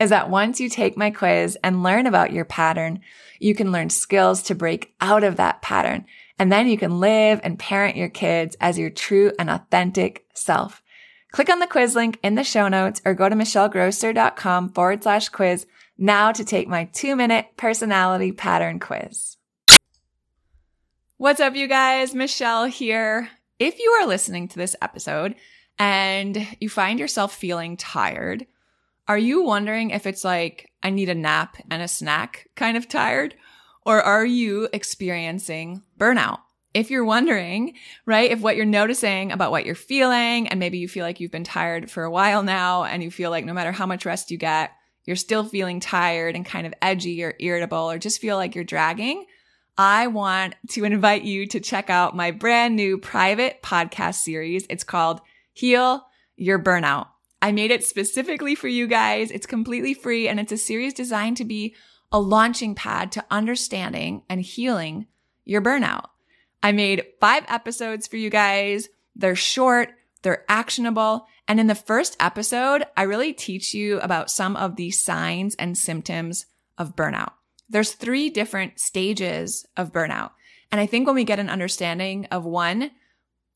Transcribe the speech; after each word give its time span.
is 0.00 0.10
that 0.10 0.30
once 0.30 0.60
you 0.60 0.68
take 0.68 0.96
my 0.96 1.10
quiz 1.10 1.58
and 1.62 1.82
learn 1.82 2.06
about 2.06 2.32
your 2.32 2.44
pattern, 2.44 3.00
you 3.38 3.54
can 3.54 3.72
learn 3.72 3.90
skills 3.90 4.42
to 4.44 4.54
break 4.54 4.94
out 5.00 5.24
of 5.24 5.36
that 5.36 5.62
pattern. 5.62 6.06
And 6.38 6.52
then 6.52 6.68
you 6.68 6.78
can 6.78 7.00
live 7.00 7.40
and 7.42 7.58
parent 7.58 7.96
your 7.96 8.08
kids 8.08 8.56
as 8.60 8.78
your 8.78 8.90
true 8.90 9.32
and 9.38 9.50
authentic 9.50 10.26
self. 10.34 10.82
Click 11.32 11.50
on 11.50 11.58
the 11.58 11.66
quiz 11.66 11.94
link 11.94 12.18
in 12.22 12.36
the 12.36 12.44
show 12.44 12.68
notes 12.68 13.02
or 13.04 13.14
go 13.14 13.28
to 13.28 13.34
michellegrosser.com 13.34 14.70
forward 14.70 15.02
slash 15.02 15.28
quiz 15.28 15.66
now 15.98 16.32
to 16.32 16.44
take 16.44 16.68
my 16.68 16.84
two 16.84 17.16
minute 17.16 17.46
personality 17.56 18.32
pattern 18.32 18.78
quiz. 18.78 19.36
What's 21.16 21.40
up, 21.40 21.56
you 21.56 21.66
guys? 21.66 22.14
Michelle 22.14 22.66
here. 22.66 23.28
If 23.58 23.80
you 23.80 23.90
are 24.00 24.06
listening 24.06 24.46
to 24.48 24.56
this 24.56 24.76
episode 24.80 25.34
and 25.76 26.46
you 26.60 26.68
find 26.68 27.00
yourself 27.00 27.34
feeling 27.34 27.76
tired, 27.76 28.46
are 29.08 29.18
you 29.18 29.42
wondering 29.42 29.90
if 29.90 30.06
it's 30.06 30.22
like, 30.22 30.70
I 30.82 30.90
need 30.90 31.08
a 31.08 31.14
nap 31.14 31.56
and 31.70 31.82
a 31.82 31.88
snack 31.88 32.48
kind 32.54 32.76
of 32.76 32.86
tired? 32.86 33.34
Or 33.84 34.02
are 34.02 34.24
you 34.24 34.68
experiencing 34.72 35.82
burnout? 35.98 36.40
If 36.74 36.90
you're 36.90 37.06
wondering, 37.06 37.74
right, 38.04 38.30
if 38.30 38.40
what 38.40 38.54
you're 38.54 38.66
noticing 38.66 39.32
about 39.32 39.50
what 39.50 39.64
you're 39.64 39.74
feeling, 39.74 40.48
and 40.48 40.60
maybe 40.60 40.76
you 40.76 40.86
feel 40.86 41.04
like 41.04 41.18
you've 41.18 41.32
been 41.32 41.42
tired 41.42 41.90
for 41.90 42.04
a 42.04 42.10
while 42.10 42.42
now, 42.42 42.84
and 42.84 43.02
you 43.02 43.10
feel 43.10 43.30
like 43.30 43.46
no 43.46 43.54
matter 43.54 43.72
how 43.72 43.86
much 43.86 44.04
rest 44.04 44.30
you 44.30 44.36
get, 44.36 44.72
you're 45.06 45.16
still 45.16 45.42
feeling 45.42 45.80
tired 45.80 46.36
and 46.36 46.44
kind 46.44 46.66
of 46.66 46.74
edgy 46.82 47.24
or 47.24 47.34
irritable 47.40 47.90
or 47.90 47.98
just 47.98 48.20
feel 48.20 48.36
like 48.36 48.54
you're 48.54 48.62
dragging, 48.62 49.24
I 49.78 50.08
want 50.08 50.54
to 50.70 50.84
invite 50.84 51.22
you 51.22 51.46
to 51.46 51.60
check 51.60 51.88
out 51.88 52.14
my 52.14 52.30
brand 52.30 52.76
new 52.76 52.98
private 52.98 53.62
podcast 53.62 54.16
series. 54.16 54.66
It's 54.68 54.84
called 54.84 55.22
Heal 55.54 56.04
Your 56.36 56.58
Burnout. 56.58 57.06
I 57.40 57.52
made 57.52 57.70
it 57.70 57.84
specifically 57.84 58.54
for 58.54 58.68
you 58.68 58.86
guys. 58.86 59.30
It's 59.30 59.46
completely 59.46 59.94
free 59.94 60.28
and 60.28 60.40
it's 60.40 60.52
a 60.52 60.56
series 60.56 60.94
designed 60.94 61.36
to 61.38 61.44
be 61.44 61.74
a 62.10 62.20
launching 62.20 62.74
pad 62.74 63.12
to 63.12 63.24
understanding 63.30 64.22
and 64.28 64.40
healing 64.40 65.06
your 65.44 65.62
burnout. 65.62 66.06
I 66.62 66.72
made 66.72 67.06
five 67.20 67.44
episodes 67.48 68.06
for 68.06 68.16
you 68.16 68.30
guys. 68.30 68.88
They're 69.14 69.36
short, 69.36 69.90
they're 70.22 70.44
actionable, 70.48 71.26
and 71.46 71.58
in 71.58 71.66
the 71.66 71.74
first 71.74 72.16
episode, 72.20 72.84
I 72.96 73.02
really 73.02 73.32
teach 73.32 73.72
you 73.72 74.00
about 74.00 74.30
some 74.30 74.54
of 74.56 74.76
the 74.76 74.90
signs 74.90 75.54
and 75.54 75.78
symptoms 75.78 76.46
of 76.76 76.94
burnout. 76.94 77.32
There's 77.70 77.92
three 77.92 78.28
different 78.30 78.78
stages 78.80 79.66
of 79.76 79.92
burnout. 79.92 80.32
And 80.70 80.80
I 80.80 80.86
think 80.86 81.06
when 81.06 81.14
we 81.14 81.24
get 81.24 81.38
an 81.38 81.48
understanding 81.48 82.26
of 82.26 82.44
one, 82.44 82.90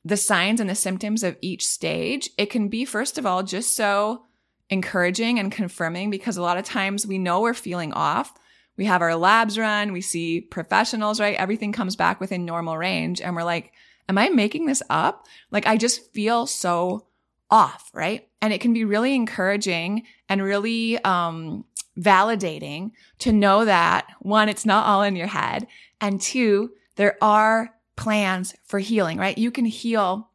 the 0.05 0.17
signs 0.17 0.61
and 0.61 0.69
the 0.69 0.75
symptoms 0.75 1.23
of 1.23 1.37
each 1.41 1.67
stage, 1.67 2.31
it 2.37 2.47
can 2.47 2.69
be, 2.69 2.85
first 2.85 3.19
of 3.19 3.27
all, 3.27 3.43
just 3.43 3.77
so 3.77 4.25
encouraging 4.69 5.39
and 5.39 5.53
confirming 5.53 6.11
because 6.11 6.37
a 6.37 6.43
lot 6.43 6.59
of 6.59 6.65
times 6.65 7.07
we 7.07 7.19
know 7.19 7.41
we're 7.41 7.55
feeling 7.55 7.93
off. 7.93 8.33
We 8.77 8.87
have 8.87 9.03
our 9.03 9.15
labs 9.15 9.59
run, 9.59 9.93
we 9.93 10.01
see 10.01 10.41
professionals, 10.41 11.21
right? 11.21 11.37
Everything 11.37 11.73
comes 11.73 11.95
back 11.95 12.21
within 12.21 12.45
normal 12.45 12.79
range. 12.79 13.21
And 13.21 13.37
we're 13.37 13.45
like, 13.45 13.73
am 14.09 14.19
I 14.19 14.31
making 14.31 14.67
this 14.67 14.83
up? 14.89 15.27
Like, 15.51 15.67
I 15.67 15.77
just 15.77 16.13
feel 16.13 16.47
so 16.47 17.07
off, 17.51 17.91
right? 17.93 18.27
And 18.41 18.53
it 18.53 18.61
can 18.61 18.73
be 18.73 18.85
really 18.85 19.15
encouraging 19.15 20.05
and 20.29 20.43
really 20.43 20.99
um, 21.05 21.65
validating 21.99 22.93
to 23.21 23.33
know 23.33 23.67
that 23.67 24.07
one, 24.21 24.49
it's 24.49 24.67
not 24.67 24.87
all 24.87 25.03
in 25.03 25.17
your 25.17 25.27
head, 25.27 25.67
and 26.01 26.21
two, 26.21 26.73
there 26.97 27.17
are 27.23 27.75
plans 27.97 28.55
for 28.65 28.79
healing, 28.79 29.19
right? 29.19 29.37
You 29.37 29.51
can 29.51 29.65
heal 29.65 30.31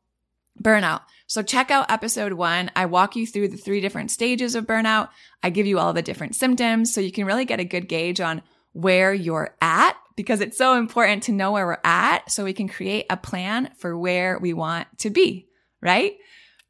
burnout. 0.61 1.01
So 1.27 1.43
check 1.43 1.71
out 1.71 1.91
episode 1.91 2.33
one. 2.33 2.71
I 2.75 2.85
walk 2.85 3.15
you 3.15 3.27
through 3.27 3.49
the 3.49 3.57
three 3.57 3.81
different 3.81 4.11
stages 4.11 4.55
of 4.55 4.65
burnout. 4.65 5.09
I 5.43 5.49
give 5.49 5.67
you 5.67 5.77
all 5.77 5.93
the 5.93 6.01
different 6.01 6.35
symptoms 6.35 6.93
so 6.93 7.01
you 7.01 7.11
can 7.11 7.25
really 7.25 7.45
get 7.45 7.59
a 7.59 7.65
good 7.65 7.87
gauge 7.87 8.21
on 8.21 8.41
where 8.73 9.13
you're 9.13 9.55
at 9.61 9.97
because 10.15 10.41
it's 10.41 10.57
so 10.57 10.75
important 10.75 11.23
to 11.23 11.31
know 11.31 11.51
where 11.51 11.65
we're 11.65 11.77
at 11.83 12.31
so 12.31 12.43
we 12.43 12.53
can 12.53 12.67
create 12.67 13.05
a 13.09 13.17
plan 13.17 13.71
for 13.77 13.97
where 13.97 14.39
we 14.39 14.53
want 14.53 14.87
to 14.99 15.09
be, 15.09 15.47
right? 15.81 16.17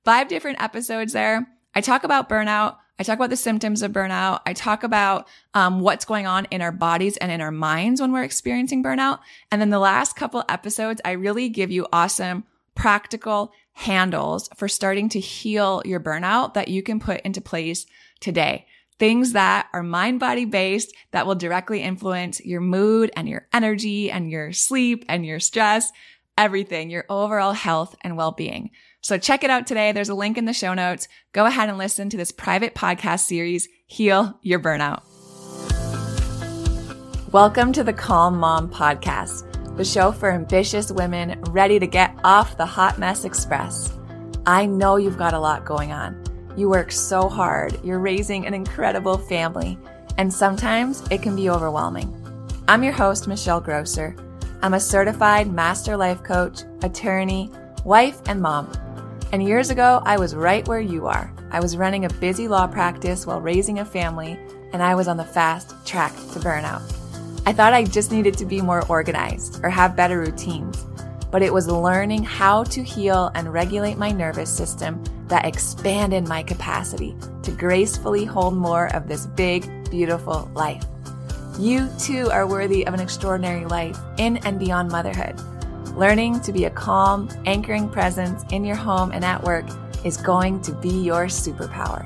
five 0.07 0.29
different 0.29 0.61
episodes 0.61 1.11
there. 1.11 1.45
I 1.75 1.81
talk 1.81 2.05
about 2.05 2.29
burnout. 2.29 2.77
I 3.00 3.03
talk 3.03 3.18
about 3.18 3.30
the 3.30 3.35
symptoms 3.35 3.84
of 3.84 3.91
burnout. 3.91 4.41
I 4.46 4.53
talk 4.53 4.84
about 4.84 5.28
um, 5.53 5.81
what's 5.81 6.06
going 6.06 6.25
on 6.25 6.46
in 6.46 6.62
our 6.62 6.72
bodies 6.72 7.16
and 7.18 7.31
in 7.31 7.41
our 7.41 7.52
minds 7.52 8.02
when 8.02 8.12
we're 8.12 8.24
experiencing 8.24 8.84
burnout. 8.84 9.19
And 9.52 9.62
then 9.62 9.69
the 9.69 9.80
last 9.80 10.16
couple 10.16 10.44
episodes, 10.50 11.00
I 11.06 11.12
really 11.12 11.50
give 11.50 11.69
you 11.69 11.88
awesome, 11.94 12.44
practical 12.74 13.52
handles 13.74 14.50
for 14.56 14.68
starting 14.68 15.09
to 15.09 15.19
heal 15.19 15.84
your 15.85 16.00
burnout 16.00 16.56
that 16.56 16.69
you 16.69 16.81
can 16.81 17.00
put 17.00 17.22
into 17.22 17.40
place 17.40 17.85
today. 18.19 18.66
Things 18.97 19.34
that 19.34 19.68
are 19.74 19.84
mind 19.84 20.19
body 20.19 20.46
based 20.46 20.91
that 21.12 21.28
will 21.28 21.35
directly 21.35 21.84
influence 21.84 22.44
your 22.44 22.62
mood 22.62 23.12
and 23.16 23.29
your 23.29 23.47
energy 23.53 24.09
and 24.09 24.31
your 24.31 24.52
sleep 24.53 25.06
and 25.08 25.24
your 25.24 25.40
stress, 25.40 25.91
everything, 26.35 26.90
your 26.90 27.06
overall 27.08 27.53
health 27.53 27.96
and 28.02 28.18
well 28.18 28.31
being. 28.31 28.72
So 29.07 29.18
check 29.18 29.45
it 29.45 29.50
out 29.50 29.66
today. 29.66 29.94
There's 29.94 30.09
a 30.09 30.13
link 30.13 30.38
in 30.38 30.44
the 30.44 30.51
show 30.51 30.73
notes. 30.73 31.07
Go 31.31 31.45
ahead 31.45 31.69
and 31.69 31.78
listen 31.78 32.09
to 32.09 32.18
this 32.18 32.34
private 32.34 32.75
podcast 32.75 33.22
series, 33.22 33.69
Heal 33.85 34.38
Your 34.41 34.59
Burnout. 34.59 35.01
Welcome 37.31 37.72
to 37.72 37.85
the 37.85 37.94
Calm 37.94 38.38
Mom 38.38 38.69
Podcast, 38.69 39.78
the 39.78 39.85
show 39.85 40.12
for 40.12 40.29
ambitious 40.29 40.91
women 40.91 41.41
ready 41.52 41.79
to 41.79 41.87
get 41.87 42.14
off 42.26 42.58
the 42.58 42.66
hot 42.66 42.99
mess 42.99 43.23
express. 43.23 43.97
I 44.46 44.66
know 44.66 44.97
you've 44.97 45.17
got 45.17 45.34
a 45.34 45.40
lot 45.40 45.64
going 45.64 45.93
on. 45.93 46.22
You 46.58 46.67
work 46.67 46.91
so 46.91 47.29
hard. 47.29 47.79
You're 47.85 47.99
raising 47.99 48.46
an 48.46 48.53
incredible 48.53 49.17
family, 49.17 49.79
and 50.17 50.34
sometimes 50.34 51.02
it 51.09 51.22
can 51.22 51.37
be 51.37 51.49
overwhelming. 51.49 52.14
I'm 52.67 52.84
your 52.84 52.91
host, 52.91 53.26
Michelle 53.26 53.61
Grosser. 53.61 54.17
I'm 54.61 54.73
a 54.73 54.81
certified 54.81 55.49
master 55.49 55.96
life 55.96 56.23
coach, 56.23 56.64
attorney, 56.84 57.49
wife, 57.85 58.20
and 58.28 58.41
mom. 58.41 58.70
And 59.32 59.44
years 59.44 59.70
ago, 59.70 60.02
I 60.06 60.18
was 60.18 60.35
right 60.35 60.68
where 60.68 60.79
you 60.79 61.08
are. 61.08 61.34
I 61.52 61.59
was 61.59 61.76
running 61.76 62.06
a 62.06 62.09
busy 62.09 62.47
law 62.47 62.66
practice 62.66 63.26
while 63.26 63.41
raising 63.41 63.79
a 63.79 63.85
family, 63.85 64.40
and 64.74 64.82
I 64.82 64.96
was 64.96 65.08
on 65.08 65.18
the 65.18 65.26
fast 65.26 65.74
track 65.85 66.14
to 66.14 66.40
burnout. 66.40 66.82
I 67.46 67.53
thought 67.53 67.74
I 67.74 67.84
just 67.84 68.12
needed 68.12 68.38
to 68.38 68.46
be 68.46 68.62
more 68.62 68.85
organized 68.88 69.64
or 69.64 69.70
have 69.70 69.96
better 69.96 70.20
routines, 70.20 70.85
but 71.32 71.41
it 71.41 71.53
was 71.53 71.68
learning 71.68 72.24
how 72.24 72.64
to 72.66 72.84
heal 72.84 73.32
and 73.35 73.52
regulate 73.52 73.97
my 73.97 74.12
nervous 74.12 74.50
system 74.50 75.03
that 75.28 75.46
expanded 75.46 76.28
my 76.28 76.41
capacity 76.41 77.16
to 77.44 77.52
gracefully 77.52 78.24
hold 78.24 78.56
more 78.56 78.94
of 78.96 79.08
this 79.08 79.26
big, 79.26 79.90
beautiful 79.90 80.50
life. 80.53 80.84
You 81.59 81.90
too 82.00 82.29
are 82.32 82.47
worthy 82.47 82.85
of 82.85 82.94
an 82.94 83.00
extraordinary 83.00 83.66
life 83.66 83.97
in 84.18 84.38
and 84.46 84.59
beyond 84.59 84.91
motherhood. 84.91 85.35
Learning 85.97 86.40
to 86.41 86.53
be 86.53 86.66
a 86.66 86.70
calm, 86.70 87.28
anchoring 87.47 87.90
presence 87.90 88.46
in 88.52 88.64
your 88.64 88.76
home 88.76 89.11
and 89.11 89.26
at 89.26 89.44
work 89.44 89.66
is 90.05 90.16
going 90.16 90.61
to 90.61 90.72
be 90.72 90.91
your 90.91 91.26
superpower. 91.26 92.05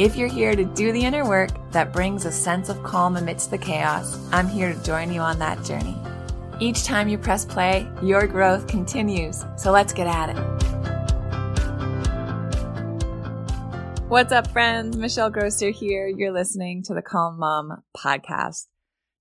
If 0.00 0.16
you're 0.16 0.26
here 0.26 0.56
to 0.56 0.64
do 0.64 0.90
the 0.90 1.04
inner 1.04 1.28
work 1.28 1.50
that 1.72 1.92
brings 1.92 2.24
a 2.24 2.32
sense 2.32 2.70
of 2.70 2.82
calm 2.82 3.18
amidst 3.18 3.50
the 3.50 3.58
chaos, 3.58 4.18
I'm 4.32 4.48
here 4.48 4.72
to 4.72 4.82
join 4.82 5.12
you 5.12 5.20
on 5.20 5.38
that 5.38 5.62
journey. 5.66 5.98
Each 6.60 6.84
time 6.84 7.10
you 7.10 7.18
press 7.18 7.44
play, 7.44 7.86
your 8.02 8.26
growth 8.26 8.66
continues. 8.66 9.44
So 9.58 9.70
let's 9.70 9.92
get 9.92 10.06
at 10.06 10.30
it. 10.30 10.38
What's 14.08 14.32
up, 14.32 14.46
friends? 14.50 14.96
Michelle 14.96 15.28
Grosser 15.28 15.68
here. 15.68 16.08
You're 16.08 16.32
listening 16.32 16.84
to 16.84 16.94
the 16.94 17.02
Calm 17.02 17.38
Mom 17.38 17.82
podcast. 17.94 18.68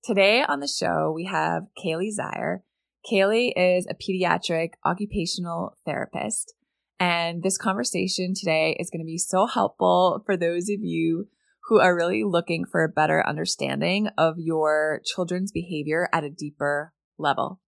Today 0.06 0.42
on 0.42 0.62
the 0.62 0.69
show, 0.69 1.12
we 1.13 1.25
have 1.25 1.63
Kaili 1.78 2.12
Zeiher. 2.18 2.62
Kaili 3.09 3.51
is 3.56 3.88
a 3.88 3.95
pediatric 3.95 4.73
occupational 4.85 5.75
therapist. 5.85 6.53
And 7.00 7.41
this 7.41 7.57
conversation 7.57 8.33
today 8.35 8.75
is 8.79 8.89
going 8.89 9.00
to 9.00 9.06
be 9.06 9.17
so 9.17 9.47
helpful 9.47 10.21
for 10.25 10.35
those 10.35 10.69
of 10.69 10.81
you 10.81 11.27
who 11.67 11.79
are 11.79 11.95
really 11.95 12.23
looking 12.23 12.65
for 12.65 12.83
a 12.83 12.89
better 12.89 13.25
understanding 13.25 14.09
of 14.17 14.35
your 14.38 15.01
children's 15.06 15.51
behavior 15.51 16.09
at 16.13 16.23
a 16.23 16.29
deeper 16.29 16.94
level. 17.17 17.61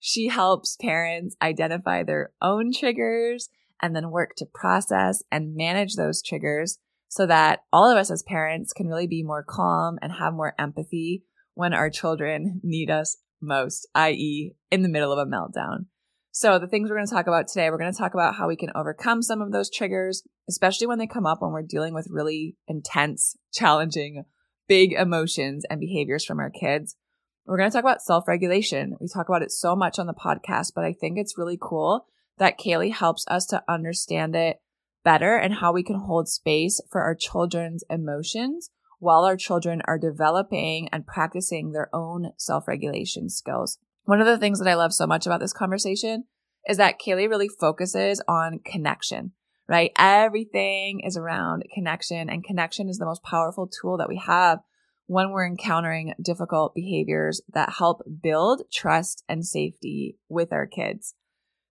She 0.00 0.28
helps 0.28 0.76
parents 0.76 1.36
identify 1.42 2.02
their 2.02 2.30
own 2.40 2.72
triggers 2.72 3.50
and 3.82 3.94
then 3.94 4.10
work 4.10 4.30
to 4.36 4.46
process 4.46 5.22
and 5.30 5.54
manage 5.54 5.94
those 5.94 6.22
triggers 6.22 6.78
so 7.08 7.26
that 7.26 7.60
all 7.72 7.90
of 7.90 7.96
us 7.96 8.10
as 8.10 8.22
parents 8.22 8.72
can 8.72 8.86
really 8.88 9.06
be 9.06 9.22
more 9.22 9.44
calm 9.46 9.98
and 10.02 10.12
have 10.12 10.34
more 10.34 10.54
empathy 10.58 11.24
when 11.54 11.74
our 11.74 11.90
children 11.90 12.60
need 12.62 12.90
us 12.90 13.16
most, 13.40 13.88
i.e., 13.94 14.54
in 14.70 14.82
the 14.82 14.88
middle 14.88 15.12
of 15.12 15.18
a 15.18 15.30
meltdown. 15.30 15.86
So, 16.30 16.58
the 16.58 16.68
things 16.68 16.88
we're 16.88 16.96
going 16.96 17.06
to 17.06 17.12
talk 17.12 17.26
about 17.26 17.48
today, 17.48 17.70
we're 17.70 17.78
going 17.78 17.92
to 17.92 17.98
talk 17.98 18.14
about 18.14 18.36
how 18.36 18.46
we 18.46 18.56
can 18.56 18.70
overcome 18.74 19.22
some 19.22 19.40
of 19.40 19.50
those 19.50 19.70
triggers, 19.70 20.22
especially 20.48 20.86
when 20.86 20.98
they 20.98 21.06
come 21.06 21.26
up 21.26 21.42
when 21.42 21.50
we're 21.50 21.62
dealing 21.62 21.94
with 21.94 22.06
really 22.10 22.56
intense, 22.68 23.36
challenging, 23.52 24.24
big 24.68 24.92
emotions 24.92 25.64
and 25.68 25.80
behaviors 25.80 26.24
from 26.24 26.38
our 26.38 26.50
kids. 26.50 26.96
We're 27.44 27.56
going 27.56 27.70
to 27.70 27.74
talk 27.74 27.82
about 27.82 28.02
self 28.02 28.28
regulation. 28.28 28.96
We 29.00 29.08
talk 29.08 29.28
about 29.28 29.42
it 29.42 29.50
so 29.50 29.74
much 29.74 29.98
on 29.98 30.06
the 30.06 30.14
podcast, 30.14 30.72
but 30.74 30.84
I 30.84 30.92
think 30.92 31.18
it's 31.18 31.38
really 31.38 31.58
cool 31.60 32.06
that 32.36 32.58
Kaili 32.58 32.92
helps 32.92 33.24
us 33.28 33.46
to 33.46 33.64
understand 33.68 34.36
it 34.36 34.58
better 35.02 35.36
and 35.36 35.54
how 35.54 35.72
we 35.72 35.82
can 35.82 35.98
hold 35.98 36.28
space 36.28 36.80
for 36.90 37.00
our 37.00 37.14
children's 37.14 37.82
emotions 37.88 38.70
while 38.98 39.24
our 39.24 39.36
children 39.36 39.82
are 39.86 39.98
developing 39.98 40.88
and 40.90 41.06
practicing 41.06 41.72
their 41.72 41.94
own 41.94 42.32
self 42.36 42.68
regulation 42.68 43.28
skills. 43.28 43.78
One 44.04 44.20
of 44.20 44.26
the 44.26 44.38
things 44.38 44.58
that 44.58 44.68
I 44.68 44.74
love 44.74 44.92
so 44.92 45.06
much 45.06 45.26
about 45.26 45.40
this 45.40 45.52
conversation 45.52 46.24
is 46.68 46.76
that 46.78 47.00
Kaili 47.00 47.28
really 47.28 47.48
focuses 47.48 48.22
on 48.28 48.60
connection, 48.64 49.32
right? 49.68 49.92
Everything 49.98 51.00
is 51.00 51.16
around 51.16 51.64
connection, 51.72 52.28
and 52.28 52.44
connection 52.44 52.88
is 52.88 52.98
the 52.98 53.06
most 53.06 53.22
powerful 53.22 53.68
tool 53.68 53.96
that 53.98 54.08
we 54.08 54.16
have 54.16 54.60
when 55.06 55.30
we're 55.30 55.46
encountering 55.46 56.14
difficult 56.22 56.74
behaviors 56.74 57.40
that 57.52 57.74
help 57.78 58.02
build 58.22 58.62
trust 58.72 59.24
and 59.28 59.44
safety 59.44 60.18
with 60.28 60.52
our 60.52 60.66
kids. 60.66 61.14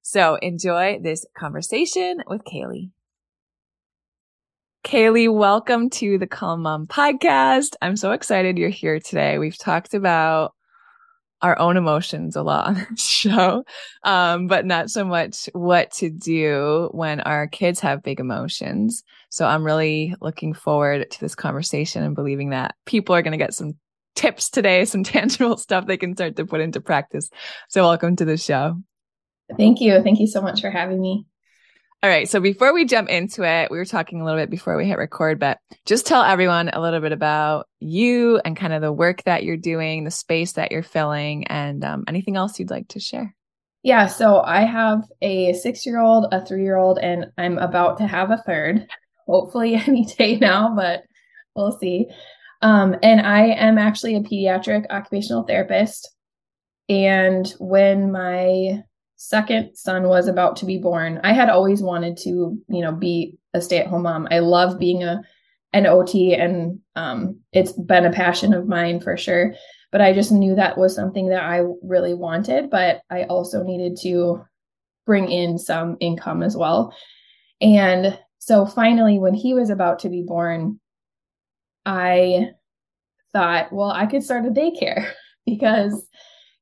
So 0.01 0.35
enjoy 0.35 0.99
this 1.03 1.25
conversation 1.37 2.23
with 2.27 2.41
Kaili. 2.43 2.91
Kaili, 4.83 5.33
welcome 5.33 5.89
to 5.89 6.17
the 6.17 6.27
Calm 6.27 6.61
Mom 6.61 6.87
podcast. 6.87 7.75
I'm 7.81 7.97
so 7.97 8.11
excited 8.11 8.57
you're 8.57 8.69
here 8.69 8.99
today. 8.99 9.37
We've 9.37 9.57
talked 9.57 9.93
about 9.93 10.53
our 11.41 11.59
own 11.59 11.77
emotions 11.77 12.35
a 12.35 12.41
lot 12.41 12.67
on 12.67 12.75
this 12.89 13.05
show, 13.05 13.63
um, 14.03 14.47
but 14.47 14.65
not 14.65 14.89
so 14.89 15.03
much 15.03 15.49
what 15.53 15.91
to 15.91 16.09
do 16.09 16.89
when 16.93 17.19
our 17.21 17.47
kids 17.47 17.79
have 17.81 18.03
big 18.03 18.19
emotions. 18.19 19.03
So 19.29 19.45
I'm 19.45 19.65
really 19.65 20.15
looking 20.21 20.53
forward 20.53 21.09
to 21.11 21.19
this 21.19 21.35
conversation 21.35 22.03
and 22.03 22.15
believing 22.15 22.51
that 22.51 22.75
people 22.85 23.13
are 23.13 23.21
going 23.21 23.37
to 23.37 23.43
get 23.43 23.53
some 23.53 23.73
tips 24.15 24.49
today, 24.49 24.85
some 24.85 25.03
tangible 25.05 25.57
stuff 25.57 25.85
they 25.85 25.97
can 25.97 26.15
start 26.15 26.35
to 26.37 26.45
put 26.45 26.61
into 26.61 26.79
practice. 26.79 27.29
So 27.67 27.83
welcome 27.83 28.15
to 28.15 28.25
the 28.25 28.37
show. 28.37 28.81
Thank 29.57 29.81
you. 29.81 30.01
Thank 30.01 30.19
you 30.19 30.27
so 30.27 30.41
much 30.41 30.61
for 30.61 30.69
having 30.69 31.01
me. 31.01 31.25
All 32.03 32.09
right. 32.11 32.29
So 32.29 32.39
before 32.39 32.73
we 32.73 32.85
jump 32.85 33.09
into 33.09 33.43
it, 33.43 33.71
we 33.71 33.77
were 33.77 33.85
talking 33.85 34.21
a 34.21 34.25
little 34.25 34.39
bit 34.39 34.51
before 34.51 34.77
we 34.77 34.85
hit 34.85 34.99
record, 34.99 35.39
but 35.39 35.57
just 35.85 36.05
tell 36.05 36.21
everyone 36.21 36.69
a 36.69 36.79
little 36.79 36.99
bit 36.99 37.11
about 37.11 37.67
you 37.79 38.39
and 38.45 38.55
kind 38.55 38.71
of 38.71 38.83
the 38.83 38.93
work 38.93 39.23
that 39.23 39.43
you're 39.43 39.57
doing, 39.57 40.03
the 40.03 40.11
space 40.11 40.53
that 40.53 40.71
you're 40.71 40.83
filling, 40.83 41.47
and 41.47 41.83
um, 41.83 42.03
anything 42.07 42.35
else 42.35 42.59
you'd 42.59 42.69
like 42.69 42.87
to 42.89 42.99
share. 42.99 43.35
Yeah. 43.81 44.05
So 44.05 44.41
I 44.41 44.61
have 44.61 45.05
a 45.23 45.53
six 45.53 45.87
year 45.87 45.99
old, 45.99 46.27
a 46.31 46.45
three 46.45 46.61
year 46.61 46.77
old, 46.77 46.99
and 46.99 47.27
I'm 47.35 47.57
about 47.57 47.97
to 47.97 48.05
have 48.05 48.29
a 48.29 48.43
third, 48.45 48.87
hopefully 49.25 49.73
any 49.87 50.05
day 50.05 50.37
now, 50.37 50.75
but 50.75 51.01
we'll 51.55 51.79
see. 51.79 52.07
Um, 52.61 52.95
and 53.01 53.21
I 53.21 53.47
am 53.47 53.79
actually 53.79 54.15
a 54.15 54.21
pediatric 54.21 54.85
occupational 54.91 55.43
therapist. 55.43 56.11
And 56.89 57.51
when 57.59 58.11
my 58.11 58.83
second 59.17 59.75
son 59.75 60.07
was 60.07 60.27
about 60.27 60.55
to 60.57 60.65
be 60.65 60.77
born, 60.77 61.19
I 61.23 61.33
had 61.33 61.49
always 61.49 61.81
wanted 61.81 62.17
to, 62.17 62.57
you 62.69 62.81
know, 62.81 62.91
be 62.91 63.37
a 63.53 63.61
stay-at-home 63.61 64.03
mom. 64.03 64.27
I 64.31 64.39
love 64.39 64.79
being 64.79 65.03
a 65.03 65.21
an 65.73 65.85
OT 65.85 66.33
and 66.33 66.79
um, 66.95 67.39
it's 67.51 67.73
been 67.73 68.05
a 68.05 68.11
passion 68.11 68.53
of 68.53 68.67
mine 68.67 69.01
for 69.01 69.17
sure. 69.17 69.53
But 69.91 70.01
I 70.01 70.13
just 70.13 70.31
knew 70.31 70.55
that 70.55 70.77
was 70.77 70.95
something 70.95 71.29
that 71.29 71.43
I 71.43 71.63
really 71.81 72.13
wanted, 72.13 72.69
but 72.69 73.01
I 73.09 73.23
also 73.23 73.63
needed 73.63 73.97
to 74.03 74.43
bring 75.05 75.29
in 75.29 75.57
some 75.57 75.97
income 75.99 76.41
as 76.41 76.55
well. 76.55 76.93
And 77.61 78.17
so 78.39 78.65
finally, 78.65 79.19
when 79.19 79.33
he 79.33 79.53
was 79.53 79.69
about 79.69 79.99
to 79.99 80.09
be 80.09 80.23
born, 80.23 80.79
I 81.85 82.51
thought, 83.33 83.71
well, 83.71 83.91
I 83.91 84.05
could 84.05 84.23
start 84.23 84.45
a 84.45 84.49
daycare 84.49 85.11
because, 85.45 86.05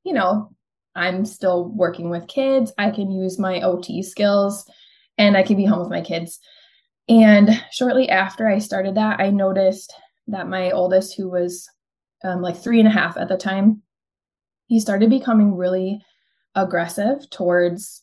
you 0.03 0.13
know, 0.13 0.54
I'm 0.95 1.25
still 1.25 1.69
working 1.69 2.09
with 2.09 2.27
kids. 2.27 2.71
I 2.77 2.89
can 2.89 3.11
use 3.11 3.37
my 3.37 3.61
OT 3.61 4.01
skills 4.01 4.69
and 5.17 5.35
I 5.35 5.43
can 5.43 5.57
be 5.57 5.65
home 5.65 5.79
with 5.79 5.89
my 5.89 6.01
kids. 6.01 6.39
And 7.07 7.49
shortly 7.71 8.09
after 8.09 8.47
I 8.47 8.59
started 8.59 8.95
that, 8.95 9.19
I 9.19 9.29
noticed 9.29 9.93
that 10.27 10.47
my 10.47 10.71
oldest, 10.71 11.15
who 11.15 11.29
was 11.29 11.69
um, 12.23 12.41
like 12.41 12.57
three 12.57 12.79
and 12.79 12.87
a 12.87 12.91
half 12.91 13.17
at 13.17 13.27
the 13.27 13.37
time, 13.37 13.81
he 14.67 14.79
started 14.79 15.09
becoming 15.09 15.55
really 15.55 16.01
aggressive 16.55 17.29
towards 17.29 18.01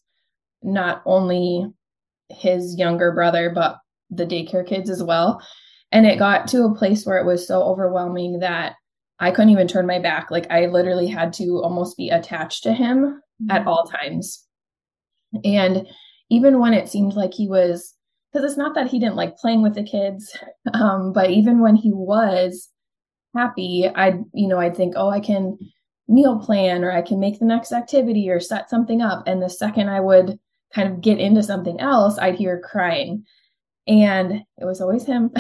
not 0.63 1.03
only 1.05 1.67
his 2.29 2.77
younger 2.77 3.13
brother, 3.13 3.51
but 3.51 3.79
the 4.11 4.27
daycare 4.27 4.67
kids 4.67 4.89
as 4.89 5.03
well. 5.03 5.43
And 5.91 6.07
it 6.07 6.19
got 6.19 6.47
to 6.49 6.65
a 6.65 6.75
place 6.75 7.05
where 7.05 7.19
it 7.19 7.27
was 7.27 7.47
so 7.47 7.63
overwhelming 7.63 8.39
that 8.41 8.77
I 9.23 9.31
couldn't 9.31 9.51
even 9.51 9.69
turn 9.69 9.87
my 9.87 10.01
back. 10.01 10.33
Like 10.33 10.51
I 10.51 10.67
literally 10.67 11.07
had 11.07 11.33
to 11.35 11.63
almost 11.63 11.97
be 11.97 12.09
attached 12.09 12.65
to 12.65 12.73
him 12.73 13.23
mm-hmm. 13.41 13.51
at 13.53 13.67
all 13.69 13.85
times. 13.85 14.45
And 15.45 15.87
even 16.29 16.59
when 16.59 16.75
it 16.75 16.89
seemed 16.89 17.15
like 17.15 17.33
he 17.33 17.49
was, 17.49 17.95
because 18.33 18.45
it's 18.45 18.59
not 18.59 18.75
that 18.75 18.89
he 18.89 18.99
didn't 18.99 19.15
like 19.15 19.37
playing 19.37 19.63
with 19.63 19.77
the 19.77 19.85
kids, 19.85 20.37
um, 20.75 21.13
but 21.13 21.31
even 21.31 21.61
when 21.61 21.77
he 21.77 21.93
was 21.93 22.69
happy, 23.35 23.89
I'd, 23.95 24.25
you 24.35 24.49
know, 24.49 24.59
I'd 24.59 24.77
think, 24.77 24.95
oh, 24.97 25.09
I 25.09 25.21
can 25.21 25.57
meal 26.09 26.41
plan 26.41 26.83
or 26.83 26.91
I 26.91 27.03
can 27.03 27.21
make 27.21 27.39
the 27.39 27.45
next 27.45 27.71
activity 27.71 28.29
or 28.29 28.41
set 28.41 28.69
something 28.69 29.03
up. 29.03 29.23
And 29.29 29.41
the 29.41 29.49
second 29.49 29.89
I 29.89 30.01
would 30.01 30.37
kind 30.75 30.93
of 30.93 31.01
get 31.01 31.21
into 31.21 31.45
something 31.45 31.79
else, 31.79 32.19
I'd 32.19 32.35
hear 32.35 32.61
crying. 32.61 33.25
And 33.87 34.43
it 34.59 34.65
was 34.65 34.81
always 34.81 35.05
him. 35.05 35.31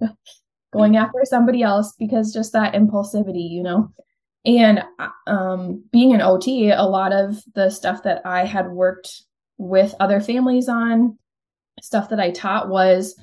going 0.74 0.96
after 0.96 1.20
somebody 1.24 1.62
else 1.62 1.94
because 1.98 2.32
just 2.32 2.52
that 2.52 2.74
impulsivity, 2.74 3.48
you 3.50 3.62
know. 3.62 3.90
And 4.44 4.82
um, 5.26 5.82
being 5.90 6.12
an 6.12 6.20
OT, 6.20 6.70
a 6.70 6.82
lot 6.82 7.12
of 7.12 7.38
the 7.54 7.70
stuff 7.70 8.02
that 8.02 8.20
I 8.26 8.44
had 8.44 8.70
worked 8.70 9.22
with 9.56 9.94
other 10.00 10.20
families 10.20 10.68
on, 10.68 11.18
stuff 11.80 12.10
that 12.10 12.20
I 12.20 12.30
taught 12.30 12.68
was 12.68 13.18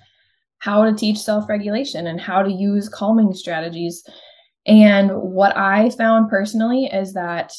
how 0.57 0.85
to 0.85 0.93
teach 0.93 1.19
self 1.19 1.47
regulation 1.47 2.07
and 2.07 2.19
how 2.19 2.41
to 2.41 2.51
use 2.51 2.89
calming 2.89 3.33
strategies. 3.33 4.03
And 4.65 5.11
what 5.11 5.55
I 5.55 5.89
found 5.91 6.29
personally 6.29 6.85
is 6.85 7.13
that 7.13 7.51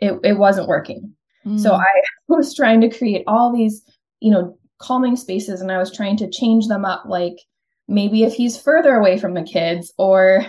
it, 0.00 0.18
it 0.24 0.38
wasn't 0.38 0.68
working. 0.68 1.14
Mm. 1.46 1.60
So 1.60 1.74
I 1.74 1.86
was 2.28 2.54
trying 2.54 2.80
to 2.80 2.90
create 2.90 3.24
all 3.26 3.52
these, 3.52 3.82
you 4.20 4.30
know, 4.30 4.58
calming 4.78 5.16
spaces 5.16 5.60
and 5.60 5.70
I 5.70 5.78
was 5.78 5.94
trying 5.94 6.16
to 6.18 6.30
change 6.30 6.66
them 6.66 6.84
up 6.84 7.04
like 7.06 7.36
maybe 7.90 8.22
if 8.22 8.32
he's 8.32 8.60
further 8.60 8.94
away 8.94 9.18
from 9.18 9.34
the 9.34 9.42
kids 9.42 9.92
or 9.98 10.46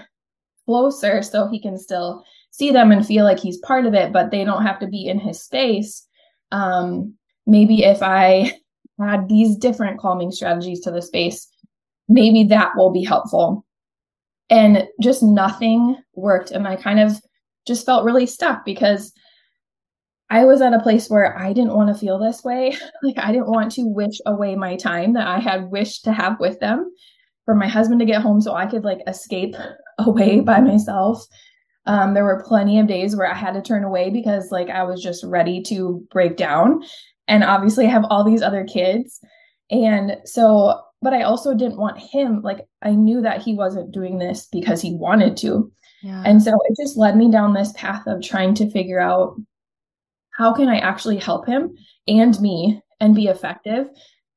closer 0.66 1.22
so 1.22 1.48
he 1.48 1.60
can 1.60 1.78
still 1.78 2.24
see 2.52 2.72
them 2.72 2.92
and 2.92 3.06
feel 3.06 3.26
like 3.26 3.40
he's 3.40 3.58
part 3.60 3.86
of 3.86 3.94
it 3.94 4.14
but 4.14 4.32
they 4.32 4.44
don't 4.44 4.66
have 4.66 4.80
to 4.80 4.88
be 4.88 5.08
in 5.08 5.20
his 5.20 5.42
space 5.42 6.08
um, 6.52 7.14
maybe 7.46 7.84
if 7.84 8.02
i 8.02 8.54
add 9.02 9.28
these 9.28 9.58
different 9.58 10.00
calming 10.00 10.32
strategies 10.32 10.80
to 10.80 10.92
the 10.92 11.02
space 11.02 11.48
maybe 12.08 12.44
that 12.44 12.72
will 12.76 12.92
be 12.92 13.04
helpful 13.04 13.66
and 14.52 14.86
just 15.00 15.24
nothing 15.24 15.96
worked. 16.14 16.52
And 16.52 16.68
I 16.68 16.76
kind 16.76 17.00
of 17.00 17.14
just 17.66 17.86
felt 17.86 18.04
really 18.04 18.28
stuck 18.28 18.66
because 18.66 19.14
I 20.30 20.46
was 20.46 20.62
at 20.62 20.74
a 20.74 20.80
place 20.80 21.10
where 21.10 21.38
I 21.38 21.54
didn't 21.54 21.76
want 21.76 21.88
to 21.88 22.00
feel 22.00 22.20
this 22.20 22.44
way. 22.44 22.78
Like, 23.04 23.18
I 23.18 23.32
didn't 23.32 23.50
want 23.50 23.72
to 23.74 23.84
wish 23.84 24.20
away 24.26 24.56
my 24.56 24.76
time 24.76 25.14
that 25.14 25.26
I 25.26 25.40
had 25.40 25.72
wished 25.72 26.04
to 26.04 26.12
have 26.12 26.40
with 26.40 26.60
them 26.60 26.92
for 27.46 27.56
my 27.56 27.68
husband 27.68 28.00
to 28.00 28.06
get 28.06 28.22
home 28.22 28.42
so 28.42 28.54
I 28.54 28.66
could 28.66 28.84
like 28.84 29.00
escape 29.08 29.56
away 29.98 30.40
by 30.40 30.62
myself. 30.62 31.26
Um, 31.86 32.14
there 32.14 32.26
were 32.26 32.44
plenty 32.48 32.80
of 32.80 32.88
days 32.88 33.16
where 33.16 33.30
I 33.30 33.36
had 33.36 33.54
to 33.54 33.62
turn 33.62 33.84
away 33.84 34.10
because 34.12 34.52
like 34.52 34.70
I 34.70 34.84
was 34.84 35.02
just 35.02 35.24
ready 35.24 35.62
to 35.64 36.06
break 36.12 36.38
down. 36.38 36.84
And 37.28 37.44
obviously, 37.44 37.86
I 37.86 37.90
have 37.90 38.06
all 38.10 38.24
these 38.24 38.42
other 38.42 38.66
kids. 38.66 39.20
And 39.70 40.18
so, 40.26 40.82
but 41.02 41.14
I 41.14 41.24
also 41.24 41.56
didn't 41.56 41.78
want 41.78 41.98
him, 41.98 42.42
like, 42.42 42.68
I 42.82 42.92
knew 42.92 43.22
that 43.22 43.42
he 43.42 43.54
wasn't 43.56 43.94
doing 43.94 44.20
this 44.20 44.48
because 44.52 44.82
he 44.82 44.94
wanted 44.94 45.38
to. 45.38 45.72
Yeah. 46.04 46.24
And 46.26 46.44
so 46.44 46.52
it 46.52 46.76
just 46.82 46.98
led 46.98 47.16
me 47.16 47.32
down 47.32 47.54
this 47.54 47.72
path 47.74 48.06
of 48.06 48.22
trying 48.22 48.54
to 48.56 48.70
figure 48.70 49.00
out 49.00 49.36
how 50.32 50.54
can 50.54 50.68
I 50.68 50.80
actually 50.80 51.18
help 51.18 51.48
him 51.48 51.76
and 52.08 52.40
me 52.42 52.82
and 53.00 53.16
be 53.16 53.28
effective. 53.28 53.88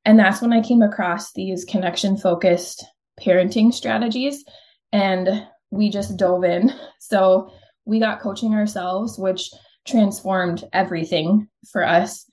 And 0.05 0.19
that's 0.19 0.41
when 0.41 0.53
I 0.53 0.63
came 0.63 0.83
across 0.83 1.33
these 1.33 1.65
connection 1.65 2.17
focused 2.17 2.85
parenting 3.21 3.73
strategies. 3.73 4.45
And 4.93 5.47
we 5.71 5.91
just 5.91 6.17
dove 6.17 6.45
in. 6.45 6.73
So 7.01 7.53
we 7.85 7.99
got 7.99 8.21
coaching 8.21 8.55
ourselves, 8.55 9.19
which 9.19 9.51
transformed 9.87 10.65
everything 10.73 11.49
for 11.71 11.85
us. 11.85 12.31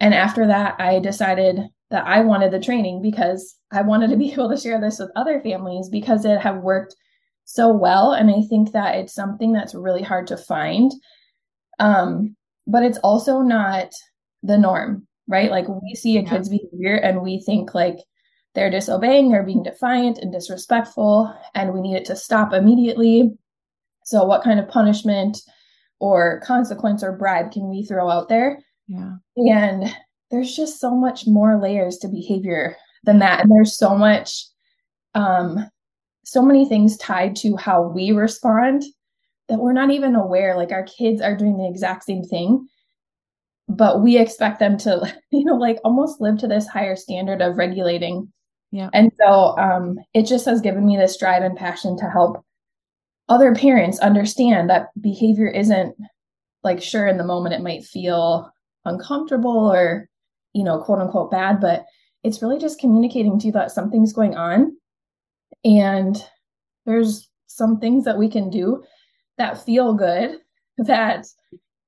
And 0.00 0.14
after 0.14 0.46
that, 0.46 0.80
I 0.80 0.98
decided 0.98 1.60
that 1.90 2.06
I 2.06 2.20
wanted 2.20 2.50
the 2.50 2.60
training 2.60 3.02
because 3.02 3.56
I 3.72 3.82
wanted 3.82 4.10
to 4.10 4.16
be 4.16 4.32
able 4.32 4.50
to 4.50 4.56
share 4.56 4.80
this 4.80 4.98
with 4.98 5.10
other 5.16 5.40
families 5.40 5.88
because 5.88 6.24
it 6.24 6.40
had 6.40 6.62
worked 6.62 6.94
so 7.44 7.72
well. 7.72 8.12
And 8.12 8.30
I 8.30 8.42
think 8.48 8.72
that 8.72 8.96
it's 8.96 9.14
something 9.14 9.52
that's 9.52 9.74
really 9.74 10.02
hard 10.02 10.26
to 10.28 10.36
find. 10.36 10.92
Um, 11.78 12.36
but 12.66 12.82
it's 12.82 12.98
also 12.98 13.40
not 13.40 13.92
the 14.42 14.56
norm, 14.56 15.06
right? 15.28 15.50
Like 15.50 15.66
we 15.68 15.94
see 15.94 16.16
a 16.16 16.24
kid's 16.24 16.48
behavior 16.48 16.96
and 16.96 17.20
we 17.20 17.40
think 17.40 17.74
like 17.74 17.98
they're 18.54 18.70
disobeying 18.70 19.30
they're 19.30 19.42
being 19.42 19.62
defiant 19.62 20.18
and 20.18 20.32
disrespectful, 20.32 21.34
and 21.54 21.72
we 21.72 21.80
need 21.80 21.96
it 21.96 22.04
to 22.06 22.16
stop 22.16 22.52
immediately. 22.52 23.36
So, 24.04 24.24
what 24.24 24.44
kind 24.44 24.60
of 24.60 24.68
punishment 24.68 25.38
or 25.98 26.40
consequence 26.44 27.02
or 27.02 27.16
bribe 27.16 27.52
can 27.52 27.68
we 27.68 27.84
throw 27.84 28.08
out 28.10 28.28
there? 28.28 28.62
Yeah. 28.86 29.14
And 29.36 29.94
there's 30.30 30.54
just 30.54 30.80
so 30.80 30.94
much 30.94 31.26
more 31.26 31.60
layers 31.60 31.98
to 31.98 32.08
behavior 32.08 32.76
than 33.04 33.18
that. 33.20 33.40
And 33.40 33.50
there's 33.50 33.76
so 33.76 33.96
much, 33.96 34.46
um, 35.14 35.70
so 36.24 36.42
many 36.42 36.68
things 36.68 36.96
tied 36.96 37.36
to 37.36 37.56
how 37.56 37.82
we 37.82 38.12
respond 38.12 38.82
that 39.48 39.58
we're 39.58 39.72
not 39.72 39.90
even 39.90 40.14
aware. 40.14 40.56
Like 40.56 40.72
our 40.72 40.84
kids 40.84 41.20
are 41.20 41.36
doing 41.36 41.56
the 41.56 41.68
exact 41.68 42.04
same 42.04 42.22
thing, 42.22 42.66
but 43.68 44.02
we 44.02 44.18
expect 44.18 44.58
them 44.58 44.76
to, 44.78 45.14
you 45.30 45.44
know, 45.44 45.56
like 45.56 45.78
almost 45.84 46.20
live 46.20 46.38
to 46.38 46.48
this 46.48 46.66
higher 46.66 46.96
standard 46.96 47.40
of 47.42 47.56
regulating 47.56 48.32
yeah. 48.74 48.90
And 48.92 49.12
so 49.20 49.56
um, 49.56 50.00
it 50.14 50.26
just 50.26 50.46
has 50.46 50.60
given 50.60 50.84
me 50.84 50.96
this 50.96 51.16
drive 51.16 51.44
and 51.44 51.56
passion 51.56 51.96
to 51.96 52.10
help 52.10 52.44
other 53.28 53.54
parents 53.54 54.00
understand 54.00 54.68
that 54.68 54.88
behavior 55.00 55.46
isn't 55.46 55.94
like 56.64 56.82
sure 56.82 57.06
in 57.06 57.16
the 57.16 57.24
moment 57.24 57.54
it 57.54 57.62
might 57.62 57.84
feel 57.84 58.50
uncomfortable 58.84 59.72
or 59.72 60.08
you 60.54 60.64
know 60.64 60.80
quote 60.80 60.98
unquote 60.98 61.30
bad 61.30 61.60
but 61.60 61.84
it's 62.24 62.42
really 62.42 62.58
just 62.58 62.80
communicating 62.80 63.38
to 63.38 63.46
you 63.46 63.52
that 63.52 63.70
something's 63.70 64.12
going 64.12 64.34
on 64.34 64.76
and 65.64 66.24
there's 66.84 67.30
some 67.46 67.78
things 67.78 68.04
that 68.04 68.18
we 68.18 68.28
can 68.28 68.50
do 68.50 68.82
that 69.38 69.64
feel 69.64 69.94
good 69.94 70.38
that 70.78 71.26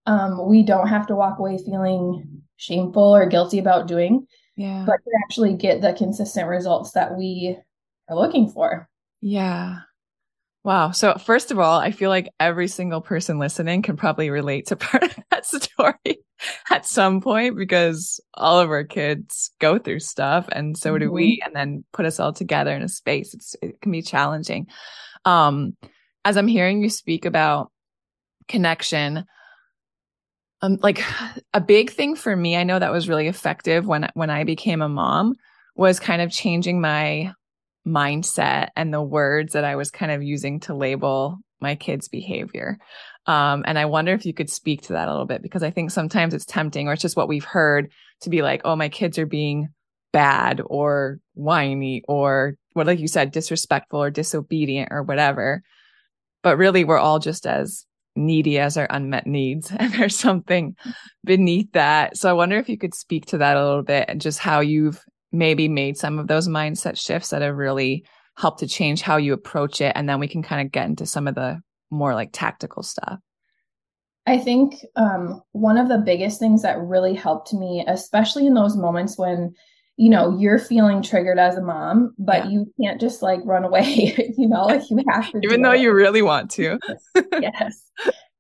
um, 0.07 0.47
we 0.47 0.63
don't 0.63 0.87
have 0.87 1.09
to 1.09 1.17
walk 1.17 1.41
away 1.41 1.59
feeling 1.59 2.43
shameful 2.59 3.17
or 3.17 3.27
guilty 3.27 3.59
about 3.59 3.89
doing 3.89 4.25
yeah. 4.57 4.85
But 4.87 5.05
to 5.05 5.11
actually 5.25 5.55
get 5.55 5.83
the 5.83 5.93
consistent 5.93 6.49
results 6.49 6.93
that 6.93 7.17
we 7.17 7.59
are 8.09 8.17
looking 8.17 8.51
for. 8.51 8.89
Yeah. 9.21 9.81
Wow. 10.65 10.91
So 10.91 11.15
first 11.15 11.53
of 11.53 11.59
all 11.59 11.79
i 11.79 11.93
feel 11.93 12.11
like 12.11 12.33
every 12.41 12.67
single 12.67 13.01
person 13.01 13.39
listening 13.39 13.83
can 13.83 13.97
probably 13.97 14.31
relate 14.31 14.67
to 14.67 14.77
part 14.77 15.05
of 15.05 15.17
that 15.31 15.47
story 15.47 16.19
at 16.71 16.87
some 16.87 17.21
point 17.21 17.57
because 17.57 18.21
all 18.35 18.59
of 18.59 18.71
our 18.71 18.85
kids 18.85 19.53
go 19.61 19.79
through 19.79 20.01
stuff 20.01 20.49
and 20.51 20.77
so 20.77 20.91
mm-hmm. 20.91 21.05
do 21.05 21.13
we 21.13 21.37
mm-hmm. 21.37 21.47
and 21.47 21.55
then 21.55 21.85
put 21.93 22.07
us 22.07 22.19
all 22.19 22.33
together 22.33 22.75
in 22.75 22.83
a 22.83 22.89
space. 22.89 23.33
It's 23.35 23.55
it 23.63 23.81
can 23.81 23.93
be 23.93 24.03
challenging. 24.03 24.67
Um 25.25 25.77
as 26.25 26.37
i'm 26.37 26.49
hearing 26.49 26.83
you 26.83 26.91
speak 26.91 27.25
about 27.25 27.71
connection 28.49 29.25
um, 30.67 30.79
like 30.83 31.03
a 31.55 31.61
big 31.61 31.91
thing 31.91 32.17
for 32.17 32.35
me, 32.35 32.57
I 32.57 32.65
know 32.65 32.79
that 32.79 32.93
was 32.93 33.09
really 33.09 33.29
effective 33.29 33.87
when 33.87 34.09
when 34.15 34.31
I 34.31 34.45
became 34.45 34.83
a 34.83 34.89
mom 34.89 35.35
was 35.77 36.01
kind 36.01 36.23
of 36.23 36.31
changing 36.31 36.81
my 36.81 37.33
mindset 37.87 38.69
and 38.77 38.93
the 38.93 39.03
words 39.03 39.53
that 39.53 39.65
I 39.65 39.77
was 39.77 39.91
kind 39.91 40.11
of 40.11 40.23
using 40.23 40.61
to 40.61 40.75
label 40.75 41.39
my 41.61 41.75
kids' 41.77 42.09
behavior. 42.09 42.79
Um, 43.27 43.65
and 43.67 43.79
I 43.79 43.85
wonder 43.87 44.13
if 44.13 44.27
you 44.27 44.35
could 44.35 44.51
speak 44.51 44.83
to 44.83 44.95
that 44.95 45.09
a 45.09 45.11
little 45.11 45.27
bit 45.27 45.43
because 45.43 45.63
I 45.63 45.71
think 45.71 45.91
sometimes 45.91 46.35
it's 46.35 46.45
tempting 46.45 46.89
or 46.89 46.93
it's 46.93 47.03
just 47.03 47.17
what 47.17 47.29
we've 47.29 47.45
heard 47.45 47.91
to 48.23 48.31
be 48.31 48.43
like, 48.43 48.63
oh, 48.65 48.77
my 48.77 48.89
kids 48.89 49.19
are 49.19 49.27
being 49.27 49.69
bad 50.13 50.61
or 50.65 51.19
whiny 51.35 52.03
or 52.09 52.57
what, 52.73 52.87
like 52.87 52.99
you 52.99 53.09
said, 53.09 53.33
disrespectful 53.33 54.03
or 54.03 54.11
disobedient 54.11 54.89
or 54.91 55.03
whatever. 55.03 55.63
But 56.43 56.59
really, 56.59 56.85
we're 56.85 56.99
all 56.99 57.19
just 57.19 57.47
as 57.47 57.86
needy 58.17 58.59
as 58.59 58.77
our 58.77 58.87
unmet 58.91 59.27
needs 59.27 59.71
and 59.77 59.93
there's 59.93 60.19
something 60.19 60.77
beneath 61.25 61.71
that. 61.73 62.17
So 62.17 62.31
i 62.31 62.33
wonder 62.33 62.57
if 62.57 62.69
you 62.69 62.79
could 62.79 62.95
speak 62.95 63.27
to 63.27 63.39
that 63.39 63.57
a 63.57 63.67
little 63.67 63.83
bit 63.83 64.07
and 64.09 64.21
just 64.21 64.39
how 64.39 64.61
you've 64.61 65.03
maybe 65.33 65.69
made 65.69 65.97
some 65.97 66.19
of 66.19 66.29
those 66.29 66.49
mindset 66.49 66.99
shifts 66.99 67.31
that 67.31 67.43
have 67.43 67.57
really 67.57 68.05
helped 68.37 68.61
to 68.61 68.67
change 68.67 69.03
how 69.03 69.17
you 69.17 69.33
approach 69.33 69.81
it 69.81 69.93
and 69.95 70.09
then 70.09 70.21
we 70.21 70.29
can 70.29 70.43
kind 70.43 70.65
of 70.65 70.73
get 70.73 70.87
into 70.87 71.07
some 71.07 71.27
of 71.27 71.35
the 71.35 71.61
more 71.91 72.15
like 72.15 72.31
tactical 72.33 72.83
stuff. 72.83 73.19
I 74.27 74.39
think 74.39 74.85
um, 74.97 75.41
one 75.53 75.79
of 75.79 75.89
the 75.89 75.99
biggest 75.99 76.41
things 76.41 76.63
that 76.63 76.81
really 76.81 77.15
helped 77.15 77.53
me 77.53 77.85
especially 77.87 78.47
in 78.47 78.55
those 78.55 78.77
moments 78.77 79.17
when 79.17 79.55
you 79.97 80.11
know 80.11 80.37
you're 80.39 80.59
feeling 80.59 81.03
triggered 81.03 81.39
as 81.39 81.57
a 81.57 81.63
mom 81.63 82.15
but 82.19 82.45
yeah. 82.45 82.51
you 82.51 82.73
can't 82.81 83.01
just 83.01 83.23
like 83.23 83.41
run 83.45 83.65
away 83.65 84.33
you 84.37 84.49
know 84.49 84.65
like 84.67 84.89
you 84.91 85.03
have 85.09 85.31
to 85.31 85.41
even 85.43 85.63
though 85.63 85.73
it. 85.73 85.81
you 85.81 85.93
really 85.93 86.23
want 86.23 86.51
to. 86.51 86.79
Yes. 87.41 87.83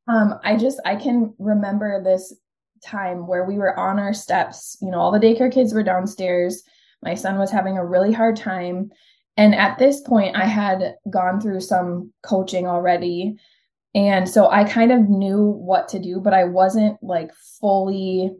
Um 0.08 0.38
i 0.44 0.56
just 0.56 0.80
i 0.84 0.96
can 0.96 1.34
remember 1.38 2.02
this 2.02 2.34
time 2.84 3.26
where 3.26 3.44
we 3.44 3.56
were 3.56 3.78
on 3.78 3.98
our 3.98 4.14
steps 4.14 4.76
you 4.80 4.90
know 4.90 4.98
all 4.98 5.10
the 5.10 5.18
daycare 5.18 5.52
kids 5.52 5.72
were 5.72 5.82
downstairs. 5.82 6.62
My 7.02 7.14
son 7.14 7.38
was 7.38 7.50
having 7.50 7.76
a 7.76 7.84
really 7.84 8.12
hard 8.12 8.36
time. 8.36 8.90
And 9.36 9.54
at 9.54 9.78
this 9.78 10.00
point 10.00 10.36
i 10.36 10.44
had 10.44 10.94
gone 11.10 11.40
through 11.40 11.60
some 11.60 12.12
coaching 12.22 12.66
already. 12.66 13.36
And 13.94 14.28
so 14.28 14.50
i 14.50 14.64
kind 14.64 14.92
of 14.92 15.08
knew 15.08 15.42
what 15.42 15.88
to 15.88 15.98
do 15.98 16.20
but 16.20 16.34
i 16.34 16.44
wasn't 16.44 17.02
like 17.02 17.32
fully 17.60 18.30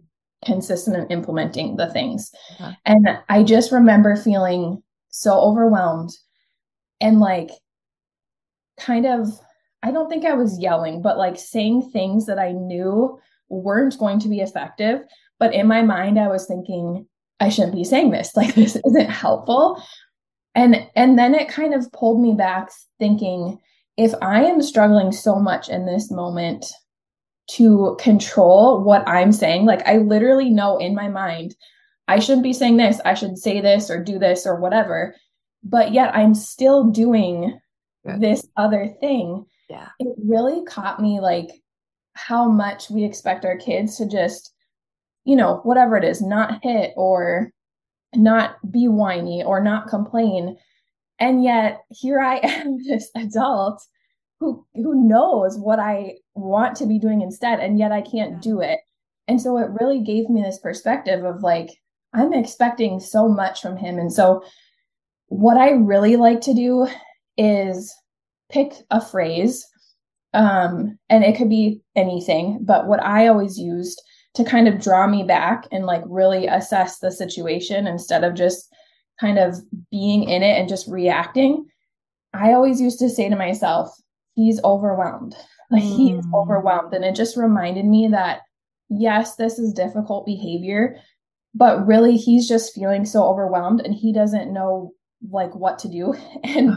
consistent 0.47 0.97
in 0.97 1.07
implementing 1.09 1.76
the 1.76 1.91
things. 1.91 2.33
And 2.87 3.09
I 3.29 3.43
just 3.43 3.73
remember 3.73 4.17
feeling 4.17 4.83
so 5.11 5.38
overwhelmed 5.38 6.11
and 7.00 7.21
like 7.21 7.50
kind 8.79 9.07
of 9.07 9.29
I 9.83 9.91
don't 9.93 10.09
think 10.09 10.25
I 10.25 10.35
was 10.35 10.59
yelling, 10.59 11.03
but 11.03 11.19
like 11.19 11.38
saying 11.38 11.91
things 11.93 12.26
that 12.26 12.38
I 12.38 12.53
knew 12.53 13.21
weren't 13.49 13.99
going 13.99 14.19
to 14.21 14.29
be 14.29 14.41
effective. 14.41 15.03
But 15.38 15.55
in 15.55 15.69
my 15.69 15.83
mind, 15.83 16.19
I 16.19 16.29
was 16.29 16.47
thinking, 16.47 17.07
I 17.38 17.50
shouldn't 17.50 17.75
be 17.75 17.85
saying 17.85 18.11
this. 18.11 18.35
Like 18.35 18.55
this 18.57 18.76
isn't 18.76 19.11
helpful. 19.11 19.83
And 20.55 20.88
and 20.97 21.19
then 21.19 21.35
it 21.35 21.49
kind 21.49 21.75
of 21.75 21.93
pulled 21.93 22.21
me 22.21 22.35
back 22.35 22.71
thinking, 22.99 23.59
if 23.97 24.12
I 24.23 24.45
am 24.45 24.62
struggling 24.62 25.12
so 25.12 25.37
much 25.37 25.69
in 25.69 25.87
this 25.87 26.11
moment 26.11 26.67
to 27.49 27.97
control 28.00 28.83
what 28.83 29.07
I'm 29.09 29.33
saying. 29.33 29.67
Like 29.67 29.87
I 29.87 29.99
literally 29.99 30.50
know 30.50 30.79
in 30.79 30.95
my 30.95 31.09
mind, 31.09 31.55
I 32.09 32.19
shouldn't 32.19 32.43
be 32.43 32.53
saying 32.53 32.76
this, 32.76 33.00
I 33.05 33.15
should 33.15 33.38
say 33.38 33.61
this 33.61 33.91
or 33.91 34.03
do 34.03 34.19
this 34.19 34.47
or 34.47 34.61
whatever. 34.61 35.15
But 35.62 35.93
yet 35.93 36.15
I'm 36.15 36.35
still 36.35 36.85
doing 36.85 37.59
yeah. 38.05 38.19
this 38.19 38.47
other 38.57 38.88
thing. 39.00 39.47
Yeah. 39.69 39.88
It 39.99 40.15
really 40.25 40.65
caught 40.65 41.00
me 41.00 41.21
like 41.21 41.50
how 42.15 42.49
much 42.49 42.91
we 42.91 43.05
expect 43.05 43.45
our 43.45 43.57
kids 43.57 43.97
to 43.99 44.09
just, 44.09 44.53
you 45.25 45.37
know, 45.37 45.61
whatever 45.65 45.97
it 45.97 46.05
is, 46.05 46.23
not 46.23 46.62
hit 46.62 46.93
or 46.97 47.50
not 48.15 48.57
be 48.71 48.88
whiny 48.88 49.43
or 49.43 49.61
not 49.61 49.88
complain. 49.88 50.57
And 51.19 51.43
yet 51.43 51.83
here 51.91 52.21
I 52.21 52.37
am, 52.43 52.83
this 52.85 53.11
adult 53.15 53.83
who 54.40 54.64
who 54.75 55.09
knows 55.09 55.59
what 55.59 55.78
I 55.78 56.16
want 56.35 56.76
to 56.76 56.87
be 56.87 56.99
doing 56.99 57.23
instead 57.23 57.61
and 57.61 57.78
yet 57.78 57.93
I 57.93 58.02
can't 58.02 58.43
do 58.43 58.61
it. 58.61 58.78
And 59.28 59.40
so 59.40 59.59
it 59.59 59.71
really 59.81 60.00
gave 60.00 60.28
me 60.28 60.43
this 60.43 60.59
perspective 60.59 61.25
of 61.25 61.43
like 61.43 61.71
I'm 62.12 62.33
expecting 62.33 63.00
so 63.00 63.28
much 63.28 63.61
from 63.61 63.76
him 63.76 63.99
and 63.99 64.12
so 64.12 64.45
what 65.28 65.57
I 65.57 65.71
really 65.71 66.16
like 66.16 66.40
to 66.43 66.55
do 66.55 66.87
is 67.37 67.95
pick 68.50 68.73
a 68.90 69.00
phrase 69.00 69.66
um 70.35 70.99
and 71.09 71.25
it 71.25 71.37
could 71.37 71.49
be 71.49 71.81
anything 71.97 72.59
but 72.62 72.87
what 72.87 73.02
i 73.02 73.26
always 73.26 73.59
used 73.59 74.00
to 74.35 74.45
kind 74.45 74.69
of 74.69 74.81
draw 74.81 75.07
me 75.07 75.23
back 75.23 75.66
and 75.73 75.87
like 75.87 76.02
really 76.07 76.47
assess 76.47 76.99
the 76.99 77.11
situation 77.11 77.87
instead 77.87 78.23
of 78.23 78.35
just 78.35 78.73
kind 79.21 79.38
of 79.38 79.57
being 79.90 80.28
in 80.28 80.43
it 80.43 80.59
and 80.59 80.69
just 80.69 80.87
reacting 80.88 81.66
i 82.35 82.52
always 82.52 82.81
used 82.81 82.99
to 82.99 83.09
say 83.09 83.28
to 83.28 83.37
myself 83.37 83.90
he's 84.37 84.62
overwhelmed. 84.62 85.35
Like 85.69 85.83
mm. 85.83 85.97
he's 85.97 86.25
overwhelmed. 86.33 86.95
And 86.95 87.05
it 87.05 87.16
just 87.16 87.37
reminded 87.37 87.85
me 87.85 88.07
that 88.09 88.43
yes 88.88 89.35
this 89.35 89.59
is 89.59 89.73
difficult 89.73 90.25
behavior 90.25 90.97
but 91.57 91.85
really 91.88 92.16
he's 92.16 92.47
just 92.47 92.73
feeling 92.73 93.05
so 93.05 93.25
overwhelmed 93.25 93.81
and 93.81 93.93
he 93.93 94.12
doesn't 94.12 94.52
know 94.52 94.93
like 95.28 95.52
what 95.57 95.81
to 95.81 95.88
do. 95.88 96.14
And 96.45 96.76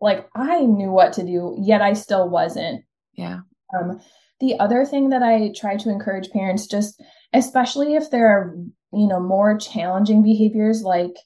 like 0.00 0.28
i 0.36 0.60
knew 0.60 0.92
what 0.92 1.12
to 1.14 1.24
do 1.24 1.56
yet 1.58 1.82
i 1.82 1.94
still 1.94 2.28
wasn't. 2.28 2.84
Yeah. 3.14 3.40
Um 3.76 4.00
the 4.40 4.58
other 4.60 4.84
thing 4.84 5.08
that 5.08 5.22
i 5.22 5.50
try 5.56 5.76
to 5.76 5.90
encourage 5.90 6.30
parents 6.30 6.66
just 6.66 7.02
especially 7.32 7.96
if 7.96 8.10
there 8.10 8.28
are 8.28 8.54
you 8.92 9.08
know 9.08 9.20
more 9.20 9.58
challenging 9.58 10.22
behaviors 10.22 10.82
like 10.82 11.16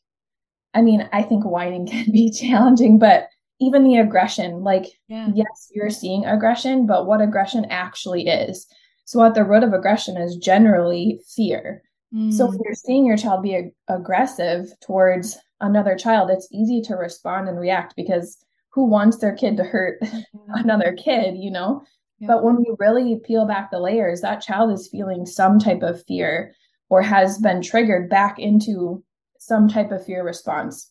i 0.73 0.81
mean 0.81 1.09
i 1.12 1.23
think 1.23 1.45
whining 1.45 1.87
can 1.91 2.11
be 2.11 2.31
challenging 2.31 2.99
but 2.99 3.29
even 3.62 3.85
the 3.85 3.97
aggression 3.97 4.64
like 4.64 4.87
yeah. 5.09 5.28
yes 5.35 5.71
you're 5.75 5.90
seeing 5.90 6.25
aggression 6.25 6.87
but 6.87 7.07
what 7.07 7.21
aggression 7.21 7.64
actually 7.71 8.26
is 8.26 8.66
so 9.04 9.23
at 9.23 9.35
the 9.35 9.45
root 9.45 9.62
of 9.62 9.73
aggression 9.73 10.16
is 10.16 10.37
generally 10.37 11.21
fear 11.35 11.83
mm. 12.14 12.33
so 12.33 12.49
if 12.49 12.54
mm. 12.54 12.59
you're 12.64 12.75
seeing 12.75 13.07
your 13.07 13.16
child 13.16 13.42
be 13.42 13.54
ag- 13.54 13.75
aggressive 13.88 14.73
towards 14.85 15.38
another 15.61 15.97
child 15.97 16.28
it's 16.28 16.49
easy 16.52 16.83
to 16.83 16.95
respond 16.95 17.49
and 17.49 17.59
react 17.59 17.95
because 17.97 18.37
who 18.71 18.85
wants 18.85 19.19
their 19.19 19.35
kid 19.35 19.57
to 19.57 19.64
hurt 19.64 19.99
yeah. 20.02 20.19
another 20.49 20.92
kid 20.92 21.37
you 21.37 21.50
know 21.50 21.83
yeah. 22.19 22.26
but 22.26 22.42
when 22.42 22.57
we 22.57 22.75
really 22.78 23.21
peel 23.25 23.47
back 23.47 23.71
the 23.71 23.78
layers 23.78 24.21
that 24.21 24.42
child 24.42 24.73
is 24.73 24.88
feeling 24.88 25.25
some 25.25 25.59
type 25.59 25.83
of 25.83 26.04
fear 26.04 26.52
or 26.90 27.00
has 27.00 27.38
been 27.38 27.62
triggered 27.62 28.11
back 28.11 28.38
into 28.38 29.02
some 29.38 29.69
type 29.69 29.92
of 29.92 30.04
fear 30.04 30.25
response 30.25 30.90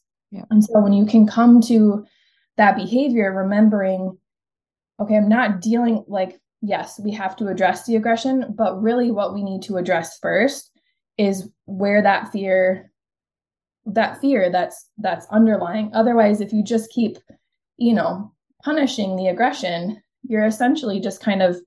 and 0.49 0.63
so 0.63 0.79
when 0.79 0.93
you 0.93 1.05
can 1.05 1.27
come 1.27 1.59
to 1.59 2.05
that 2.61 2.75
behavior, 2.75 3.33
remembering, 3.33 4.15
okay, 4.99 5.17
I'm 5.17 5.27
not 5.27 5.61
dealing 5.61 6.05
like, 6.07 6.39
yes, 6.61 6.99
we 7.03 7.11
have 7.11 7.35
to 7.37 7.47
address 7.47 7.87
the 7.87 7.95
aggression, 7.95 8.53
but 8.55 8.79
really 8.79 9.09
what 9.09 9.33
we 9.33 9.43
need 9.43 9.63
to 9.63 9.77
address 9.77 10.19
first 10.19 10.69
is 11.17 11.49
where 11.65 12.03
that 12.03 12.31
fear 12.31 12.91
that 13.87 14.21
fear 14.21 14.51
that's 14.51 14.89
that's 14.99 15.25
underlying. 15.31 15.89
Otherwise 15.95 16.39
if 16.39 16.53
you 16.53 16.63
just 16.63 16.91
keep 16.91 17.17
you 17.77 17.93
know 17.93 18.31
punishing 18.63 19.15
the 19.15 19.27
aggression 19.27 19.99
you're 20.21 20.45
essentially 20.45 20.99
just 20.99 21.19
kind 21.19 21.41
of 21.41 21.57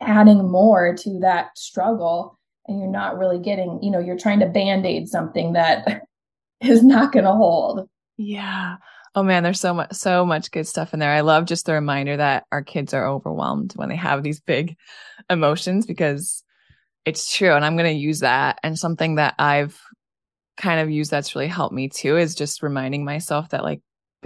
adding 0.00 0.50
more 0.50 0.96
to 0.96 1.20
that 1.20 1.56
struggle 1.56 2.36
and 2.66 2.80
you're 2.80 2.90
not 2.90 3.16
really 3.16 3.38
getting 3.38 3.78
you 3.80 3.90
know 3.92 4.00
you're 4.00 4.18
trying 4.18 4.40
to 4.40 4.46
band-aid 4.46 5.08
something 5.08 5.52
that 5.52 6.02
is 6.60 6.82
not 6.82 7.12
going 7.12 7.24
to 7.24 7.30
hold. 7.30 7.88
Yeah 8.16 8.78
Oh 9.18 9.22
man, 9.24 9.42
there's 9.42 9.58
so 9.58 9.74
much 9.74 9.92
so 9.94 10.24
much 10.24 10.52
good 10.52 10.68
stuff 10.68 10.94
in 10.94 11.00
there. 11.00 11.10
I 11.10 11.22
love 11.22 11.44
just 11.44 11.66
the 11.66 11.72
reminder 11.72 12.16
that 12.16 12.44
our 12.52 12.62
kids 12.62 12.94
are 12.94 13.04
overwhelmed 13.04 13.72
when 13.74 13.88
they 13.88 13.96
have 13.96 14.22
these 14.22 14.38
big 14.38 14.76
emotions 15.28 15.86
because 15.86 16.44
it's 17.04 17.34
true 17.34 17.52
and 17.52 17.64
I'm 17.64 17.76
going 17.76 17.92
to 17.92 18.00
use 18.00 18.20
that 18.20 18.60
and 18.62 18.78
something 18.78 19.16
that 19.16 19.34
I've 19.36 19.76
kind 20.56 20.78
of 20.78 20.88
used 20.88 21.10
that's 21.10 21.34
really 21.34 21.48
helped 21.48 21.74
me 21.74 21.88
too 21.88 22.16
is 22.16 22.36
just 22.36 22.62
reminding 22.62 23.04
myself 23.04 23.48
that 23.48 23.64
like 23.64 23.80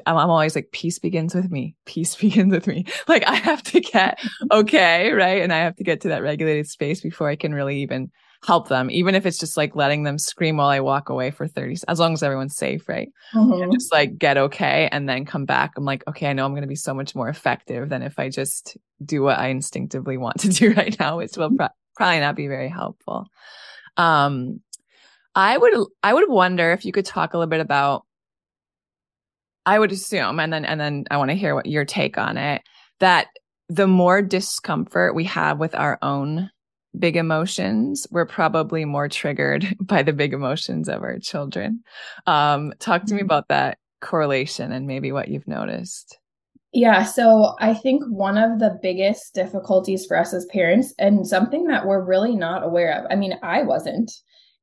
I'm, 0.05 0.19
I'm 0.19 0.29
always 0.29 0.55
like 0.55 0.73
peace 0.73 0.99
begins 0.99 1.35
with 1.35 1.51
me. 1.51 1.75
Peace 1.87 2.15
begins 2.21 2.53
with 2.53 2.67
me. 2.67 2.85
Like 3.09 3.27
I 3.27 3.37
have 3.37 3.63
to 3.63 3.81
get 3.81 4.19
okay, 4.53 5.11
right? 5.13 5.41
And 5.41 5.55
I 5.55 5.61
have 5.61 5.77
to 5.77 5.85
get 5.85 6.03
to 6.03 6.09
that 6.09 6.23
regulated 6.23 6.69
space 6.69 7.01
before 7.01 7.31
I 7.31 7.37
can 7.37 7.55
really 7.55 7.81
even 7.81 8.11
help 8.45 8.69
them, 8.69 8.91
even 8.91 9.15
if 9.15 9.25
it's 9.25 9.39
just 9.39 9.57
like 9.57 9.77
letting 9.77 10.03
them 10.03 10.19
scream 10.19 10.57
while 10.57 10.69
I 10.69 10.81
walk 10.81 11.09
away 11.09 11.31
for 11.31 11.47
30, 11.47 11.79
as 11.87 12.01
long 12.01 12.13
as 12.13 12.23
everyone's 12.23 12.57
safe, 12.57 12.89
right? 12.89 13.09
Mm-hmm. 13.35 13.63
And 13.63 13.73
just 13.73 13.93
like 13.93 14.19
get 14.19 14.37
okay 14.37 14.89
and 14.91 15.09
then 15.09 15.25
come 15.25 15.45
back. 15.45 15.73
I'm 15.77 15.85
like, 15.85 16.03
okay, 16.09 16.27
I 16.27 16.33
know 16.33 16.45
I'm 16.45 16.53
going 16.53 16.63
to 16.63 16.69
be 16.69 16.75
so 16.75 16.93
much 16.93 17.15
more 17.15 17.29
effective 17.29 17.89
than 17.89 18.03
if 18.03 18.19
I 18.19 18.29
just 18.29 18.77
do 19.05 19.23
what 19.23 19.39
I 19.39 19.49
instinctively 19.49 20.17
want 20.17 20.41
to 20.41 20.49
do 20.51 20.73
right 20.73 20.99
now, 20.99 21.19
which 21.19 21.37
will 21.37 21.55
pro- 21.55 21.69
probably 21.95 22.21
not 22.21 22.35
be 22.35 22.49
very 22.49 22.69
helpful. 22.69 23.27
Um, 23.97 24.61
I 25.35 25.57
would, 25.57 25.73
I 26.03 26.13
would 26.13 26.29
wonder 26.29 26.73
if 26.73 26.85
you 26.85 26.93
could 26.93 27.07
talk 27.07 27.35
a 27.35 27.39
little 27.39 27.49
bit 27.49 27.61
about, 27.61 28.05
I 29.65 29.79
would 29.79 29.93
assume, 29.93 30.41
and 30.41 30.53
then, 30.53 30.65
and 30.65 30.81
then 30.81 31.05
I 31.11 31.17
want 31.17 31.31
to 31.31 31.37
hear 31.37 31.55
what 31.55 31.67
your 31.67 31.85
take 31.85 32.19
on 32.19 32.37
it, 32.37 32.63
that 32.99 33.29
the 33.69 33.87
more 33.87 34.21
discomfort 34.21 35.15
we 35.15 35.25
have 35.25 35.59
with 35.59 35.77
our 35.77 35.99
own 36.03 36.51
big 36.99 37.17
emotions, 37.17 38.07
we're 38.11 38.27
probably 38.27 38.85
more 38.85 39.09
triggered 39.09 39.77
by 39.81 40.03
the 40.03 40.13
big 40.13 40.33
emotions 40.33 40.89
of 40.89 41.03
our 41.03 41.19
children. 41.19 41.83
Um, 42.27 42.73
talk 42.79 43.05
to 43.05 43.15
me 43.15 43.21
mm-hmm. 43.21 43.27
about 43.27 43.49
that 43.49 43.79
correlation 44.01 44.73
and 44.73 44.87
maybe 44.87 45.13
what 45.13 45.29
you've 45.29 45.49
noticed. 45.49 46.19
Yeah, 46.75 47.05
so 47.05 47.55
I 47.61 47.75
think 47.75 48.03
one 48.09 48.39
of 48.39 48.59
the 48.59 48.79
biggest 48.83 49.35
difficulties 49.35 50.07
for 50.07 50.17
us 50.17 50.33
as 50.33 50.47
parents, 50.47 50.95
and 50.99 51.27
something 51.27 51.67
that 51.67 51.87
we're 51.87 52.03
really 52.03 52.35
not 52.35 52.65
aware 52.65 52.99
of, 52.99 53.07
I 53.11 53.15
mean, 53.15 53.39
I 53.43 53.63
wasn't, 53.63 54.11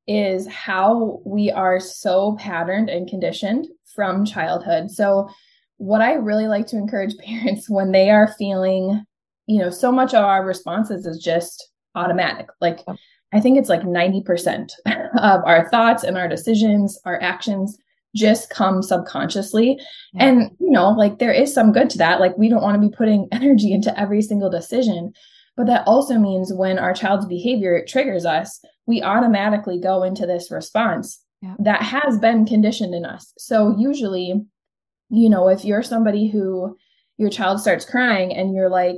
is 0.08 0.48
how 0.48 1.20
we 1.24 1.52
are 1.52 1.78
so 1.78 2.36
patterned 2.36 2.90
and 2.90 3.08
conditioned 3.08 3.68
from 3.94 4.24
childhood. 4.24 4.90
So, 4.90 5.28
what 5.76 6.02
I 6.02 6.14
really 6.14 6.48
like 6.48 6.66
to 6.68 6.76
encourage 6.76 7.16
parents 7.24 7.70
when 7.70 7.92
they 7.92 8.10
are 8.10 8.34
feeling, 8.36 9.04
you 9.46 9.58
know, 9.58 9.70
so 9.70 9.92
much 9.92 10.12
of 10.12 10.24
our 10.24 10.44
responses 10.44 11.06
is 11.06 11.22
just 11.22 11.70
automatic. 11.94 12.48
Like 12.60 12.80
oh. 12.86 12.96
I 13.32 13.40
think 13.40 13.58
it's 13.58 13.68
like 13.68 13.82
90% 13.82 14.70
of 15.18 15.40
our 15.44 15.68
thoughts 15.70 16.02
and 16.02 16.16
our 16.16 16.28
decisions, 16.28 16.98
our 17.04 17.20
actions 17.22 17.78
just 18.16 18.50
come 18.50 18.82
subconsciously. 18.82 19.78
Yeah. 20.14 20.24
And, 20.26 20.50
you 20.58 20.70
know, 20.70 20.90
like 20.90 21.18
there 21.18 21.32
is 21.32 21.54
some 21.54 21.72
good 21.72 21.90
to 21.90 21.98
that. 21.98 22.20
Like 22.20 22.36
we 22.36 22.48
don't 22.48 22.62
want 22.62 22.80
to 22.80 22.88
be 22.88 22.94
putting 22.94 23.28
energy 23.32 23.72
into 23.72 23.98
every 23.98 24.22
single 24.22 24.50
decision. 24.50 25.12
But 25.56 25.66
that 25.66 25.86
also 25.86 26.18
means 26.18 26.52
when 26.52 26.78
our 26.78 26.94
child's 26.94 27.26
behavior 27.26 27.84
triggers 27.86 28.24
us, 28.24 28.60
we 28.86 29.02
automatically 29.02 29.78
go 29.78 30.02
into 30.02 30.26
this 30.26 30.50
response 30.50 31.22
yeah. 31.42 31.54
that 31.60 31.82
has 31.82 32.18
been 32.18 32.46
conditioned 32.46 32.94
in 32.94 33.04
us. 33.04 33.32
So 33.38 33.76
usually, 33.78 34.40
you 35.10 35.28
know, 35.28 35.48
if 35.48 35.64
you're 35.64 35.82
somebody 35.82 36.28
who 36.28 36.76
your 37.18 37.30
child 37.30 37.60
starts 37.60 37.84
crying 37.84 38.34
and 38.34 38.54
you're 38.54 38.70
like, 38.70 38.96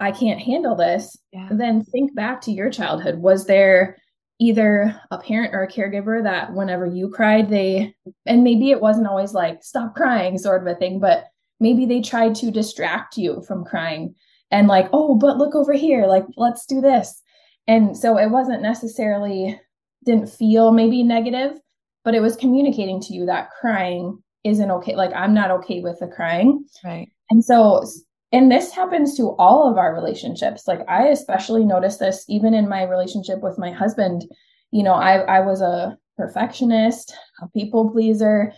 I 0.00 0.12
can't 0.12 0.40
handle 0.40 0.74
this, 0.74 1.16
yeah. 1.32 1.48
then 1.50 1.84
think 1.84 2.14
back 2.14 2.40
to 2.42 2.52
your 2.52 2.70
childhood. 2.70 3.18
Was 3.18 3.46
there 3.46 3.98
either 4.40 4.98
a 5.10 5.18
parent 5.18 5.54
or 5.54 5.62
a 5.62 5.70
caregiver 5.70 6.22
that 6.22 6.54
whenever 6.54 6.86
you 6.86 7.10
cried, 7.10 7.50
they, 7.50 7.94
and 8.24 8.42
maybe 8.42 8.70
it 8.70 8.80
wasn't 8.80 9.06
always 9.06 9.34
like, 9.34 9.62
stop 9.62 9.94
crying 9.94 10.38
sort 10.38 10.62
of 10.62 10.66
a 10.66 10.78
thing, 10.78 10.98
but 10.98 11.26
maybe 11.60 11.84
they 11.84 12.00
tried 12.00 12.34
to 12.34 12.50
distract 12.50 13.18
you 13.18 13.42
from 13.46 13.64
crying 13.64 14.14
and 14.50 14.66
like, 14.66 14.88
oh, 14.94 15.14
but 15.14 15.36
look 15.36 15.54
over 15.54 15.74
here, 15.74 16.06
like, 16.06 16.24
let's 16.38 16.64
do 16.64 16.80
this. 16.80 17.22
And 17.68 17.94
so 17.94 18.16
it 18.16 18.30
wasn't 18.30 18.62
necessarily, 18.62 19.60
didn't 20.06 20.30
feel 20.30 20.72
maybe 20.72 21.02
negative, 21.02 21.58
but 22.02 22.14
it 22.14 22.20
was 22.20 22.34
communicating 22.34 22.98
to 23.02 23.12
you 23.12 23.26
that 23.26 23.50
crying 23.60 24.18
isn't 24.44 24.70
okay. 24.70 24.96
Like, 24.96 25.12
I'm 25.14 25.34
not 25.34 25.50
okay 25.50 25.80
with 25.82 25.98
the 26.00 26.08
crying. 26.08 26.64
Right. 26.82 27.10
And 27.28 27.44
so 27.44 27.84
and 28.32 28.50
this 28.50 28.70
happens 28.70 29.16
to 29.16 29.34
all 29.38 29.68
of 29.68 29.76
our 29.76 29.94
relationships. 29.94 30.68
Like 30.68 30.80
i 30.88 31.08
especially 31.08 31.64
noticed 31.64 31.98
this 31.98 32.24
even 32.28 32.54
in 32.54 32.68
my 32.68 32.84
relationship 32.84 33.40
with 33.40 33.58
my 33.58 33.70
husband. 33.70 34.24
You 34.70 34.84
know 34.84 34.94
i 34.94 35.18
i 35.18 35.40
was 35.40 35.60
a 35.60 35.98
perfectionist 36.16 37.14
a 37.40 37.48
people 37.48 37.90
pleaser 37.90 38.52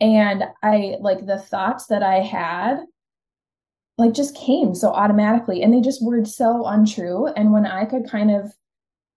and 0.00 0.44
i 0.62 0.96
like 1.00 1.24
the 1.24 1.38
thoughts 1.38 1.86
that 1.86 2.02
i 2.02 2.16
had 2.16 2.80
like 3.96 4.12
just 4.12 4.36
came 4.36 4.74
so 4.74 4.90
automatically 4.90 5.62
and 5.62 5.72
they 5.72 5.80
just 5.80 6.04
were 6.04 6.24
so 6.24 6.66
untrue. 6.66 7.26
And 7.28 7.52
when 7.52 7.66
i 7.66 7.84
could 7.84 8.10
kind 8.10 8.30
of 8.30 8.52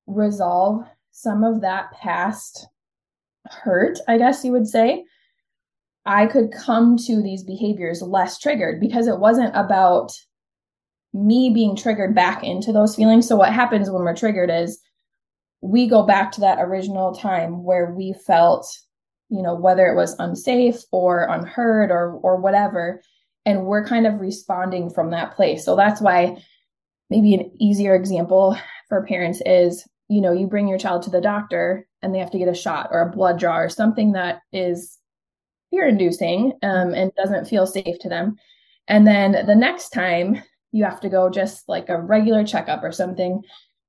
resolve 0.08 0.84
some 1.12 1.44
of 1.44 1.62
that 1.62 1.92
past 1.92 2.68
hurt 3.46 4.00
i 4.08 4.18
guess 4.18 4.46
you 4.46 4.52
would 4.52 4.68
say 4.68 5.04
I 6.10 6.26
could 6.26 6.52
come 6.52 6.98
to 7.06 7.22
these 7.22 7.44
behaviors 7.44 8.02
less 8.02 8.40
triggered 8.40 8.82
because 8.82 9.08
it 9.08 9.20
wasn't 9.20 9.56
about 9.56 10.12
me 11.14 11.52
being 11.54 11.76
triggered 11.76 12.16
back 12.16 12.44
into 12.44 12.72
those 12.72 12.96
feelings. 12.96 13.28
So, 13.28 13.36
what 13.36 13.54
happens 13.54 13.92
when 13.92 14.02
we're 14.02 14.16
triggered 14.16 14.50
is 14.50 14.80
we 15.62 15.88
go 15.88 16.02
back 16.02 16.32
to 16.32 16.42
that 16.42 16.58
original 16.60 17.14
time 17.14 17.64
where 17.64 17.94
we 17.94 18.16
felt, 18.26 18.68
you 19.30 19.44
know, 19.44 19.54
whether 19.54 19.86
it 19.86 19.96
was 19.96 20.16
unsafe 20.18 20.82
or 20.92 21.28
unheard 21.30 21.92
or 21.92 22.14
or 22.24 22.38
whatever, 22.38 23.04
and 23.46 23.68
we're 23.68 23.86
kind 23.86 24.08
of 24.08 24.20
responding 24.20 24.90
from 24.90 25.12
that 25.12 25.36
place. 25.36 25.64
So 25.64 25.76
that's 25.76 26.02
why 26.02 26.42
maybe 27.12 27.36
an 27.36 27.52
easier 27.60 27.94
example 27.94 28.58
for 28.88 29.06
parents 29.06 29.44
is, 29.46 29.88
you 30.08 30.22
know, 30.22 30.32
you 30.32 30.48
bring 30.48 30.68
your 30.68 30.80
child 30.80 31.04
to 31.04 31.12
the 31.12 31.22
doctor 31.22 31.88
and 32.02 32.16
they 32.16 32.20
have 32.20 32.32
to 32.32 32.40
get 32.40 32.48
a 32.48 32.56
shot 32.56 32.90
or 32.92 33.02
a 33.02 33.12
blood 33.12 33.38
draw 33.38 33.58
or 33.58 33.70
something 33.70 34.14
that 34.14 34.40
is 34.52 34.99
fear 35.70 35.88
inducing 35.88 36.54
um, 36.64 36.94
and 36.94 37.12
doesn't 37.16 37.48
feel 37.48 37.66
safe 37.68 38.00
to 38.00 38.10
them. 38.10 38.36
And 38.88 39.06
then 39.06 39.46
the 39.46 39.56
next 39.56 39.90
time 39.90 40.42
you 40.72 40.84
have 40.84 41.00
to 41.02 41.10
go 41.10 41.30
just 41.30 41.68
like 41.68 41.90
a 41.90 42.02
regular 42.02 42.44
checkup 42.46 42.84
or 42.84 42.92
something 42.92 43.42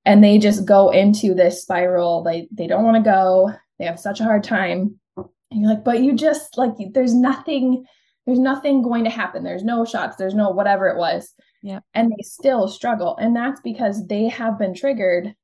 and 0.05 0.25
they 0.25 0.39
just 0.39 0.65
go 0.65 0.91
into 0.91 1.35
this 1.35 1.63
spiral 1.63 2.23
they 2.23 2.49
they 2.51 2.67
don't 2.67 2.85
want 2.85 2.97
to 2.97 3.11
go 3.11 3.53
they 3.79 3.85
have 3.85 4.01
such 4.01 4.21
a 4.21 4.25
hard 4.25 4.45
time. 4.45 4.99
And 5.17 5.63
you're 5.63 5.71
like 5.71 5.85
but 5.85 6.01
you 6.01 6.15
just 6.15 6.57
like 6.57 6.73
there's 6.93 7.15
nothing 7.15 7.85
there's 8.27 8.39
nothing 8.39 8.83
going 8.83 9.05
to 9.05 9.11
happen. 9.11 9.43
There's 9.43 9.65
no 9.65 9.85
shots 9.85 10.17
there's 10.17 10.35
no 10.35 10.51
whatever 10.51 10.89
it 10.89 10.99
was. 10.99 11.33
Yeah. 11.63 11.81
And 11.95 12.11
they 12.11 12.23
still 12.23 12.69
struggle. 12.69 13.17
And 13.19 13.37
that's 13.37 13.61
because 13.61 14.07
they 14.07 14.29
have 14.29 14.59
been 14.59 14.75
triggered 14.75 15.35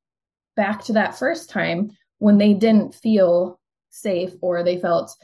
back 0.54 0.84
to 0.84 0.94
that 0.94 1.18
first 1.18 1.50
time 1.50 1.90
when 2.18 2.38
they 2.38 2.54
didn't 2.54 2.94
feel 2.94 3.60
safe 3.90 4.32
or 4.40 4.62
they 4.62 4.78
felt 4.78 5.14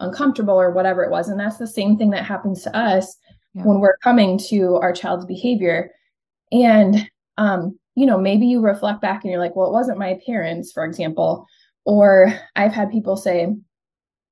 uncomfortable 0.00 0.60
or 0.60 0.70
whatever 0.70 1.04
it 1.04 1.10
was. 1.10 1.28
And 1.28 1.38
that's 1.38 1.58
the 1.58 1.66
same 1.66 1.96
thing 1.96 2.10
that 2.10 2.24
happens 2.24 2.62
to 2.62 2.76
us 2.76 3.16
yeah. 3.54 3.62
when 3.62 3.80
we're 3.80 3.96
coming 3.98 4.38
to 4.48 4.76
our 4.76 4.92
child's 4.92 5.26
behavior. 5.26 5.90
And 6.52 7.08
um 7.38 7.78
you 7.94 8.06
know 8.06 8.18
maybe 8.18 8.46
you 8.46 8.60
reflect 8.60 9.00
back 9.00 9.22
and 9.22 9.30
you're 9.30 9.40
like 9.40 9.54
well 9.56 9.68
it 9.68 9.72
wasn't 9.72 9.98
my 9.98 10.18
parents 10.26 10.72
for 10.72 10.84
example. 10.84 11.46
Or 11.84 12.32
i've 12.56 12.72
had 12.72 12.90
people 12.90 13.16
say 13.16 13.48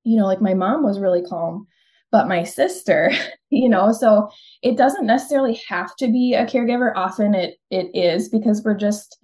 you 0.04 0.16
know 0.18 0.26
like 0.26 0.40
my 0.40 0.54
mom 0.54 0.82
was 0.82 1.00
really 1.00 1.22
calm 1.22 1.66
but 2.10 2.28
my 2.28 2.42
sister 2.44 3.10
you 3.50 3.68
know 3.68 3.92
so 3.92 4.28
it 4.62 4.76
doesn't 4.76 5.06
necessarily 5.06 5.60
have 5.68 5.94
to 5.96 6.08
be 6.08 6.34
a 6.34 6.44
caregiver. 6.44 6.92
Often 6.94 7.34
it 7.34 7.56
it 7.70 7.90
is 7.94 8.28
because 8.28 8.62
we're 8.64 8.76
just 8.76 9.18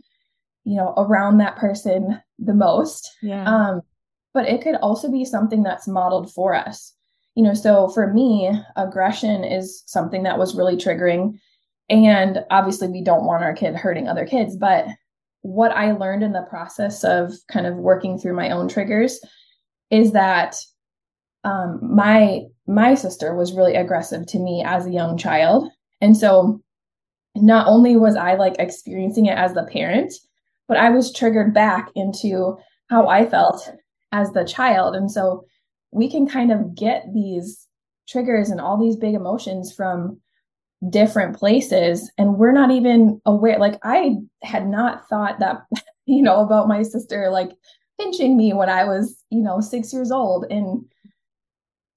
you 0.64 0.76
know 0.76 0.94
around 0.96 1.38
that 1.38 1.56
person 1.56 2.20
the 2.38 2.54
most. 2.54 3.10
Yeah. 3.22 3.44
Um 3.44 3.82
but 4.34 4.46
it 4.48 4.60
could 4.60 4.74
also 4.76 5.10
be 5.10 5.24
something 5.24 5.62
that's 5.62 5.88
modeled 5.88 6.32
for 6.32 6.54
us. 6.54 6.92
You 7.34 7.44
know 7.44 7.54
so 7.54 7.88
for 7.88 8.12
me 8.12 8.50
aggression 8.76 9.44
is 9.44 9.82
something 9.86 10.24
that 10.24 10.38
was 10.38 10.54
really 10.54 10.76
triggering. 10.76 11.38
And 11.88 12.44
obviously 12.50 12.88
we 12.88 13.02
don't 13.02 13.24
want 13.24 13.42
our 13.42 13.54
kid 13.54 13.74
hurting 13.74 14.08
other 14.08 14.26
kids 14.26 14.56
but 14.56 14.86
what 15.42 15.72
i 15.72 15.92
learned 15.92 16.22
in 16.22 16.32
the 16.32 16.46
process 16.48 17.04
of 17.04 17.34
kind 17.52 17.66
of 17.66 17.76
working 17.76 18.18
through 18.18 18.34
my 18.34 18.50
own 18.50 18.66
triggers 18.66 19.20
is 19.90 20.12
that 20.12 20.56
um, 21.44 21.78
my 21.82 22.40
my 22.66 22.94
sister 22.94 23.34
was 23.34 23.52
really 23.52 23.74
aggressive 23.74 24.26
to 24.26 24.38
me 24.38 24.64
as 24.66 24.86
a 24.86 24.90
young 24.90 25.18
child. 25.18 25.70
And 26.00 26.16
so 26.16 26.62
not 27.36 27.66
only 27.66 27.96
was 27.96 28.16
i 28.16 28.34
like 28.34 28.54
experiencing 28.58 29.26
it 29.26 29.36
as 29.36 29.54
the 29.54 29.64
parent 29.64 30.14
but 30.68 30.76
i 30.76 30.88
was 30.88 31.12
triggered 31.12 31.52
back 31.52 31.90
into 31.96 32.56
how 32.88 33.08
i 33.08 33.26
felt 33.26 33.68
as 34.14 34.30
the 34.30 34.44
child. 34.44 34.94
And 34.94 35.10
so 35.10 35.44
we 35.90 36.08
can 36.08 36.26
kind 36.26 36.52
of 36.52 36.74
get 36.74 37.12
these 37.12 37.66
triggers 38.08 38.48
and 38.48 38.60
all 38.60 38.80
these 38.80 38.96
big 38.96 39.14
emotions 39.14 39.74
from 39.74 40.20
different 40.88 41.36
places. 41.36 42.10
And 42.16 42.36
we're 42.36 42.52
not 42.52 42.70
even 42.70 43.20
aware 43.26 43.58
like 43.58 43.78
i 43.82 44.16
had 44.42 44.66
not 44.68 45.08
thought 45.08 45.40
that 45.40 45.62
you 46.06 46.22
know 46.22 46.40
about 46.40 46.68
my 46.68 46.82
sister 46.82 47.30
like 47.30 47.50
pinching 47.98 48.36
me 48.36 48.52
when 48.52 48.68
i 48.68 48.84
was 48.84 49.24
you 49.30 49.40
know 49.40 49.60
6 49.60 49.92
years 49.92 50.12
old 50.12 50.46
in 50.50 50.84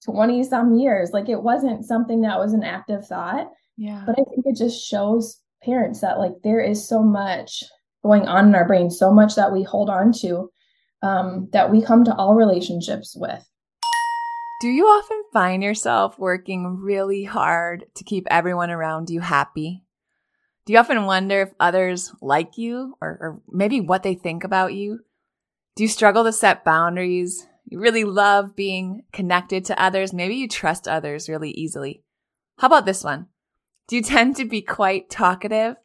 20 0.05 0.43
some 0.45 0.75
years. 0.75 1.11
Like 1.11 1.27
it 1.27 1.43
wasn't 1.43 1.85
something 1.85 2.21
that 2.21 2.39
was 2.39 2.53
an 2.53 2.63
active 2.63 3.05
thought. 3.05 3.51
Yeah. 3.75 4.03
But 4.05 4.13
i 4.19 4.23
think 4.23 4.45
it 4.45 4.55
just 4.55 4.87
shows 4.87 5.39
parents 5.63 6.01
that 6.01 6.17
like 6.17 6.33
there 6.43 6.61
is 6.61 6.87
so 6.87 7.03
much 7.03 7.63
going 8.03 8.27
on 8.27 8.47
in 8.47 8.55
our 8.55 8.65
brain 8.65 8.89
so 8.89 9.11
much 9.11 9.35
that 9.35 9.51
we 9.51 9.63
hold 9.63 9.89
on 9.89 10.13
to 10.13 10.49
um, 11.01 11.49
that 11.53 11.71
we 11.71 11.81
come 11.81 12.03
to 12.05 12.15
all 12.15 12.35
relationships 12.35 13.15
with 13.17 13.47
do 14.59 14.69
you 14.69 14.85
often 14.85 15.23
find 15.31 15.61
yourself 15.61 16.17
working 16.17 16.79
really 16.81 17.23
hard 17.23 17.85
to 17.93 18.03
keep 18.03 18.25
everyone 18.31 18.71
around 18.71 19.07
you 19.11 19.19
happy? 19.19 19.83
Do 20.65 20.73
you 20.73 20.79
often 20.79 21.05
wonder 21.05 21.43
if 21.43 21.53
others 21.59 22.11
like 22.23 22.57
you 22.57 22.95
or, 22.99 23.07
or, 23.07 23.41
maybe 23.47 23.79
what 23.79 24.01
they 24.01 24.15
think 24.15 24.43
about 24.43 24.73
you? 24.73 25.01
Do 25.75 25.83
you 25.83 25.87
struggle 25.87 26.23
to 26.23 26.33
set 26.33 26.65
boundaries? 26.65 27.45
You 27.65 27.79
really 27.79 28.03
love 28.03 28.55
being 28.55 29.03
connected 29.13 29.63
to 29.65 29.81
others. 29.81 30.11
Maybe 30.11 30.33
you 30.33 30.47
trust 30.47 30.87
others 30.87 31.29
really 31.29 31.51
easily. 31.51 32.01
How 32.57 32.65
about 32.65 32.87
this 32.87 33.03
one? 33.03 33.27
Do 33.87 33.95
you 33.95 34.01
tend 34.01 34.37
to 34.37 34.45
be 34.45 34.63
quite 34.63 35.07
talkative? 35.11 35.75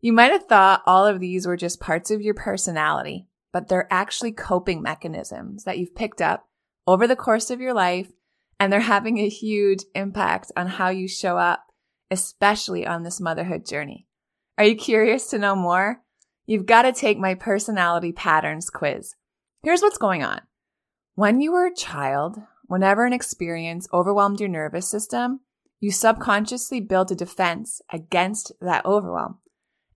You 0.00 0.14
might 0.14 0.32
have 0.32 0.46
thought 0.46 0.82
all 0.86 1.06
of 1.06 1.20
these 1.20 1.46
were 1.46 1.58
just 1.58 1.80
parts 1.80 2.10
of 2.10 2.22
your 2.22 2.34
personality, 2.34 3.26
but 3.52 3.68
they're 3.68 3.88
actually 3.90 4.32
coping 4.32 4.82
mechanisms 4.82 5.64
that 5.64 5.78
you've 5.78 5.94
picked 5.94 6.20
up 6.20 6.48
over 6.86 7.06
the 7.06 7.16
course 7.16 7.50
of 7.50 7.60
your 7.60 7.74
life, 7.74 8.10
and 8.58 8.72
they're 8.72 8.80
having 8.80 9.18
a 9.18 9.28
huge 9.28 9.84
impact 9.94 10.52
on 10.56 10.66
how 10.66 10.88
you 10.88 11.08
show 11.08 11.38
up, 11.38 11.64
especially 12.10 12.86
on 12.86 13.02
this 13.02 13.20
motherhood 13.20 13.66
journey. 13.66 14.06
Are 14.58 14.64
you 14.64 14.76
curious 14.76 15.28
to 15.28 15.38
know 15.38 15.54
more? 15.56 16.02
You've 16.46 16.66
got 16.66 16.82
to 16.82 16.92
take 16.92 17.18
my 17.18 17.34
personality 17.34 18.12
patterns 18.12 18.70
quiz. 18.70 19.14
Here's 19.62 19.82
what's 19.82 19.98
going 19.98 20.22
on. 20.22 20.40
When 21.14 21.40
you 21.40 21.52
were 21.52 21.66
a 21.66 21.74
child, 21.74 22.38
whenever 22.66 23.04
an 23.04 23.12
experience 23.12 23.88
overwhelmed 23.92 24.40
your 24.40 24.48
nervous 24.48 24.88
system, 24.88 25.40
you 25.80 25.90
subconsciously 25.90 26.80
built 26.80 27.10
a 27.10 27.14
defense 27.14 27.80
against 27.92 28.52
that 28.60 28.84
overwhelm. 28.84 29.38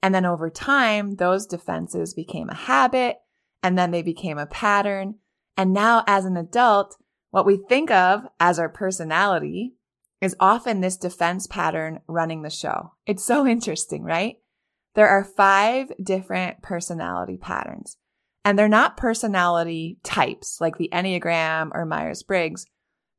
And 0.03 0.14
then 0.14 0.27
over 0.27 0.51
time, 0.51 1.17
those 1.17 1.47
defenses 1.47 2.14
became 2.14 2.49
a 2.49 2.55
habit 2.55 3.17
and 3.64 3.77
then 3.77 3.90
they 3.90 4.03
became 4.03 4.38
a 4.38 4.46
pattern 4.46 5.16
and 5.57 5.72
now 5.72 6.05
as 6.07 6.24
an 6.24 6.37
adult, 6.37 6.96
what 7.31 7.46
we 7.46 7.57
think 7.57 7.90
of 7.90 8.22
as 8.38 8.59
our 8.59 8.68
personality 8.68 9.74
is 10.20 10.37
often 10.40 10.81
this 10.81 10.96
defense 10.96 11.46
pattern 11.46 12.00
running 12.07 12.42
the 12.42 12.50
show. 12.50 12.92
It's 13.07 13.24
so 13.24 13.46
interesting, 13.46 14.05
right? 14.05 14.37
There 14.94 15.09
are 15.09 15.24
five 15.24 15.90
different 16.03 16.62
personality 16.62 17.37
patterns 17.37 17.96
and 18.44 18.59
they're 18.59 18.68
not 18.68 18.96
personality 18.96 19.98
types 20.05 20.61
like 20.61 20.77
the 20.77 20.90
Enneagram 20.92 21.70
or 21.72 21.85
Myers 21.85 22.22
Briggs, 22.22 22.66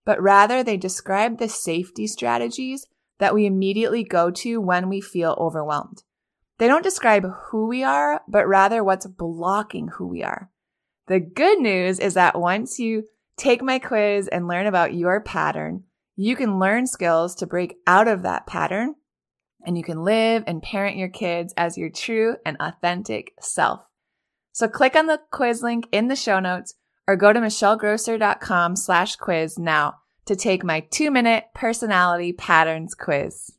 but 0.05 0.21
rather 0.21 0.63
they 0.63 0.77
describe 0.77 1.38
the 1.38 1.49
safety 1.49 2.08
strategies 2.08 2.86
that 3.19 3.34
we 3.34 3.45
immediately 3.45 4.03
go 4.03 4.29
to 4.29 4.62
when 4.62 4.88
we 4.88 5.01
feel 5.01 5.36
overwhelmed. 5.39 6.03
They 6.58 6.68
don't 6.68 6.84
describe 6.84 7.26
who 7.48 7.68
we 7.68 7.84
are, 7.84 8.22
but 8.28 8.48
rather 8.48 8.84
what's 8.84 9.06
blocking 9.06 9.89
who 9.89 10.08
we 10.08 10.24
are. 10.24 10.50
The 11.08 11.20
good 11.20 11.60
news 11.60 12.00
is 12.00 12.13
that 12.13 12.39
once 12.39 12.80
you 12.80 13.04
take 13.38 13.62
my 13.62 13.80
quiz 13.80 14.28
and 14.28 14.48
learn 14.48 14.65
about 14.65 14.94
your 14.94 15.22
pattern, 15.22 15.84
you 16.15 16.36
can 16.36 16.60
learn 16.60 16.88
skills 16.88 17.36
to 17.36 17.46
break 17.46 17.76
out 17.86 18.08
of 18.08 18.22
that 18.24 18.48
pattern 18.48 18.96
and 19.65 19.78
you 19.78 19.84
can 19.84 20.04
live 20.04 20.44
and 20.48 20.62
parent 20.62 20.98
your 20.98 21.10
kids 21.10 21.54
as 21.58 21.78
your 21.78 21.89
true 21.89 22.38
and 22.46 22.56
authentic 22.60 23.34
self. 23.41 23.82
So 24.54 24.68
click 24.68 24.96
on 24.96 25.08
the 25.08 25.20
quiz 25.32 25.62
link 25.62 25.88
in 25.91 26.08
the 26.08 26.15
show 26.15 26.39
notes 26.39 26.76
or 27.08 27.15
go 27.15 27.34
to 27.34 27.39
michellegrosser.com 27.39 28.76
slash 28.76 29.15
quiz 29.18 29.60
now 29.60 29.96
to 30.26 30.36
take 30.36 30.63
my 30.63 30.80
two 30.91 31.12
minute 31.12 31.46
personality 31.54 32.32
patterns 32.32 32.96
quiz. 32.96 33.52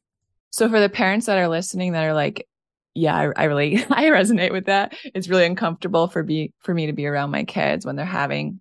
So 0.51 0.69
for 0.69 0.81
the 0.81 0.89
parents 0.89 1.27
that 1.27 1.39
are 1.39 1.49
listening 1.49 1.93
that 1.93 2.05
are 2.05 2.15
like, 2.15 2.49
yeah, 2.97 3.15
I, 3.15 3.43
I 3.43 3.45
really, 3.45 3.77
I 3.91 4.05
resonate 4.05 4.53
with 4.53 4.67
that. 4.67 4.97
It's 5.15 5.29
really 5.29 5.47
uncomfortable 5.47 6.09
for 6.09 6.23
be, 6.23 6.53
for 6.61 6.75
me 6.75 6.87
to 6.87 6.93
be 6.93 7.07
around 7.07 7.31
my 7.31 7.45
kids 7.45 7.85
when 7.85 7.97
they're 7.97 8.05
having, 8.05 8.61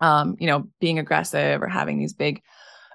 um, 0.00 0.36
you 0.40 0.46
know, 0.46 0.68
being 0.80 0.98
aggressive 0.98 1.62
or 1.62 1.68
having 1.68 1.98
these 1.98 2.14
big 2.14 2.42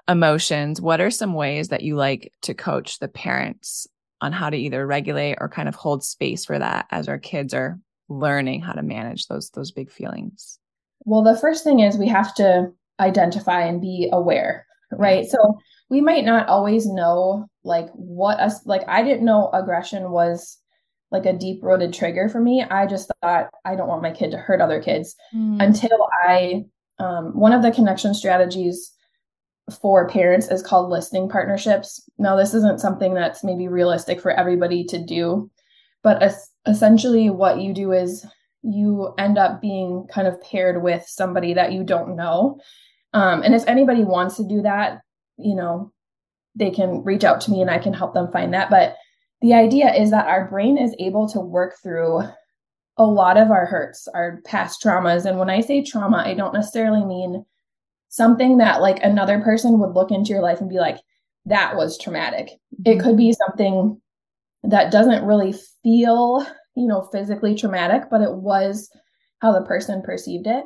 emotions. 0.08 0.80
What 0.80 1.00
are 1.00 1.10
some 1.10 1.34
ways 1.34 1.68
that 1.68 1.82
you 1.82 1.96
like 1.96 2.32
to 2.42 2.54
coach 2.54 2.98
the 2.98 3.08
parents 3.08 3.86
on 4.20 4.32
how 4.32 4.50
to 4.50 4.56
either 4.56 4.86
regulate 4.86 5.36
or 5.40 5.48
kind 5.48 5.68
of 5.68 5.74
hold 5.74 6.02
space 6.02 6.44
for 6.44 6.58
that 6.58 6.86
as 6.90 7.08
our 7.08 7.18
kids 7.18 7.54
are 7.54 7.78
learning 8.08 8.62
how 8.62 8.72
to 8.72 8.82
manage 8.82 9.26
those, 9.26 9.50
those 9.50 9.70
big 9.70 9.90
feelings? 9.90 10.58
Well, 11.04 11.22
the 11.22 11.36
first 11.36 11.64
thing 11.64 11.80
is 11.80 11.96
we 11.96 12.08
have 12.08 12.34
to 12.36 12.72
identify 12.98 13.62
and 13.62 13.80
be 13.80 14.08
aware, 14.12 14.66
right? 14.90 15.26
So 15.26 15.58
we 15.88 16.00
might 16.00 16.24
not 16.24 16.48
always 16.48 16.86
know 16.86 17.46
like 17.64 17.88
what 17.92 18.40
us 18.40 18.64
like 18.66 18.82
I 18.88 19.02
didn't 19.02 19.24
know 19.24 19.50
aggression 19.52 20.10
was 20.10 20.58
like 21.10 21.26
a 21.26 21.32
deep 21.32 21.62
rooted 21.62 21.92
trigger 21.92 22.28
for 22.28 22.40
me. 22.40 22.62
I 22.62 22.86
just 22.86 23.10
thought 23.22 23.50
I 23.64 23.76
don't 23.76 23.88
want 23.88 24.02
my 24.02 24.10
kid 24.10 24.32
to 24.32 24.38
hurt 24.38 24.60
other 24.60 24.82
kids 24.82 25.14
mm. 25.34 25.62
until 25.62 26.08
I 26.26 26.64
um, 26.98 27.38
one 27.38 27.52
of 27.52 27.62
the 27.62 27.70
connection 27.70 28.14
strategies 28.14 28.92
for 29.80 30.08
parents 30.08 30.48
is 30.48 30.62
called 30.62 30.90
listening 30.90 31.28
partnerships. 31.28 32.08
Now 32.18 32.36
this 32.36 32.54
isn't 32.54 32.80
something 32.80 33.14
that's 33.14 33.44
maybe 33.44 33.68
realistic 33.68 34.20
for 34.20 34.30
everybody 34.30 34.84
to 34.84 34.98
do, 35.04 35.50
but 36.02 36.22
es- 36.22 36.50
essentially 36.66 37.30
what 37.30 37.60
you 37.60 37.74
do 37.74 37.92
is 37.92 38.24
you 38.62 39.12
end 39.18 39.38
up 39.38 39.60
being 39.60 40.06
kind 40.10 40.26
of 40.26 40.40
paired 40.40 40.82
with 40.82 41.04
somebody 41.06 41.54
that 41.54 41.72
you 41.72 41.84
don't 41.84 42.16
know. 42.16 42.58
Um, 43.12 43.42
and 43.42 43.54
if 43.54 43.66
anybody 43.66 44.04
wants 44.04 44.36
to 44.36 44.44
do 44.44 44.62
that, 44.62 45.00
you 45.38 45.54
know, 45.54 45.92
they 46.54 46.70
can 46.70 47.04
reach 47.04 47.24
out 47.24 47.40
to 47.42 47.50
me 47.50 47.60
and 47.60 47.70
I 47.70 47.78
can 47.78 47.92
help 47.92 48.14
them 48.14 48.32
find 48.32 48.54
that. 48.54 48.70
But 48.70 48.96
the 49.42 49.54
idea 49.54 49.92
is 49.92 50.10
that 50.10 50.26
our 50.26 50.48
brain 50.48 50.78
is 50.78 50.94
able 50.98 51.28
to 51.28 51.40
work 51.40 51.74
through 51.82 52.22
a 52.96 53.04
lot 53.04 53.36
of 53.36 53.50
our 53.50 53.66
hurts, 53.66 54.08
our 54.08 54.40
past 54.46 54.82
traumas. 54.82 55.26
And 55.26 55.38
when 55.38 55.50
I 55.50 55.60
say 55.60 55.82
trauma, 55.82 56.22
I 56.24 56.34
don't 56.34 56.54
necessarily 56.54 57.04
mean 57.04 57.44
something 58.08 58.56
that 58.58 58.80
like 58.80 59.02
another 59.02 59.40
person 59.40 59.78
would 59.78 59.94
look 59.94 60.10
into 60.10 60.30
your 60.30 60.40
life 60.40 60.60
and 60.60 60.70
be 60.70 60.78
like, 60.78 60.98
that 61.44 61.76
was 61.76 61.98
traumatic. 61.98 62.46
Mm-hmm. 62.46 62.92
It 62.92 63.02
could 63.02 63.16
be 63.16 63.32
something 63.32 64.00
that 64.62 64.90
doesn't 64.90 65.26
really 65.26 65.54
feel, 65.82 66.46
you 66.74 66.86
know, 66.86 67.02
physically 67.12 67.54
traumatic, 67.54 68.04
but 68.10 68.22
it 68.22 68.32
was 68.32 68.90
how 69.40 69.52
the 69.52 69.66
person 69.66 70.02
perceived 70.02 70.46
it. 70.46 70.64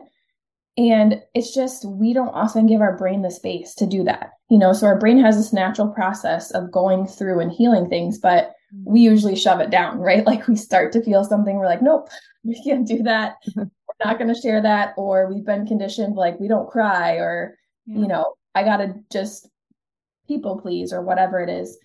And 0.81 1.21
it's 1.35 1.55
just, 1.55 1.85
we 1.85 2.15
don't 2.15 2.31
often 2.31 2.67
give 2.67 2.81
our 2.81 2.97
brain 2.97 3.21
the 3.21 3.31
space 3.31 3.75
to 3.75 3.87
do 3.87 4.03
that. 4.05 4.31
You 4.49 4.57
know, 4.57 4.73
so 4.73 4.87
our 4.87 4.99
brain 4.99 5.21
has 5.21 5.37
this 5.37 5.53
natural 5.53 5.89
process 5.89 6.51
of 6.53 6.73
going 6.73 7.07
through 7.07 7.39
and 7.39 7.53
healing 7.53 7.91
things, 7.91 8.19
but 8.19 8.55
we 8.85 9.01
usually 9.01 9.37
shove 9.37 9.61
it 9.61 9.69
down, 9.69 9.99
right? 10.01 10.25
Like 10.25 10.49
we 10.49 10.57
start 10.57 10.93
to 10.93 11.03
feel 11.03 11.23
something, 11.23 11.57
we're 11.57 11.67
like, 11.67 11.83
nope, 11.83 12.09
we 12.45 12.63
can't 12.65 12.89
do 12.89 13.03
that. 13.03 13.35
we're 13.57 13.69
not 14.03 14.17
going 14.17 14.33
to 14.33 14.41
share 14.41 14.63
that. 14.63 14.95
Or 14.97 15.31
we've 15.31 15.45
been 15.45 15.67
conditioned, 15.67 16.17
like, 16.17 16.41
we 16.41 16.49
don't 16.49 16.71
cry, 16.71 17.17
or, 17.17 17.59
yeah. 17.85 17.99
you 17.99 18.09
know, 18.09 18.33
I 18.55 18.65
got 18.65 18.79
to 18.79 18.95
just 19.13 19.51
people 20.27 20.59
please, 20.63 20.95
or 20.95 21.03
whatever 21.03 21.41
it 21.41 21.51
is. 21.51 21.77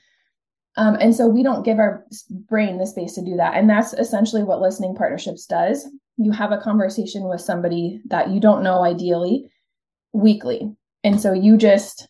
Um, 0.78 0.96
and 1.02 1.14
so 1.14 1.28
we 1.28 1.44
don't 1.44 1.66
give 1.66 1.80
our 1.80 2.06
brain 2.30 2.78
the 2.78 2.88
space 2.88 3.14
to 3.16 3.26
do 3.26 3.36
that. 3.36 3.56
And 3.56 3.70
that's 3.70 3.92
essentially 3.94 4.44
what 4.44 4.62
listening 4.62 4.96
partnerships 4.96 5.46
does. 5.46 5.86
You 6.18 6.32
have 6.32 6.52
a 6.52 6.58
conversation 6.58 7.28
with 7.28 7.42
somebody 7.42 8.02
that 8.06 8.30
you 8.30 8.40
don't 8.40 8.64
know 8.64 8.84
ideally 8.84 9.50
weekly. 10.14 10.76
And 11.04 11.20
so 11.20 11.34
you 11.34 11.58
just 11.58 12.08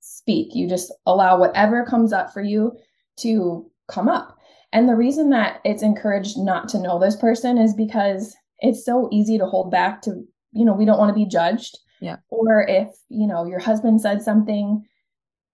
speak, 0.00 0.54
you 0.54 0.68
just 0.68 0.92
allow 1.06 1.38
whatever 1.38 1.84
comes 1.84 2.12
up 2.12 2.32
for 2.32 2.42
you 2.42 2.76
to 3.18 3.70
come 3.88 4.08
up. 4.08 4.36
And 4.72 4.88
the 4.88 4.96
reason 4.96 5.30
that 5.30 5.60
it's 5.64 5.82
encouraged 5.82 6.38
not 6.38 6.68
to 6.70 6.80
know 6.80 6.98
this 6.98 7.16
person 7.16 7.58
is 7.58 7.74
because 7.74 8.36
it's 8.60 8.84
so 8.84 9.08
easy 9.10 9.38
to 9.38 9.46
hold 9.46 9.70
back 9.70 10.02
to, 10.02 10.24
you 10.52 10.64
know, 10.64 10.74
we 10.74 10.84
don't 10.84 10.98
want 10.98 11.10
to 11.10 11.14
be 11.14 11.26
judged. 11.26 11.78
Yeah. 12.00 12.16
Or 12.28 12.66
if, 12.68 12.88
you 13.08 13.26
know, 13.26 13.44
your 13.44 13.58
husband 13.58 14.00
said 14.00 14.22
something 14.22 14.84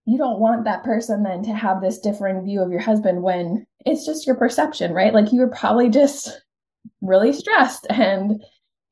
you 0.07 0.19
don't 0.19 0.39
want 0.39 0.65
that 0.65 0.85
person 0.85 1.23
then 1.23 1.43
to 1.45 1.55
have 1.55 1.81
this 1.81 1.99
differing 1.99 2.45
view 2.45 2.63
of 2.63 2.71
your 2.71 2.81
husband 2.81 3.23
when 3.23 3.67
it's 3.87 4.05
just 4.05 4.27
your 4.27 4.37
perception, 4.37 4.93
right? 4.93 5.15
Like 5.15 5.33
you 5.33 5.41
were 5.41 5.49
probably 5.49 5.89
just 5.89 6.43
really 7.01 7.33
stressed 7.33 7.87
and 7.91 8.43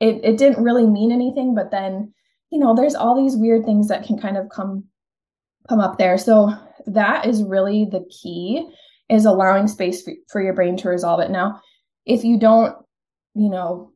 it, 0.00 0.20
it 0.24 0.36
didn't 0.36 0.64
really 0.64 0.86
mean 0.86 1.12
anything, 1.12 1.54
but 1.54 1.70
then, 1.70 2.12
you 2.50 2.58
know, 2.58 2.74
there's 2.74 2.94
all 2.94 3.20
these 3.20 3.36
weird 3.36 3.64
things 3.64 3.88
that 3.88 4.04
can 4.04 4.18
kind 4.18 4.36
of 4.36 4.48
come 4.48 4.84
come 5.68 5.80
up 5.80 5.96
there. 5.96 6.18
So 6.18 6.52
that 6.86 7.26
is 7.26 7.44
really 7.44 7.86
the 7.90 8.04
key 8.10 8.68
is 9.08 9.24
allowing 9.24 9.68
space 9.68 10.02
for, 10.02 10.12
for 10.28 10.42
your 10.42 10.54
brain 10.54 10.76
to 10.78 10.88
resolve 10.88 11.20
it. 11.20 11.30
Now, 11.30 11.60
if 12.04 12.24
you 12.24 12.38
don't, 12.38 12.74
you 13.34 13.48
know, 13.48 13.92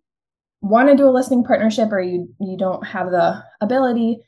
want 0.61 0.89
to 0.89 0.97
do 0.97 1.09
a 1.09 1.11
listening 1.11 1.45
partnership 1.45 1.91
or 1.91 2.01
you 2.01 2.33
you 2.41 2.57
don't 2.57 2.87
have 2.87 3.11
the 3.11 3.43
ability, 3.61 4.19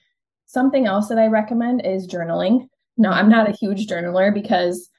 something 0.46 0.86
else 0.86 1.08
that 1.08 1.18
I 1.18 1.26
recommend 1.26 1.86
is 1.86 2.08
journaling. 2.08 2.68
No, 2.96 3.10
I'm 3.10 3.28
not 3.28 3.48
a 3.48 3.52
huge 3.52 3.86
journaler 3.86 4.34
because 4.34 4.90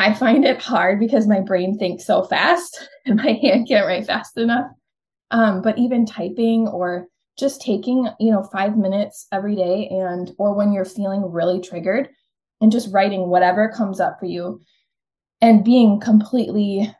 I 0.00 0.14
find 0.14 0.46
it 0.46 0.62
hard 0.62 0.98
because 0.98 1.26
my 1.26 1.40
brain 1.40 1.76
thinks 1.76 2.06
so 2.06 2.24
fast 2.24 2.88
and 3.06 3.16
my 3.16 3.32
hand 3.32 3.68
can't 3.68 3.86
write 3.86 4.06
fast 4.06 4.38
enough. 4.38 4.70
Um, 5.30 5.60
but 5.60 5.78
even 5.78 6.06
typing 6.06 6.66
or 6.66 7.06
just 7.38 7.60
taking, 7.60 8.08
you 8.18 8.32
know, 8.32 8.42
five 8.50 8.78
minutes 8.78 9.26
every 9.30 9.54
day 9.54 9.88
and 9.90 10.32
or 10.38 10.54
when 10.54 10.72
you're 10.72 10.86
feeling 10.86 11.30
really 11.30 11.60
triggered 11.60 12.08
and 12.62 12.72
just 12.72 12.92
writing 12.92 13.28
whatever 13.28 13.68
comes 13.68 14.00
up 14.00 14.18
for 14.18 14.24
you 14.24 14.62
and 15.42 15.64
being 15.64 16.00
completely 16.00 16.90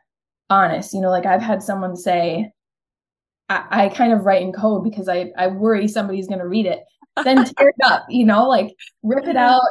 honest. 0.51 0.93
You 0.93 1.01
know, 1.01 1.09
like 1.09 1.25
I've 1.25 1.41
had 1.41 1.63
someone 1.63 1.95
say, 1.95 2.51
I, 3.49 3.65
I 3.71 3.89
kind 3.89 4.13
of 4.13 4.25
write 4.25 4.43
in 4.43 4.53
code 4.53 4.83
because 4.83 5.09
I, 5.09 5.31
I 5.35 5.47
worry 5.47 5.87
somebody's 5.87 6.27
gonna 6.27 6.47
read 6.47 6.67
it. 6.67 6.83
Then 7.23 7.45
tear 7.45 7.69
it 7.69 7.75
up, 7.83 8.05
you 8.09 8.25
know, 8.25 8.47
like 8.47 8.75
rip 9.01 9.27
it 9.27 9.35
out, 9.37 9.61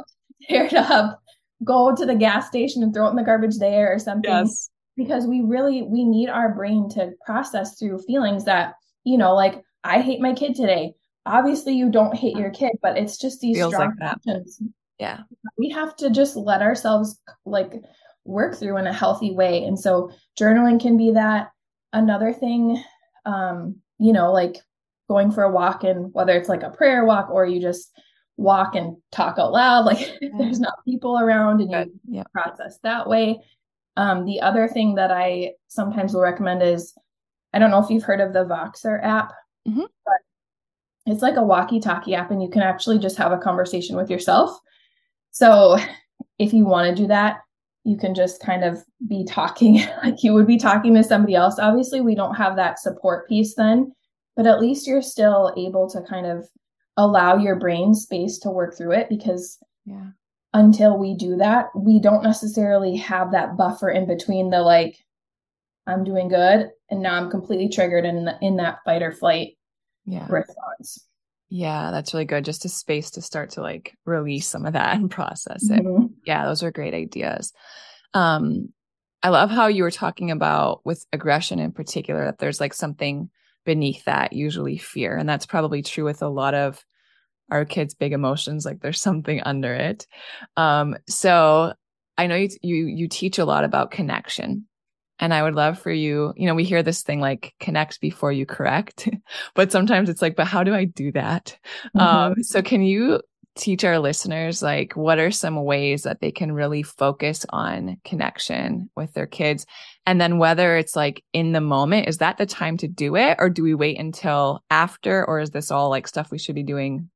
tear 0.48 0.66
it 0.66 0.74
up, 0.74 1.19
go 1.64 1.94
to 1.94 2.06
the 2.06 2.14
gas 2.14 2.46
station 2.46 2.82
and 2.82 2.94
throw 2.94 3.06
it 3.06 3.10
in 3.10 3.16
the 3.16 3.22
garbage 3.22 3.58
there 3.58 3.92
or 3.92 3.98
something. 3.98 4.30
Yes. 4.30 4.70
Because 4.96 5.26
we 5.26 5.40
really 5.42 5.82
we 5.82 6.04
need 6.04 6.28
our 6.28 6.54
brain 6.54 6.88
to 6.90 7.12
process 7.24 7.78
through 7.78 8.02
feelings 8.02 8.44
that, 8.44 8.74
you 9.04 9.16
know, 9.16 9.34
like 9.34 9.62
I 9.84 10.00
hate 10.00 10.20
my 10.20 10.34
kid 10.34 10.54
today. 10.54 10.94
Obviously 11.26 11.74
you 11.74 11.90
don't 11.90 12.14
hate 12.14 12.36
your 12.36 12.50
kid, 12.50 12.72
but 12.82 12.98
it's 12.98 13.18
just 13.18 13.40
these 13.40 13.56
Feels 13.56 13.74
strong 13.74 13.96
like 14.00 14.16
emotions. 14.26 14.62
Yeah. 14.98 15.20
We 15.56 15.70
have 15.70 15.96
to 15.96 16.10
just 16.10 16.36
let 16.36 16.60
ourselves 16.60 17.18
like 17.46 17.72
work 18.24 18.56
through 18.56 18.76
in 18.76 18.86
a 18.86 18.92
healthy 18.92 19.32
way. 19.32 19.64
And 19.64 19.78
so 19.78 20.10
journaling 20.38 20.80
can 20.80 20.96
be 20.96 21.12
that. 21.12 21.50
Another 21.92 22.32
thing, 22.32 22.82
um, 23.24 23.76
you 23.98 24.12
know, 24.12 24.32
like 24.32 24.56
going 25.08 25.32
for 25.32 25.42
a 25.42 25.50
walk 25.50 25.82
and 25.82 26.12
whether 26.12 26.36
it's 26.36 26.48
like 26.48 26.62
a 26.62 26.70
prayer 26.70 27.04
walk 27.04 27.30
or 27.30 27.44
you 27.46 27.60
just 27.60 27.90
walk 28.40 28.74
and 28.74 28.96
talk 29.12 29.38
out 29.38 29.52
loud 29.52 29.84
like 29.84 30.18
there's 30.38 30.60
not 30.60 30.84
people 30.84 31.18
around 31.18 31.60
and 31.60 31.70
you 31.70 32.00
yeah. 32.08 32.24
process 32.32 32.78
that 32.82 33.08
way. 33.08 33.38
Um, 33.96 34.24
the 34.24 34.40
other 34.40 34.66
thing 34.68 34.94
that 34.94 35.10
i 35.10 35.52
sometimes 35.68 36.14
will 36.14 36.22
recommend 36.22 36.62
is 36.62 36.94
i 37.52 37.58
don't 37.58 37.70
know 37.70 37.82
if 37.82 37.90
you've 37.90 38.04
heard 38.04 38.20
of 38.20 38.32
the 38.32 38.44
voxer 38.44 39.04
app 39.04 39.32
mm-hmm. 39.68 39.82
but 40.06 40.14
it's 41.06 41.22
like 41.22 41.36
a 41.36 41.42
walkie 41.42 41.80
talkie 41.80 42.14
app 42.14 42.30
and 42.30 42.42
you 42.42 42.48
can 42.48 42.62
actually 42.62 42.98
just 42.98 43.16
have 43.16 43.32
a 43.32 43.38
conversation 43.38 43.96
with 43.96 44.10
yourself. 44.10 44.58
So 45.32 45.78
if 46.38 46.52
you 46.52 46.64
want 46.64 46.88
to 46.88 47.02
do 47.02 47.08
that 47.08 47.40
you 47.84 47.96
can 47.96 48.14
just 48.14 48.42
kind 48.42 48.62
of 48.62 48.78
be 49.08 49.24
talking 49.24 49.82
like 50.04 50.22
you 50.22 50.32
would 50.34 50.46
be 50.46 50.58
talking 50.58 50.94
to 50.94 51.02
somebody 51.02 51.34
else. 51.34 51.58
Obviously 51.58 52.00
we 52.00 52.14
don't 52.14 52.34
have 52.36 52.56
that 52.56 52.78
support 52.78 53.28
piece 53.28 53.54
then 53.54 53.92
but 54.36 54.46
at 54.46 54.60
least 54.60 54.86
you're 54.86 55.02
still 55.02 55.52
able 55.56 55.90
to 55.90 56.00
kind 56.02 56.26
of 56.26 56.46
allow 57.00 57.36
your 57.36 57.56
brain 57.56 57.94
space 57.94 58.38
to 58.38 58.50
work 58.50 58.76
through 58.76 58.92
it 58.92 59.08
because 59.08 59.58
yeah. 59.84 60.10
until 60.54 60.98
we 60.98 61.14
do 61.14 61.36
that 61.36 61.66
we 61.74 61.98
don't 61.98 62.22
necessarily 62.22 62.96
have 62.96 63.32
that 63.32 63.56
buffer 63.56 63.90
in 63.90 64.06
between 64.06 64.50
the 64.50 64.60
like 64.60 64.96
i'm 65.86 66.04
doing 66.04 66.28
good 66.28 66.68
and 66.90 67.02
now 67.02 67.14
i'm 67.14 67.30
completely 67.30 67.68
triggered 67.68 68.04
in 68.04 68.28
in 68.42 68.56
that 68.56 68.78
fight 68.84 69.02
or 69.02 69.12
flight 69.12 69.56
yeah. 70.06 70.26
response. 70.28 71.06
Yeah 71.48 71.90
that's 71.90 72.12
really 72.12 72.26
good. 72.26 72.44
Just 72.44 72.64
a 72.64 72.68
space 72.68 73.10
to 73.12 73.22
start 73.22 73.50
to 73.50 73.62
like 73.62 73.96
release 74.04 74.46
some 74.46 74.66
of 74.66 74.74
that 74.74 74.96
and 74.96 75.10
process 75.10 75.68
it. 75.70 75.82
Mm-hmm. 75.84 76.06
yeah 76.26 76.46
those 76.46 76.62
are 76.62 76.70
great 76.70 76.94
ideas. 76.94 77.52
Um 78.14 78.72
i 79.22 79.28
love 79.28 79.50
how 79.50 79.66
you 79.66 79.82
were 79.82 79.90
talking 79.90 80.30
about 80.30 80.80
with 80.84 81.06
aggression 81.12 81.58
in 81.58 81.72
particular 81.72 82.24
that 82.24 82.38
there's 82.38 82.60
like 82.60 82.74
something 82.74 83.30
beneath 83.66 84.04
that 84.04 84.32
usually 84.32 84.78
fear 84.78 85.16
and 85.16 85.28
that's 85.28 85.44
probably 85.44 85.82
true 85.82 86.04
with 86.04 86.22
a 86.22 86.28
lot 86.28 86.54
of 86.54 86.82
our 87.50 87.64
kids 87.64 87.94
big 87.94 88.12
emotions 88.12 88.64
like 88.64 88.80
there's 88.80 89.00
something 89.00 89.40
under 89.42 89.74
it. 89.74 90.06
Um 90.56 90.96
so 91.08 91.72
i 92.18 92.26
know 92.26 92.36
you 92.36 92.48
you 92.62 92.86
you 92.86 93.08
teach 93.08 93.38
a 93.38 93.44
lot 93.44 93.64
about 93.64 93.90
connection 93.90 94.66
and 95.18 95.32
i 95.32 95.42
would 95.42 95.54
love 95.54 95.78
for 95.78 95.90
you 95.90 96.34
you 96.36 96.46
know 96.46 96.54
we 96.54 96.64
hear 96.64 96.82
this 96.82 97.02
thing 97.02 97.20
like 97.20 97.54
connect 97.60 98.00
before 98.00 98.30
you 98.30 98.44
correct 98.44 99.08
but 99.54 99.72
sometimes 99.72 100.08
it's 100.08 100.20
like 100.20 100.36
but 100.36 100.46
how 100.46 100.62
do 100.62 100.74
i 100.74 100.84
do 100.84 101.10
that? 101.12 101.58
Mm-hmm. 101.96 102.00
um 102.00 102.42
so 102.42 102.62
can 102.62 102.82
you 102.82 103.20
teach 103.56 103.84
our 103.84 103.98
listeners 103.98 104.62
like 104.62 104.96
what 104.96 105.18
are 105.18 105.30
some 105.30 105.62
ways 105.64 106.04
that 106.04 106.20
they 106.20 106.30
can 106.30 106.52
really 106.52 106.82
focus 106.82 107.44
on 107.50 107.98
connection 108.04 108.88
with 108.96 109.12
their 109.12 109.26
kids? 109.26 109.66
And 110.06 110.20
then 110.20 110.38
whether 110.38 110.76
it's 110.76 110.96
like 110.96 111.24
in 111.32 111.52
the 111.52 111.60
moment 111.60 112.08
is 112.08 112.18
that 112.18 112.38
the 112.38 112.46
time 112.46 112.76
to 112.78 112.88
do 112.88 113.16
it 113.16 113.36
or 113.38 113.50
do 113.50 113.62
we 113.62 113.74
wait 113.74 113.98
until 113.98 114.62
after 114.70 115.24
or 115.26 115.40
is 115.40 115.50
this 115.50 115.70
all 115.70 115.90
like 115.90 116.06
stuff 116.06 116.30
we 116.30 116.38
should 116.38 116.54
be 116.54 116.62
doing 116.62 117.09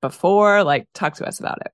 before? 0.00 0.64
Like, 0.64 0.86
talk 0.94 1.14
to 1.14 1.26
us 1.26 1.40
about 1.40 1.58
it. 1.60 1.72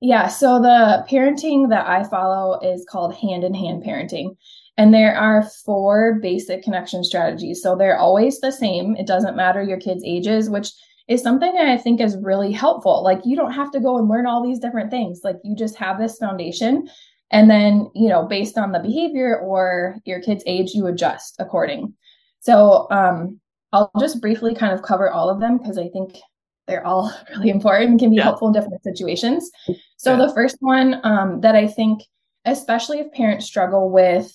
Yeah. 0.00 0.26
So 0.26 0.60
the 0.60 1.06
parenting 1.08 1.68
that 1.68 1.86
I 1.86 2.02
follow 2.04 2.58
is 2.60 2.84
called 2.90 3.14
hand 3.14 3.44
in 3.44 3.54
hand 3.54 3.84
parenting. 3.84 4.36
And 4.76 4.92
there 4.92 5.16
are 5.16 5.48
four 5.64 6.18
basic 6.20 6.62
connection 6.62 7.04
strategies. 7.04 7.62
So 7.62 7.76
they're 7.76 7.98
always 7.98 8.40
the 8.40 8.50
same. 8.50 8.96
It 8.96 9.06
doesn't 9.06 9.36
matter 9.36 9.62
your 9.62 9.78
kids' 9.78 10.02
ages, 10.04 10.50
which 10.50 10.72
is 11.08 11.22
something 11.22 11.52
that 11.54 11.68
I 11.68 11.78
think 11.78 12.00
is 12.00 12.16
really 12.16 12.50
helpful. 12.50 13.04
Like 13.04 13.20
you 13.24 13.36
don't 13.36 13.52
have 13.52 13.70
to 13.72 13.80
go 13.80 13.98
and 13.98 14.08
learn 14.08 14.26
all 14.26 14.42
these 14.42 14.58
different 14.58 14.90
things. 14.90 15.20
Like 15.22 15.36
you 15.44 15.54
just 15.54 15.76
have 15.76 16.00
this 16.00 16.18
foundation. 16.18 16.88
And 17.30 17.48
then, 17.48 17.90
you 17.94 18.08
know, 18.08 18.26
based 18.26 18.58
on 18.58 18.72
the 18.72 18.80
behavior 18.80 19.38
or 19.38 19.96
your 20.04 20.20
kid's 20.20 20.42
age, 20.46 20.72
you 20.74 20.86
adjust 20.86 21.36
according. 21.38 21.94
So 22.40 22.88
um, 22.90 23.40
I'll 23.72 23.90
just 24.00 24.20
briefly 24.20 24.54
kind 24.54 24.72
of 24.72 24.82
cover 24.82 25.10
all 25.10 25.30
of 25.30 25.40
them 25.40 25.58
because 25.58 25.78
I 25.78 25.88
think 25.88 26.16
they're 26.66 26.86
all 26.86 27.12
really 27.30 27.50
important 27.50 27.90
and 27.90 28.00
can 28.00 28.10
be 28.10 28.16
yeah. 28.16 28.24
helpful 28.24 28.48
in 28.48 28.54
different 28.54 28.82
situations. 28.82 29.50
So 29.96 30.12
yeah. 30.12 30.26
the 30.26 30.32
first 30.34 30.56
one 30.60 31.00
um, 31.04 31.40
that 31.40 31.54
I 31.54 31.66
think, 31.66 32.02
especially 32.44 33.00
if 33.00 33.12
parents 33.12 33.46
struggle 33.46 33.90
with 33.90 34.32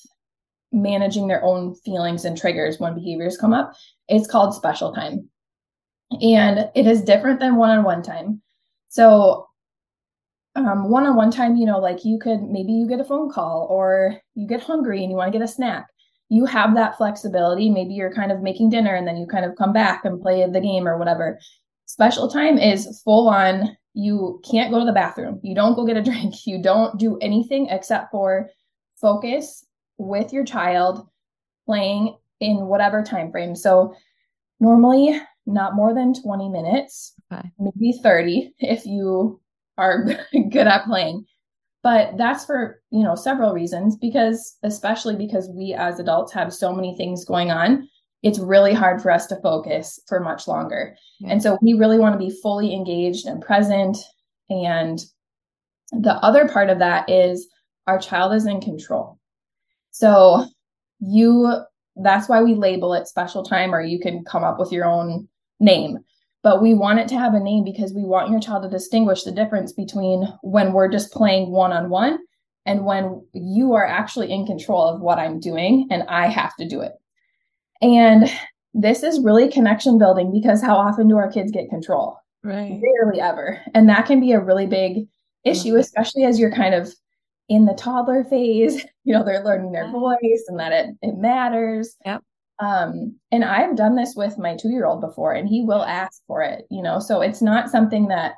managing 0.72 1.28
their 1.28 1.44
own 1.44 1.76
feelings 1.76 2.26
and 2.26 2.38
triggers 2.38 2.80
when 2.80 2.96
behaviors 2.96 3.38
come 3.38 3.54
up, 3.54 3.74
it's 4.08 4.28
called 4.28 4.54
special 4.54 4.94
time. 4.94 5.30
And 6.22 6.70
it 6.74 6.88
is 6.88 7.02
different 7.02 7.40
than 7.40 7.58
one-on-one 7.58 8.02
time. 8.02 8.42
So 8.90 9.48
um, 10.56 10.90
one-on-one 10.90 11.32
time, 11.32 11.56
you 11.56 11.66
know, 11.66 11.80
like 11.80 12.04
you 12.04 12.18
could 12.18 12.42
maybe 12.42 12.72
you 12.72 12.88
get 12.88 13.00
a 13.00 13.06
phone 13.06 13.32
call 13.32 13.68
or 13.70 14.20
you 14.34 14.48
get 14.48 14.62
hungry 14.62 15.04
and 15.04 15.12
you 15.12 15.18
want 15.18 15.32
to 15.32 15.38
get 15.38 15.44
a 15.44 15.48
snack. 15.48 15.88
You 16.30 16.46
have 16.46 16.76
that 16.76 16.98
flexibility. 16.98 17.70
Maybe 17.70 17.94
you're 17.94 18.14
kind 18.14 18.32
of 18.32 18.42
making 18.42 18.70
dinner 18.70 18.96
and 18.96 19.08
then 19.08 19.18
you 19.18 19.28
kind 19.28 19.46
of 19.46 19.56
come 19.56 19.72
back 19.72 20.04
and 20.04 20.22
play 20.22 20.46
the 20.50 20.60
game 20.60 20.88
or 20.88 20.98
whatever. 20.98 21.40
Special 21.88 22.28
time 22.30 22.58
is 22.60 23.02
full 23.04 23.28
on, 23.28 23.76
You 23.94 24.40
can't 24.50 24.72
go 24.72 24.78
to 24.80 24.86
the 24.86 24.92
bathroom. 24.92 25.40
You 25.42 25.56
don't 25.56 25.76
go 25.76 25.86
get 25.86 25.98
a 25.98 26.04
drink. 26.12 26.46
You 26.46 26.62
don't 26.62 27.00
do 27.00 27.18
anything 27.20 27.68
except 27.70 28.12
for 28.12 28.50
focus 29.02 29.66
with 29.98 30.32
your 30.32 30.46
child 30.46 31.08
playing 31.66 32.16
in 32.40 32.68
whatever 32.68 33.02
time 33.02 33.32
frame. 33.32 33.56
So 33.56 33.96
normally 34.60 35.20
not 35.46 35.76
more 35.76 35.94
than 35.94 36.14
20 36.14 36.50
minutes, 36.50 37.14
okay. 37.32 37.50
maybe 37.58 37.98
30 38.04 38.54
if 38.60 38.86
you 38.86 39.42
are 39.78 40.04
good 40.52 40.68
at 40.68 40.86
playing. 40.86 41.26
But 41.84 42.18
that's 42.18 42.46
for, 42.46 42.82
you 42.92 43.04
know, 43.04 43.16
several 43.16 43.54
reasons 43.54 43.96
because 43.96 44.58
especially 44.64 45.16
because 45.16 45.50
we 45.50 45.74
as 45.74 46.00
adults 46.00 46.34
have 46.34 46.54
so 46.54 46.74
many 46.74 46.96
things 46.98 47.24
going 47.24 47.50
on, 47.50 47.88
it's 48.28 48.40
really 48.40 48.74
hard 48.74 49.02
for 49.02 49.10
us 49.10 49.26
to 49.28 49.40
focus 49.42 50.00
for 50.08 50.20
much 50.20 50.48
longer. 50.48 50.96
Yeah. 51.20 51.32
And 51.32 51.42
so 51.42 51.58
we 51.62 51.74
really 51.74 51.98
want 51.98 52.14
to 52.14 52.26
be 52.26 52.36
fully 52.42 52.74
engaged 52.74 53.26
and 53.26 53.42
present 53.42 53.98
and 54.50 55.00
the 55.92 56.16
other 56.16 56.50
part 56.50 56.70
of 56.70 56.80
that 56.80 57.10
is 57.10 57.48
our 57.88 57.98
child 57.98 58.34
is 58.34 58.46
in 58.46 58.60
control. 58.60 59.18
So 59.92 60.46
you 61.00 61.54
that's 61.96 62.28
why 62.28 62.44
we 62.44 62.54
label 62.54 62.94
it 62.94 63.08
special 63.08 63.44
time 63.44 63.74
or 63.74 63.82
you 63.82 64.00
can 64.00 64.24
come 64.26 64.44
up 64.44 64.60
with 64.60 64.72
your 64.72 64.86
own 64.86 65.28
name 65.60 65.98
but 66.44 66.62
we 66.62 66.74
want 66.74 67.00
it 67.00 67.08
to 67.10 67.18
have 67.18 67.34
a 67.34 67.40
name 67.40 67.64
because 67.64 67.94
we 67.94 68.04
want 68.04 68.30
your 68.30 68.40
child 68.40 68.64
to 68.64 68.70
distinguish 68.70 69.24
the 69.24 69.32
difference 69.32 69.74
between 69.74 70.28
when 70.42 70.72
we're 70.72 70.88
just 70.88 71.12
playing 71.12 71.52
one 71.52 71.74
on 71.74 71.90
one 71.90 72.20
and 72.66 72.86
when 72.86 73.26
you 73.34 73.74
are 73.74 73.86
actually 73.86 74.32
in 74.32 74.46
control 74.46 74.88
of 74.88 75.02
what 75.02 75.18
I'm 75.18 75.40
doing 75.40 75.88
and 75.90 76.04
I 76.08 76.28
have 76.28 76.56
to 76.58 76.68
do 76.68 76.82
it. 76.82 76.94
And 77.82 78.32
this 78.74 79.04
is 79.04 79.24
really 79.24 79.50
connection 79.50 79.98
building 79.98 80.32
because 80.32 80.62
how 80.62 80.76
often 80.76 81.08
do 81.08 81.18
our 81.18 81.32
kids 81.32 81.52
get 81.52 81.70
control? 81.70 82.18
Right. 82.44 82.80
Rarely 82.82 83.20
ever. 83.20 83.62
And 83.74 83.90
that 83.90 84.06
can 84.06 84.20
be 84.20 84.32
a 84.32 84.40
really 84.40 84.68
big 84.68 85.08
issue, 85.44 85.70
mm-hmm. 85.70 85.80
especially 85.80 86.24
as 86.24 86.40
you're 86.40 86.54
kind 86.54 86.76
of 86.76 86.94
in 87.50 87.66
the 87.66 87.74
toddler 87.74 88.24
phase. 88.24 88.86
You 89.04 89.14
know, 89.14 89.24
they're 89.24 89.42
learning 89.42 89.72
their 89.72 89.90
voice 89.90 90.44
and 90.50 90.60
that 90.60 90.74
it, 90.74 90.90
it 91.02 91.16
matters. 91.16 91.96
Yep. 92.06 92.22
Um, 92.60 93.16
and 93.32 93.46
I've 93.46 93.78
done 93.78 93.96
this 93.96 94.16
with 94.18 94.38
my 94.38 94.58
two 94.58 94.68
year 94.68 94.86
old 94.86 95.00
before, 95.00 95.32
and 95.32 95.48
he 95.48 95.64
will 95.64 95.84
ask 95.84 96.22
for 96.28 96.42
it, 96.42 96.66
you 96.70 96.82
know. 96.82 97.00
So 97.00 97.22
it's 97.22 97.42
not 97.42 97.70
something 97.70 98.10
that 98.10 98.34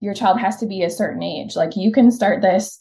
your 0.00 0.14
child 0.14 0.38
has 0.38 0.56
to 0.58 0.66
be 0.66 0.84
a 0.84 0.90
certain 0.90 1.20
age. 1.22 1.56
Like 1.56 1.74
you 1.74 1.90
can 1.90 2.12
start 2.12 2.42
this, 2.42 2.80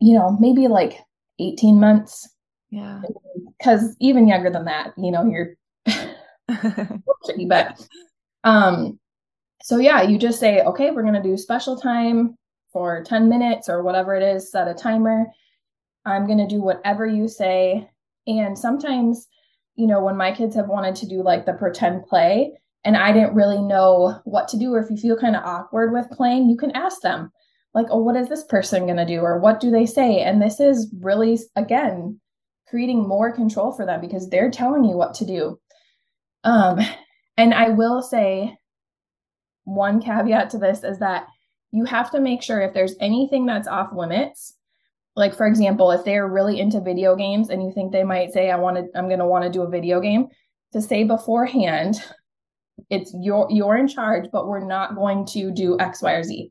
you 0.00 0.14
know, 0.14 0.38
maybe 0.40 0.68
like 0.68 1.00
18 1.38 1.78
months. 1.78 2.26
Yeah. 2.70 3.02
Because 3.58 3.96
even 4.00 4.28
younger 4.28 4.50
than 4.50 4.64
that, 4.66 4.92
you 4.96 5.10
know, 5.10 5.24
you're 5.24 5.56
tricky. 7.24 7.46
But 7.46 7.80
um, 8.44 8.98
so 9.62 9.78
yeah, 9.78 10.02
you 10.02 10.18
just 10.18 10.40
say, 10.40 10.62
okay, 10.62 10.90
we're 10.90 11.02
gonna 11.02 11.22
do 11.22 11.36
special 11.36 11.78
time 11.78 12.36
for 12.72 13.02
10 13.04 13.28
minutes 13.28 13.68
or 13.68 13.82
whatever 13.82 14.14
it 14.14 14.22
is, 14.22 14.50
set 14.50 14.68
a 14.68 14.74
timer. 14.74 15.26
I'm 16.04 16.26
gonna 16.26 16.48
do 16.48 16.60
whatever 16.60 17.06
you 17.06 17.28
say. 17.28 17.88
And 18.26 18.58
sometimes 18.58 19.28
you 19.78 19.86
know, 19.86 20.02
when 20.02 20.16
my 20.16 20.32
kids 20.32 20.56
have 20.56 20.66
wanted 20.66 20.96
to 20.96 21.06
do 21.06 21.22
like 21.22 21.46
the 21.46 21.52
pretend 21.52 22.04
play 22.04 22.52
and 22.84 22.96
I 22.96 23.12
didn't 23.12 23.34
really 23.34 23.60
know 23.60 24.20
what 24.24 24.48
to 24.48 24.58
do, 24.58 24.74
or 24.74 24.80
if 24.80 24.90
you 24.90 24.96
feel 24.96 25.16
kind 25.16 25.36
of 25.36 25.44
awkward 25.44 25.92
with 25.92 26.10
playing, 26.10 26.48
you 26.50 26.56
can 26.56 26.72
ask 26.72 27.00
them, 27.00 27.30
like, 27.74 27.86
oh, 27.90 28.02
what 28.02 28.16
is 28.16 28.28
this 28.28 28.44
person 28.44 28.86
going 28.86 28.96
to 28.96 29.06
do? 29.06 29.20
Or 29.20 29.38
what 29.38 29.60
do 29.60 29.70
they 29.70 29.86
say? 29.86 30.20
And 30.20 30.40
this 30.40 30.58
is 30.58 30.92
really, 31.00 31.38
again, 31.54 32.18
creating 32.68 33.06
more 33.06 33.32
control 33.32 33.72
for 33.72 33.86
them 33.86 34.00
because 34.00 34.28
they're 34.28 34.50
telling 34.50 34.84
you 34.84 34.96
what 34.96 35.14
to 35.14 35.26
do. 35.26 35.58
Um, 36.44 36.80
and 37.36 37.54
I 37.54 37.70
will 37.70 38.02
say 38.02 38.56
one 39.64 40.00
caveat 40.00 40.50
to 40.50 40.58
this 40.58 40.84
is 40.84 40.98
that 40.98 41.26
you 41.70 41.84
have 41.84 42.10
to 42.12 42.20
make 42.20 42.42
sure 42.42 42.60
if 42.60 42.74
there's 42.74 42.96
anything 43.00 43.46
that's 43.46 43.68
off 43.68 43.92
limits, 43.92 44.54
like 45.18 45.34
for 45.36 45.46
example 45.46 45.90
if 45.90 46.04
they're 46.04 46.28
really 46.28 46.60
into 46.60 46.80
video 46.80 47.16
games 47.16 47.50
and 47.50 47.62
you 47.62 47.72
think 47.72 47.92
they 47.92 48.04
might 48.04 48.32
say 48.32 48.50
i 48.50 48.56
want 48.56 48.76
to 48.76 48.86
i'm 48.96 49.08
going 49.08 49.18
to 49.18 49.26
want 49.26 49.44
to 49.44 49.50
do 49.50 49.62
a 49.62 49.68
video 49.68 50.00
game 50.00 50.28
to 50.72 50.80
say 50.80 51.04
beforehand 51.04 51.96
it's 52.88 53.12
you're 53.20 53.48
you're 53.50 53.76
in 53.76 53.88
charge 53.88 54.28
but 54.32 54.46
we're 54.46 54.64
not 54.64 54.94
going 54.94 55.26
to 55.26 55.50
do 55.50 55.76
x 55.80 56.00
y 56.00 56.12
or 56.12 56.22
z 56.22 56.50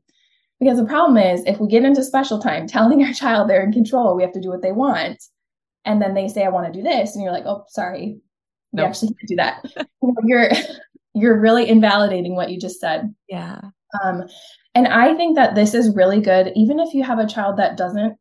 because 0.60 0.78
the 0.78 0.84
problem 0.84 1.16
is 1.16 1.42
if 1.46 1.58
we 1.58 1.66
get 1.66 1.84
into 1.84 2.04
special 2.04 2.38
time 2.38 2.66
telling 2.68 3.02
our 3.02 3.12
child 3.12 3.48
they're 3.48 3.64
in 3.64 3.72
control 3.72 4.14
we 4.14 4.22
have 4.22 4.32
to 4.32 4.40
do 4.40 4.50
what 4.50 4.62
they 4.62 4.72
want 4.72 5.20
and 5.88 6.00
then 6.00 6.14
they 6.14 6.28
say 6.28 6.44
i 6.44 6.48
want 6.48 6.72
to 6.72 6.78
do 6.78 6.82
this 6.82 7.14
and 7.14 7.22
you're 7.22 7.32
like 7.32 7.46
oh 7.46 7.64
sorry 7.68 8.20
we 8.72 8.76
nope. 8.76 8.88
actually 8.88 9.08
can't 9.08 9.28
do 9.28 9.36
that 9.36 9.64
you 10.02 10.08
know, 10.08 10.14
you're 10.24 10.50
you're 11.14 11.40
really 11.40 11.68
invalidating 11.68 12.36
what 12.36 12.50
you 12.50 12.60
just 12.60 12.80
said 12.80 13.12
yeah 13.28 13.60
um 14.04 14.22
and 14.74 14.86
i 14.86 15.14
think 15.14 15.34
that 15.34 15.54
this 15.56 15.74
is 15.74 15.96
really 15.96 16.20
good 16.20 16.52
even 16.54 16.78
if 16.78 16.94
you 16.94 17.02
have 17.02 17.18
a 17.18 17.26
child 17.26 17.56
that 17.56 17.76
doesn't 17.76 18.16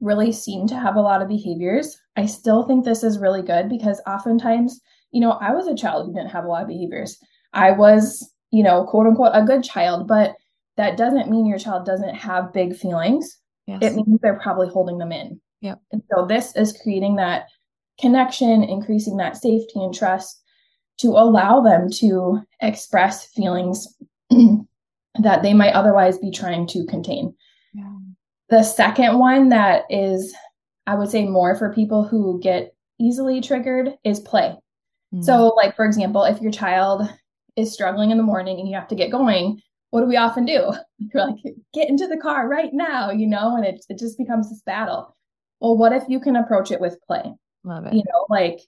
really 0.00 0.32
seem 0.32 0.66
to 0.66 0.78
have 0.78 0.96
a 0.96 1.00
lot 1.00 1.22
of 1.22 1.28
behaviors. 1.28 1.96
I 2.16 2.26
still 2.26 2.64
think 2.64 2.84
this 2.84 3.04
is 3.04 3.18
really 3.18 3.42
good 3.42 3.68
because 3.68 4.00
oftentimes, 4.06 4.80
you 5.12 5.20
know, 5.20 5.32
I 5.32 5.52
was 5.52 5.66
a 5.66 5.76
child 5.76 6.06
who 6.06 6.12
didn't 6.12 6.30
have 6.30 6.44
a 6.44 6.48
lot 6.48 6.62
of 6.62 6.68
behaviors. 6.68 7.18
I 7.52 7.72
was, 7.72 8.32
you 8.50 8.62
know, 8.62 8.84
quote 8.84 9.06
unquote, 9.06 9.32
a 9.34 9.44
good 9.44 9.62
child, 9.62 10.08
but 10.08 10.34
that 10.76 10.96
doesn't 10.96 11.30
mean 11.30 11.46
your 11.46 11.58
child 11.58 11.84
doesn't 11.84 12.14
have 12.14 12.52
big 12.52 12.74
feelings. 12.74 13.38
Yes. 13.66 13.80
It 13.82 13.94
means 13.94 14.18
they're 14.20 14.40
probably 14.40 14.68
holding 14.68 14.98
them 14.98 15.12
in. 15.12 15.40
Yeah. 15.60 15.76
And 15.92 16.02
so 16.10 16.26
this 16.26 16.54
is 16.56 16.78
creating 16.82 17.16
that 17.16 17.46
connection, 18.00 18.64
increasing 18.64 19.16
that 19.18 19.36
safety 19.36 19.82
and 19.82 19.94
trust 19.94 20.42
to 20.98 21.08
allow 21.08 21.60
them 21.60 21.90
to 21.90 22.40
express 22.60 23.26
feelings 23.26 23.86
that 24.30 25.42
they 25.42 25.54
might 25.54 25.72
otherwise 25.72 26.18
be 26.18 26.30
trying 26.30 26.66
to 26.68 26.84
contain. 26.86 27.34
Yeah. 27.72 27.96
The 28.48 28.62
second 28.62 29.18
one 29.18 29.48
that 29.50 29.84
is, 29.90 30.34
I 30.86 30.94
would 30.94 31.10
say, 31.10 31.26
more 31.26 31.56
for 31.56 31.72
people 31.72 32.04
who 32.04 32.40
get 32.42 32.74
easily 32.98 33.40
triggered 33.40 33.94
is 34.04 34.20
play. 34.20 34.56
Mm. 35.14 35.24
So, 35.24 35.48
like, 35.56 35.76
for 35.76 35.84
example, 35.84 36.24
if 36.24 36.40
your 36.40 36.52
child 36.52 37.08
is 37.56 37.72
struggling 37.72 38.10
in 38.10 38.18
the 38.18 38.22
morning 38.22 38.58
and 38.58 38.68
you 38.68 38.74
have 38.74 38.88
to 38.88 38.94
get 38.94 39.10
going, 39.10 39.60
what 39.90 40.00
do 40.00 40.06
we 40.06 40.16
often 40.16 40.44
do? 40.44 40.72
You're 40.98 41.26
like, 41.26 41.36
get 41.72 41.88
into 41.88 42.06
the 42.06 42.16
car 42.16 42.48
right 42.48 42.70
now, 42.72 43.10
you 43.10 43.26
know, 43.26 43.56
and 43.56 43.64
it, 43.64 43.84
it 43.88 43.98
just 43.98 44.18
becomes 44.18 44.50
this 44.50 44.62
battle. 44.62 45.16
Well, 45.60 45.76
what 45.76 45.92
if 45.92 46.04
you 46.08 46.20
can 46.20 46.36
approach 46.36 46.70
it 46.70 46.80
with 46.80 47.00
play? 47.06 47.32
Love 47.64 47.86
it. 47.86 47.94
You 47.94 48.02
know, 48.06 48.26
like 48.28 48.60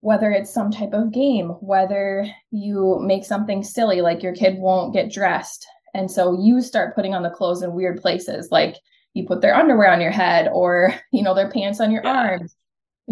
whether 0.00 0.30
it's 0.30 0.52
some 0.52 0.70
type 0.70 0.92
of 0.92 1.12
game, 1.12 1.50
whether 1.60 2.26
you 2.50 2.98
make 3.00 3.24
something 3.24 3.62
silly, 3.62 4.00
like 4.00 4.22
your 4.22 4.34
kid 4.34 4.58
won't 4.58 4.94
get 4.94 5.12
dressed. 5.12 5.66
And 5.94 6.10
so 6.10 6.40
you 6.40 6.62
start 6.62 6.94
putting 6.94 7.14
on 7.14 7.22
the 7.22 7.30
clothes 7.30 7.62
in 7.62 7.74
weird 7.74 8.00
places, 8.00 8.48
like 8.50 8.76
you 9.14 9.26
put 9.26 9.40
their 9.40 9.54
underwear 9.54 9.90
on 9.90 10.00
your 10.00 10.10
head 10.10 10.48
or 10.52 10.94
you 11.12 11.22
know 11.22 11.34
their 11.34 11.50
pants 11.50 11.80
on 11.80 11.90
your 11.90 12.02
yeah. 12.04 12.14
arms 12.14 12.56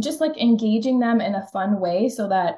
just 0.00 0.20
like 0.20 0.36
engaging 0.36 1.00
them 1.00 1.20
in 1.20 1.34
a 1.34 1.46
fun 1.52 1.80
way 1.80 2.08
so 2.08 2.28
that 2.28 2.56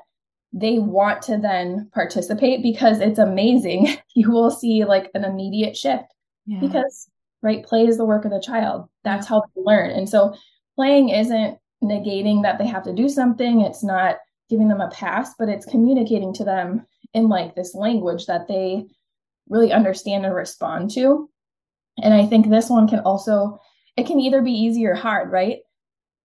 they 0.53 0.79
want 0.79 1.23
to 1.23 1.39
then 1.39 1.89
participate 1.95 2.63
because 2.63 3.01
it's 3.01 3.19
amazing 3.19 3.97
you 4.15 4.31
will 4.31 4.51
see 4.51 4.85
like 4.85 5.11
an 5.15 5.25
immediate 5.25 5.77
shift 5.77 6.13
yeah. 6.47 6.61
because 6.61 7.09
right 7.43 7.65
play 7.65 7.87
is 7.87 7.97
the 7.97 8.05
work 8.05 8.25
of 8.25 8.31
the 8.31 8.41
child 8.41 8.89
that's 9.05 9.27
how 9.27 9.41
they 9.41 9.63
learn 9.63 9.91
and 9.91 10.09
so 10.09 10.35
playing 10.77 11.09
isn't 11.09 11.59
negating 11.83 12.43
that 12.43 12.59
they 12.59 12.67
have 12.67 12.83
to 12.83 12.93
do 12.93 13.09
something 13.09 13.61
it's 13.61 13.83
not 13.83 14.17
giving 14.49 14.69
them 14.69 14.81
a 14.81 14.91
pass 14.91 15.35
but 15.39 15.49
it's 15.49 15.67
communicating 15.67 16.33
to 16.33 16.45
them 16.45 16.87
in 17.15 17.29
like 17.29 17.55
this 17.55 17.75
language 17.75 18.27
that 18.27 18.47
they 18.49 18.85
really 19.49 19.73
understand 19.73 20.25
and 20.25 20.35
respond 20.35 20.91
to 20.91 21.29
and 22.03 22.15
I 22.15 22.27
think 22.27 22.49
this 22.49 22.71
one 22.71 22.89
can 22.89 23.01
also, 23.01 23.59
it 23.97 24.07
can 24.07 24.21
either 24.21 24.43
be 24.43 24.53
easy 24.53 24.87
or 24.87 24.95
hard, 24.95 25.31
right? 25.31 25.59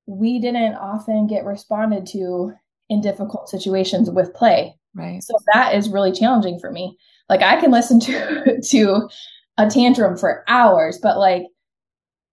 We 0.05 0.39
didn't 0.39 0.75
often 0.75 1.27
get 1.27 1.45
responded 1.45 2.05
to 2.07 2.53
in 2.89 3.01
difficult 3.01 3.49
situations 3.49 4.09
with 4.09 4.33
play. 4.33 4.75
Right. 4.93 5.21
So 5.23 5.33
that 5.53 5.75
is 5.75 5.89
really 5.89 6.11
challenging 6.11 6.59
for 6.59 6.71
me. 6.71 6.97
Like 7.27 7.41
I 7.41 7.59
can 7.59 7.71
listen 7.71 7.99
to 8.01 8.61
to 8.61 9.09
a 9.57 9.69
tantrum 9.69 10.17
for 10.17 10.43
hours, 10.47 10.99
but 11.01 11.17
like 11.17 11.45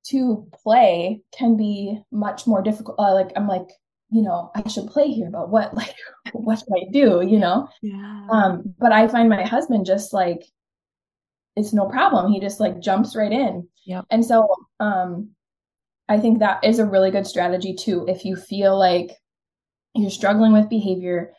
to 0.05 0.47
play 0.63 1.23
can 1.33 1.57
be 1.57 2.01
much 2.11 2.47
more 2.47 2.63
difficult. 2.63 2.99
Uh, 2.99 3.15
like 3.15 3.31
I'm 3.37 3.47
like, 3.47 3.69
you 4.11 4.23
know, 4.23 4.51
I 4.55 4.69
should 4.69 4.89
play 4.89 5.09
here, 5.09 5.31
but 5.31 5.51
what 5.51 5.75
like 5.75 5.95
what 6.33 6.59
should 6.59 6.73
I 6.75 6.91
do? 6.91 7.23
You 7.27 7.39
know? 7.39 7.69
Yeah. 7.83 8.27
Um, 8.31 8.75
but 8.79 8.93
I 8.93 9.09
find 9.09 9.29
my 9.29 9.47
husband 9.47 9.87
just 9.87 10.13
like 10.13 10.45
it's 11.55 11.73
no 11.73 11.87
problem. 11.87 12.33
He 12.33 12.41
just 12.41 12.61
like 12.61 12.81
jumps 12.81 13.15
right 13.15 13.33
in. 13.33 13.69
Yeah. 13.85 14.03
And 14.11 14.25
so 14.25 14.49
um 14.81 15.31
I 16.09 16.19
think 16.19 16.41
that 16.41 16.65
is 16.65 16.79
a 16.79 16.87
really 16.87 17.11
good 17.11 17.27
strategy 17.27 17.75
too. 17.75 18.05
If 18.09 18.25
you 18.25 18.37
feel 18.37 18.79
like 18.79 19.17
you're 19.95 20.11
struggling 20.11 20.53
with 20.53 20.69
behavior, 20.69 21.33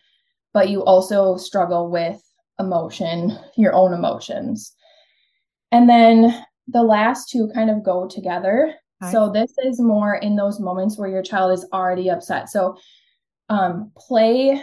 but 0.54 0.70
you 0.70 0.84
also 0.84 1.38
struggle 1.38 1.90
with 1.90 2.22
emotion, 2.60 3.38
your 3.58 3.74
own 3.74 3.94
emotions. 3.94 4.74
And 5.74 5.90
then 5.90 6.46
the 6.68 6.84
last 6.84 7.30
two 7.30 7.50
kind 7.54 7.70
of 7.70 7.84
go 7.84 8.08
together. 8.08 8.74
So 9.12 9.30
this 9.30 9.52
is 9.66 9.82
more 9.82 10.16
in 10.16 10.38
those 10.38 10.62
moments 10.62 10.98
where 10.98 11.10
your 11.10 11.22
child 11.24 11.52
is 11.52 11.68
already 11.74 12.10
upset. 12.10 12.48
So 12.48 12.78
um 13.50 13.92
play 13.98 14.62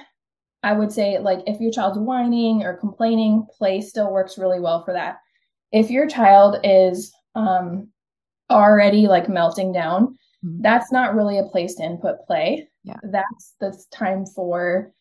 I 0.62 0.72
would 0.72 0.90
say 0.90 1.18
like 1.18 1.40
if 1.46 1.60
your 1.60 1.70
child's 1.70 1.98
whining 1.98 2.62
or 2.62 2.78
complaining, 2.78 3.46
play 3.58 3.82
still 3.82 4.10
works 4.10 4.38
really 4.38 4.58
well 4.58 4.82
for 4.82 4.94
that 4.94 5.18
if 5.72 5.90
your 5.90 6.06
child 6.06 6.56
is 6.64 7.12
um, 7.34 7.88
already 8.50 9.06
like 9.06 9.28
melting 9.28 9.72
down, 9.72 10.18
mm-hmm. 10.44 10.62
that's 10.62 10.90
not 10.92 11.14
really 11.14 11.38
a 11.38 11.44
place 11.44 11.76
to 11.76 11.84
input 11.84 12.16
play. 12.26 12.68
Yeah. 12.84 12.96
That's 13.02 13.54
the 13.60 13.80
time 13.92 14.26
for 14.26 14.92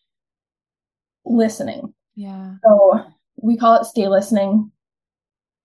listening. 1.25 1.93
Yeah. 2.15 2.55
So 2.63 3.05
we 3.41 3.57
call 3.57 3.81
it 3.81 3.85
stay 3.85 4.07
listening. 4.07 4.71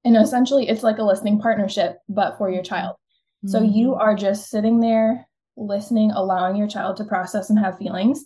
And 0.05 0.16
essentially, 0.16 0.68
it's 0.68 0.82
like 0.82 0.98
a 0.98 1.02
listening 1.02 1.40
partnership, 1.40 1.98
but 2.09 2.36
for 2.36 2.50
your 2.50 2.62
child. 2.62 2.96
Mm-hmm. 3.44 3.48
So 3.48 3.62
you 3.62 3.94
are 3.94 4.14
just 4.14 4.50
sitting 4.50 4.80
there 4.80 5.26
listening, 5.57 6.11
allowing 6.11 6.57
your 6.57 6.68
child 6.68 6.96
to 6.98 7.05
process 7.05 7.50
and 7.50 7.59
have 7.59 7.78
feelings. 7.78 8.24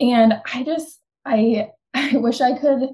And 0.00 0.34
I 0.52 0.62
just, 0.62 1.00
I, 1.24 1.70
I 1.94 2.16
wish 2.16 2.40
I 2.40 2.58
could 2.58 2.90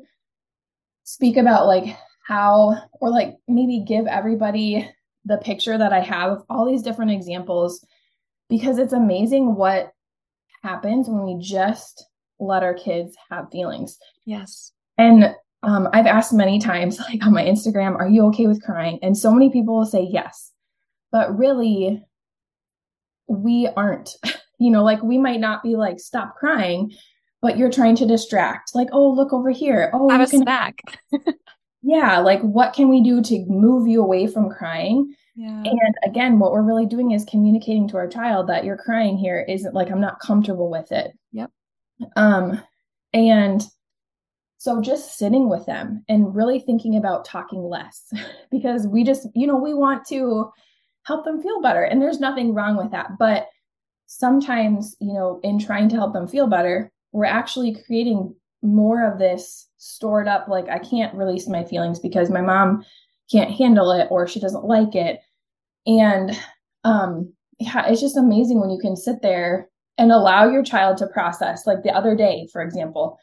speak 1.04 1.36
about 1.36 1.66
like 1.66 1.96
how, 2.26 2.76
or 3.00 3.10
like 3.10 3.36
maybe 3.46 3.84
give 3.86 4.06
everybody 4.06 4.88
the 5.24 5.38
picture 5.38 5.76
that 5.76 5.92
I 5.92 6.00
have 6.00 6.32
of 6.32 6.44
all 6.48 6.66
these 6.66 6.82
different 6.82 7.10
examples 7.10 7.84
because 8.48 8.78
it's 8.78 8.92
amazing 8.92 9.54
what 9.54 9.92
happens 10.62 11.08
when 11.08 11.24
we 11.24 11.36
just 11.38 12.06
let 12.40 12.62
our 12.62 12.74
kids 12.74 13.16
have 13.30 13.50
feelings. 13.50 13.98
Yes. 14.24 14.72
And 14.96 15.34
um, 15.62 15.88
I've 15.92 16.06
asked 16.06 16.32
many 16.32 16.58
times, 16.58 16.98
like 17.08 17.24
on 17.24 17.32
my 17.32 17.44
Instagram, 17.44 17.96
are 17.96 18.08
you 18.08 18.26
okay 18.26 18.46
with 18.46 18.62
crying? 18.62 18.98
And 19.02 19.16
so 19.16 19.32
many 19.32 19.50
people 19.50 19.76
will 19.76 19.86
say 19.86 20.06
yes. 20.08 20.52
But 21.10 21.36
really, 21.38 22.04
we 23.26 23.68
aren't. 23.76 24.10
You 24.60 24.72
know, 24.72 24.82
like 24.82 25.00
we 25.04 25.18
might 25.18 25.38
not 25.38 25.62
be 25.62 25.76
like, 25.76 26.00
stop 26.00 26.34
crying, 26.34 26.92
but 27.40 27.56
you're 27.56 27.70
trying 27.70 27.94
to 27.94 28.06
distract. 28.06 28.74
Like, 28.74 28.88
oh, 28.90 29.08
look 29.08 29.32
over 29.32 29.50
here. 29.50 29.88
Oh, 29.94 30.08
have 30.10 30.20
a 30.20 30.26
can- 30.26 30.42
snack. 30.42 30.80
yeah. 31.82 32.18
Like, 32.18 32.40
what 32.40 32.72
can 32.72 32.88
we 32.88 33.00
do 33.00 33.22
to 33.22 33.44
move 33.46 33.86
you 33.86 34.02
away 34.02 34.26
from 34.26 34.50
crying? 34.50 35.14
Yeah. 35.36 35.62
And 35.64 35.94
again, 36.04 36.40
what 36.40 36.50
we're 36.50 36.64
really 36.64 36.86
doing 36.86 37.12
is 37.12 37.24
communicating 37.24 37.86
to 37.90 37.98
our 37.98 38.08
child 38.08 38.48
that 38.48 38.64
you're 38.64 38.76
crying 38.76 39.16
here 39.16 39.46
isn't 39.48 39.74
like 39.74 39.92
I'm 39.92 40.00
not 40.00 40.18
comfortable 40.18 40.68
with 40.68 40.90
it. 40.90 41.12
Yep. 41.30 41.52
Um, 42.16 42.60
and 43.12 43.62
so 44.58 44.82
just 44.82 45.16
sitting 45.16 45.48
with 45.48 45.64
them 45.66 46.04
and 46.08 46.34
really 46.34 46.58
thinking 46.58 46.96
about 46.96 47.24
talking 47.24 47.62
less 47.62 48.12
because 48.50 48.86
we 48.88 49.04
just, 49.04 49.28
you 49.34 49.46
know, 49.46 49.56
we 49.56 49.72
want 49.72 50.04
to 50.08 50.50
help 51.04 51.24
them 51.24 51.40
feel 51.40 51.62
better. 51.62 51.84
And 51.84 52.02
there's 52.02 52.20
nothing 52.20 52.52
wrong 52.52 52.76
with 52.76 52.90
that. 52.90 53.18
But 53.18 53.46
sometimes, 54.06 54.96
you 55.00 55.14
know, 55.14 55.38
in 55.44 55.60
trying 55.60 55.88
to 55.90 55.96
help 55.96 56.12
them 56.12 56.26
feel 56.26 56.48
better, 56.48 56.90
we're 57.12 57.24
actually 57.24 57.76
creating 57.86 58.34
more 58.60 59.08
of 59.08 59.20
this 59.20 59.68
stored 59.76 60.26
up, 60.26 60.48
like, 60.48 60.68
I 60.68 60.80
can't 60.80 61.14
release 61.14 61.46
my 61.46 61.62
feelings 61.62 62.00
because 62.00 62.28
my 62.28 62.40
mom 62.40 62.84
can't 63.30 63.52
handle 63.52 63.92
it 63.92 64.08
or 64.10 64.26
she 64.26 64.40
doesn't 64.40 64.64
like 64.64 64.96
it. 64.96 65.20
And 65.86 66.36
um, 66.82 67.32
yeah, 67.60 67.86
it's 67.86 68.00
just 68.00 68.16
amazing 68.16 68.60
when 68.60 68.70
you 68.70 68.80
can 68.80 68.96
sit 68.96 69.22
there 69.22 69.68
and 69.98 70.10
allow 70.10 70.48
your 70.48 70.64
child 70.64 70.96
to 70.98 71.06
process. 71.06 71.64
Like 71.64 71.84
the 71.84 71.92
other 71.92 72.16
day, 72.16 72.48
for 72.52 72.60
example, 72.60 73.18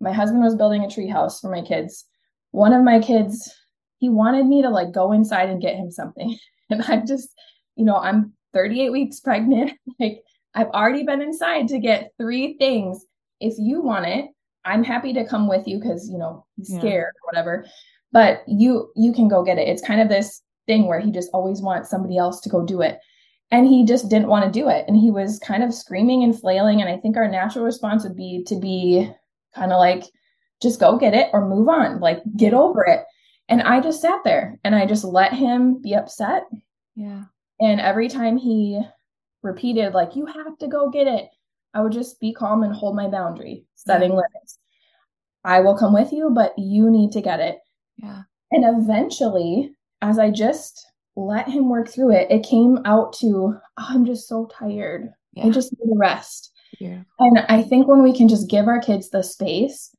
my 0.00 0.12
husband 0.12 0.42
was 0.42 0.54
building 0.54 0.84
a 0.84 0.90
tree 0.90 1.08
house 1.08 1.40
for 1.40 1.50
my 1.50 1.62
kids. 1.62 2.04
One 2.50 2.72
of 2.72 2.82
my 2.82 3.00
kids, 3.00 3.52
he 3.98 4.08
wanted 4.08 4.46
me 4.46 4.62
to 4.62 4.70
like 4.70 4.92
go 4.92 5.12
inside 5.12 5.48
and 5.48 5.62
get 5.62 5.76
him 5.76 5.90
something. 5.90 6.36
And 6.68 6.82
I'm 6.88 7.06
just, 7.06 7.28
you 7.76 7.84
know, 7.84 7.94
I'm 7.94 8.32
38 8.52 8.90
weeks 8.90 9.20
pregnant. 9.20 9.72
Like 10.00 10.24
I've 10.52 10.70
already 10.70 11.04
been 11.04 11.22
inside 11.22 11.68
to 11.68 11.78
get 11.78 12.10
three 12.18 12.56
things. 12.58 13.04
If 13.40 13.54
you 13.56 13.82
want 13.82 14.06
it, 14.06 14.26
I'm 14.64 14.82
happy 14.82 15.12
to 15.12 15.24
come 15.24 15.48
with 15.48 15.68
you 15.68 15.78
because, 15.78 16.10
you 16.10 16.18
know, 16.18 16.44
he's 16.56 16.66
scared 16.66 16.82
yeah. 17.14 17.20
or 17.20 17.26
whatever. 17.26 17.66
But 18.10 18.42
you 18.48 18.90
you 18.96 19.12
can 19.12 19.28
go 19.28 19.44
get 19.44 19.58
it. 19.58 19.68
It's 19.68 19.86
kind 19.86 20.00
of 20.00 20.08
this 20.08 20.42
thing 20.66 20.86
where 20.86 20.98
he 20.98 21.12
just 21.12 21.30
always 21.32 21.62
wants 21.62 21.88
somebody 21.88 22.18
else 22.18 22.40
to 22.40 22.48
go 22.48 22.64
do 22.64 22.80
it. 22.80 22.98
And 23.52 23.68
he 23.68 23.84
just 23.84 24.08
didn't 24.08 24.28
want 24.28 24.44
to 24.44 24.60
do 24.60 24.68
it. 24.68 24.84
And 24.88 24.96
he 24.96 25.10
was 25.10 25.38
kind 25.38 25.62
of 25.62 25.72
screaming 25.72 26.24
and 26.24 26.38
flailing. 26.38 26.80
And 26.80 26.90
I 26.90 26.96
think 26.96 27.16
our 27.16 27.28
natural 27.28 27.64
response 27.64 28.02
would 28.02 28.16
be 28.16 28.42
to 28.48 28.58
be 28.58 29.08
kind 29.56 29.72
of 29.72 29.78
like, 29.78 30.04
just 30.62 30.78
go 30.78 30.96
get 30.96 31.14
it 31.14 31.28
or 31.32 31.48
move 31.48 31.68
on, 31.68 32.00
like 32.00 32.22
get 32.36 32.54
over 32.54 32.84
it. 32.84 33.00
And 33.48 33.62
I 33.62 33.80
just 33.80 34.00
sat 34.00 34.20
there 34.24 34.58
and 34.64 34.74
I 34.74 34.86
just 34.86 35.04
let 35.04 35.32
him 35.32 35.82
be 35.82 35.94
upset. 35.94 36.44
Yeah. 36.94 37.24
And 37.60 37.80
every 37.80 38.08
time 38.08 38.36
he 38.36 38.80
repeated, 39.42 39.94
like, 39.94 40.16
you 40.16 40.26
have 40.26 40.58
to 40.58 40.68
go 40.68 40.90
get 40.90 41.06
it, 41.06 41.28
I 41.74 41.80
would 41.80 41.92
just 41.92 42.20
be 42.20 42.32
calm 42.32 42.62
and 42.62 42.74
hold 42.74 42.96
my 42.96 43.08
boundary, 43.08 43.66
setting 43.74 44.10
yeah. 44.10 44.16
limits. 44.16 44.58
I 45.44 45.60
will 45.60 45.76
come 45.76 45.92
with 45.92 46.12
you, 46.12 46.30
but 46.30 46.58
you 46.58 46.90
need 46.90 47.12
to 47.12 47.20
get 47.20 47.40
it. 47.40 47.58
Yeah. 47.98 48.22
And 48.50 48.64
eventually, 48.82 49.74
as 50.02 50.18
I 50.18 50.30
just 50.30 50.86
let 51.16 51.48
him 51.48 51.68
work 51.68 51.88
through 51.88 52.12
it, 52.12 52.30
it 52.30 52.46
came 52.46 52.78
out 52.84 53.12
to, 53.20 53.56
oh, 53.76 53.86
I'm 53.88 54.04
just 54.06 54.26
so 54.26 54.46
tired. 54.46 55.12
Yeah. 55.34 55.46
I 55.46 55.50
just 55.50 55.72
need 55.72 55.92
a 55.92 55.98
rest. 55.98 56.52
Yeah. 56.78 57.02
And 57.18 57.38
I 57.48 57.62
think 57.62 57.86
when 57.86 58.02
we 58.02 58.16
can 58.16 58.28
just 58.28 58.50
give 58.50 58.68
our 58.68 58.80
kids 58.80 59.10
the 59.10 59.22
space, 59.22 59.94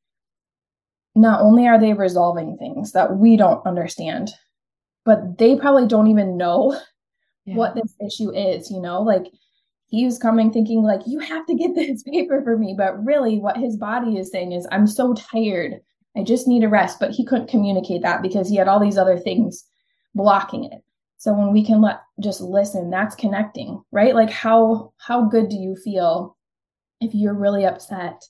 not 1.15 1.41
only 1.41 1.67
are 1.67 1.79
they 1.79 1.93
resolving 1.93 2.57
things 2.57 2.91
that 2.91 3.17
we 3.17 3.37
don't 3.37 3.65
understand, 3.65 4.29
but 5.03 5.37
they 5.37 5.55
probably 5.55 5.87
don't 5.87 6.07
even 6.07 6.37
know 6.37 6.79
yeah. 7.45 7.55
what 7.55 7.75
this 7.75 7.95
issue 8.05 8.31
is, 8.31 8.69
you 8.69 8.79
know? 8.79 9.01
Like 9.01 9.25
he 9.87 10.05
was 10.05 10.19
coming 10.19 10.51
thinking 10.51 10.83
like 10.83 11.01
you 11.07 11.19
have 11.19 11.45
to 11.47 11.55
get 11.55 11.73
this 11.75 12.03
paper 12.03 12.41
for 12.43 12.57
me, 12.57 12.75
but 12.77 13.03
really 13.03 13.39
what 13.39 13.57
his 13.57 13.77
body 13.77 14.17
is 14.17 14.31
saying 14.31 14.51
is 14.51 14.67
I'm 14.71 14.87
so 14.87 15.13
tired. 15.15 15.81
I 16.15 16.23
just 16.23 16.47
need 16.47 16.63
a 16.63 16.69
rest, 16.69 16.99
but 16.99 17.11
he 17.11 17.25
couldn't 17.25 17.49
communicate 17.49 18.01
that 18.03 18.21
because 18.21 18.49
he 18.49 18.55
had 18.55 18.67
all 18.67 18.79
these 18.79 18.97
other 18.97 19.17
things 19.17 19.65
blocking 20.15 20.65
it. 20.65 20.81
So 21.17 21.33
when 21.33 21.51
we 21.51 21.63
can 21.63 21.81
let 21.81 22.01
just 22.21 22.41
listen, 22.41 22.89
that's 22.89 23.15
connecting, 23.15 23.81
right? 23.91 24.13
Like 24.13 24.29
how 24.29 24.93
how 24.97 25.25
good 25.25 25.49
do 25.49 25.55
you 25.55 25.75
feel 25.75 26.36
if 27.01 27.13
you're 27.13 27.33
really 27.33 27.65
upset 27.65 28.23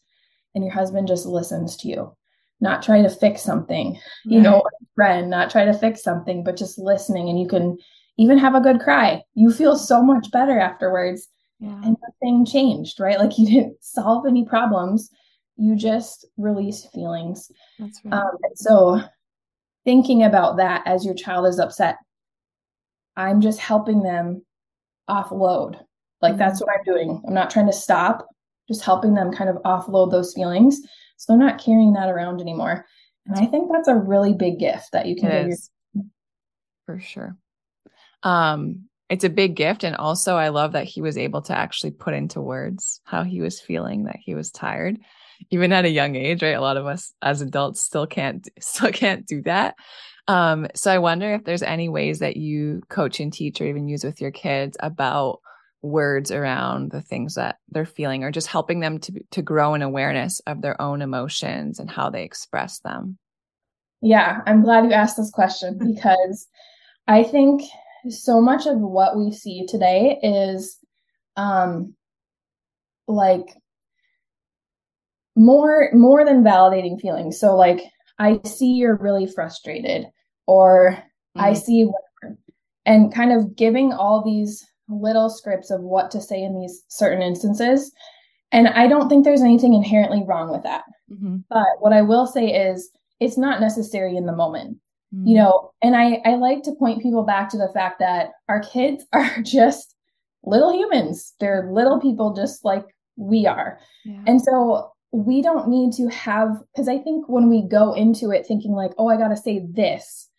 and 0.56 0.64
your 0.64 0.74
husband 0.74 1.08
just 1.08 1.26
listens 1.26 1.78
to 1.78 1.88
you? 1.88 2.16
Not 2.60 2.82
try 2.82 3.02
to 3.02 3.10
fix 3.10 3.42
something, 3.42 3.94
right. 3.94 4.02
you 4.26 4.42
know, 4.42 4.64
friend, 4.96 5.30
not 5.30 5.52
try 5.52 5.66
to 5.66 5.74
fix 5.74 6.02
something, 6.02 6.44
but 6.44 6.58
just 6.58 6.80
listening 6.80 7.30
and 7.30 7.40
you 7.40 7.48
can 7.48 7.78
even 8.18 8.38
have 8.38 8.56
a 8.56 8.62
good 8.62 8.80
cry. 8.80 9.22
You 9.36 9.52
feel 9.52 9.76
so 9.76 10.02
much 10.02 10.32
better 10.32 10.60
afterwards. 10.60 11.28
Yeah. 11.60 11.80
And 11.84 11.98
nothing 12.22 12.46
changed, 12.46 13.00
right? 13.00 13.20
Like 13.20 13.38
you 13.38 13.48
didn't 13.48 13.78
solve 13.82 14.26
any 14.26 14.46
problems. 14.46 15.10
You 15.56 15.76
just 15.76 16.26
released 16.38 16.92
feelings. 16.94 17.52
That's 17.80 18.00
right. 18.04 18.14
Um, 18.14 18.38
so 18.56 19.02
thinking 19.86 20.24
about 20.24 20.58
that 20.58 20.84
as 20.86 21.06
your 21.06 21.16
child 21.16 21.48
is 21.48 21.60
upset, 21.60 21.98
I'm 23.16 23.42
just 23.42 23.60
helping 23.60 24.04
them 24.04 24.46
offload. 25.10 25.80
Like 26.22 26.34
mm-hmm. 26.34 26.40
that's 26.40 26.62
what 26.62 26.70
I'm 26.70 26.84
doing. 26.84 27.22
I'm 27.28 27.34
not 27.34 27.50
trying 27.50 27.68
to 27.68 27.74
stop, 27.74 28.28
just 28.68 28.84
helping 28.84 29.14
them 29.14 29.32
kind 29.32 29.50
of 29.50 29.58
offload 29.64 30.12
those 30.12 30.34
feelings. 30.34 30.82
So 31.18 31.34
they're 31.34 31.46
not 31.48 31.60
carrying 31.60 31.94
that 31.94 32.10
around 32.10 32.42
anymore. 32.42 32.86
And 33.26 33.38
I 33.38 33.46
think 33.46 33.70
that's 33.72 33.88
a 33.88 33.96
really 33.96 34.34
big 34.34 34.60
gift 34.60 34.92
that 34.94 35.08
you 35.08 35.16
can 35.16 35.32
it 35.32 35.50
give 35.50 35.58
your 35.94 36.06
for 36.86 37.00
sure. 37.00 37.36
Um, 38.24 38.86
it's 39.10 39.24
a 39.26 39.30
big 39.30 39.56
gift. 39.56 39.84
And 39.84 39.96
also 39.96 40.36
I 40.36 40.50
love 40.50 40.74
that 40.74 40.86
he 40.86 41.02
was 41.02 41.18
able 41.18 41.42
to 41.44 41.58
actually 41.58 41.92
put 41.92 42.14
into 42.14 42.42
words 42.42 43.02
how 43.04 43.24
he 43.24 43.42
was 43.42 43.60
feeling, 43.60 44.06
that 44.06 44.18
he 44.22 44.36
was 44.36 44.52
tired 44.52 45.00
even 45.50 45.72
at 45.72 45.86
a 45.86 45.90
young 45.90 46.16
age, 46.16 46.42
right? 46.42 46.56
A 46.56 46.62
lot 46.62 46.78
of 46.78 46.86
us 46.86 47.14
as 47.22 47.42
adults 47.42 47.82
still 47.82 48.08
can't 48.08 48.48
still 48.60 48.92
can't 48.92 49.26
do 49.26 49.42
that. 49.44 49.76
Um, 50.28 50.68
so 50.76 50.92
I 50.92 50.98
wonder 50.98 51.34
if 51.34 51.46
there's 51.46 51.64
any 51.64 51.88
ways 51.88 52.20
that 52.20 52.36
you 52.36 52.82
coach 52.90 53.20
and 53.20 53.32
teach 53.32 53.62
or 53.62 53.66
even 53.66 53.88
use 53.88 54.04
with 54.04 54.20
your 54.20 54.32
kids 54.32 54.76
about 54.82 55.40
words 55.82 56.32
around 56.32 56.92
the 56.92 57.02
things 57.02 57.36
that 57.36 57.58
they're 57.70 57.86
feeling 57.86 58.24
or 58.24 58.32
just 58.32 58.48
helping 58.48 58.80
them 58.80 59.00
to 59.00 59.14
to 59.32 59.42
grow 59.42 59.74
an 59.74 59.82
awareness 59.82 60.40
of 60.42 60.62
their 60.62 60.80
own 60.82 61.02
emotions 61.02 61.80
and 61.80 61.90
how 61.90 62.10
they 62.10 62.24
express 62.24 62.80
them. 62.80 63.18
Yeah, 64.02 64.42
I'm 64.46 64.64
glad 64.64 64.86
you 64.86 64.94
asked 64.94 65.18
this 65.18 65.32
question 65.32 65.78
because 65.96 66.48
I 67.08 67.24
think 67.24 67.64
so 68.10 68.42
much 68.42 68.66
of 68.66 68.78
what 68.78 69.18
we 69.18 69.32
see 69.32 69.66
today 69.66 70.20
is 70.24 70.78
um 71.36 71.94
like 73.08 73.46
more 75.36 75.90
more 75.94 76.26
than 76.26 76.44
validating 76.44 77.00
feelings 77.00 77.40
so 77.40 77.56
like 77.56 77.82
i 78.18 78.40
see 78.46 78.74
you're 78.74 78.98
really 78.98 79.28
frustrated 79.28 80.06
or 80.46 80.92
mm-hmm. 80.92 81.42
i 81.42 81.54
see 81.54 81.86
whatever 81.86 82.40
and 82.86 83.14
kind 83.14 83.32
of 83.32 83.56
giving 83.56 83.94
all 83.94 84.24
these 84.24 84.66
little 84.90 85.30
scripts 85.30 85.70
of 85.70 85.82
what 85.82 86.12
to 86.12 86.22
say 86.22 86.42
in 86.42 86.60
these 86.60 86.84
certain 86.88 87.22
instances 87.22 87.92
and 88.52 88.68
i 88.70 88.88
don't 88.88 89.10
think 89.10 89.24
there's 89.24 89.42
anything 89.42 89.74
inherently 89.74 90.24
wrong 90.26 90.52
with 90.52 90.64
that 90.64 90.84
mm-hmm. 91.12 91.38
but 91.50 91.68
what 91.80 91.94
i 91.94 92.02
will 92.02 92.26
say 92.26 92.48
is 92.48 92.90
it's 93.20 93.38
not 93.38 93.62
necessary 93.62 94.16
in 94.16 94.26
the 94.26 94.36
moment 94.36 94.78
mm-hmm. 95.14 95.28
you 95.28 95.36
know 95.36 95.72
and 95.82 95.96
i 95.96 96.22
i 96.26 96.36
like 96.36 96.64
to 96.64 96.76
point 96.76 97.02
people 97.02 97.24
back 97.24 97.50
to 97.50 97.58
the 97.58 97.72
fact 97.74 98.00
that 98.00 98.32
our 98.48 98.62
kids 98.62 99.06
are 99.14 99.42
just 99.42 99.96
little 100.44 100.74
humans 100.74 101.34
they're 101.40 101.70
little 101.72 102.00
people 102.00 102.34
just 102.34 102.64
like 102.64 102.86
we 103.18 103.46
are 103.46 103.80
yeah. 104.06 104.22
and 104.28 104.42
so 104.42 104.92
we 105.12 105.42
don't 105.42 105.68
need 105.68 105.94
to 105.94 106.08
have 106.10 106.62
because 106.74 106.88
I 106.88 106.98
think 106.98 107.28
when 107.30 107.50
we 107.50 107.68
go 107.68 107.94
into 107.94 108.32
it 108.32 108.46
thinking 108.46 108.74
like, 108.74 108.92
oh, 108.98 109.08
I 109.08 109.18
got 109.18 109.30
to 109.30 109.38
say 109.38 109.66
this, 109.68 110.30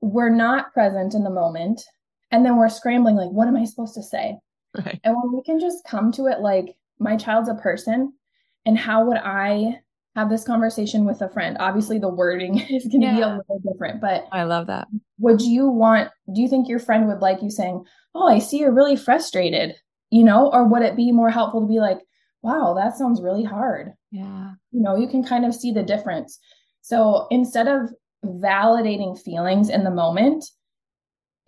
we're 0.00 0.34
not 0.34 0.72
present 0.72 1.14
in 1.14 1.24
the 1.24 1.30
moment 1.30 1.82
and 2.30 2.44
then 2.44 2.56
we're 2.56 2.68
scrambling 2.68 3.16
like 3.16 3.30
what 3.30 3.48
am 3.48 3.56
i 3.56 3.64
supposed 3.64 3.94
to 3.94 4.02
say? 4.02 4.36
Right. 4.76 5.00
and 5.02 5.16
when 5.16 5.32
we 5.32 5.42
can 5.42 5.58
just 5.58 5.84
come 5.84 6.12
to 6.12 6.26
it 6.26 6.40
like 6.40 6.76
my 6.98 7.16
child's 7.16 7.48
a 7.48 7.54
person 7.54 8.12
and 8.66 8.78
how 8.78 9.04
would 9.06 9.16
i 9.18 9.80
have 10.16 10.30
this 10.30 10.44
conversation 10.44 11.04
with 11.04 11.22
a 11.22 11.28
friend? 11.28 11.56
Obviously 11.60 12.00
the 12.00 12.08
wording 12.08 12.58
is 12.70 12.86
going 12.86 13.02
to 13.02 13.06
yeah. 13.06 13.14
be 13.16 13.22
a 13.22 13.28
little 13.28 13.60
different 13.72 14.00
but 14.00 14.26
i 14.32 14.42
love 14.44 14.66
that. 14.66 14.88
would 15.18 15.40
you 15.40 15.68
want 15.68 16.10
do 16.34 16.40
you 16.40 16.48
think 16.48 16.68
your 16.68 16.80
friend 16.80 17.08
would 17.08 17.20
like 17.20 17.42
you 17.42 17.50
saying 17.50 17.84
oh 18.14 18.26
i 18.26 18.38
see 18.38 18.58
you're 18.58 18.72
really 18.72 18.96
frustrated 18.96 19.74
you 20.10 20.24
know? 20.24 20.50
Or 20.52 20.64
would 20.66 20.82
it 20.82 20.96
be 20.96 21.12
more 21.12 21.30
helpful 21.30 21.60
to 21.60 21.66
be 21.66 21.80
like 21.80 21.98
wow 22.42 22.74
that 22.74 22.96
sounds 22.96 23.20
really 23.20 23.44
hard. 23.44 23.92
Yeah. 24.10 24.52
You 24.70 24.82
know 24.82 24.96
you 24.96 25.08
can 25.08 25.24
kind 25.24 25.44
of 25.44 25.54
see 25.54 25.72
the 25.72 25.82
difference. 25.82 26.38
So 26.82 27.26
instead 27.30 27.68
of 27.68 27.90
validating 28.24 29.20
feelings 29.20 29.68
in 29.68 29.84
the 29.84 29.90
moment 29.90 30.44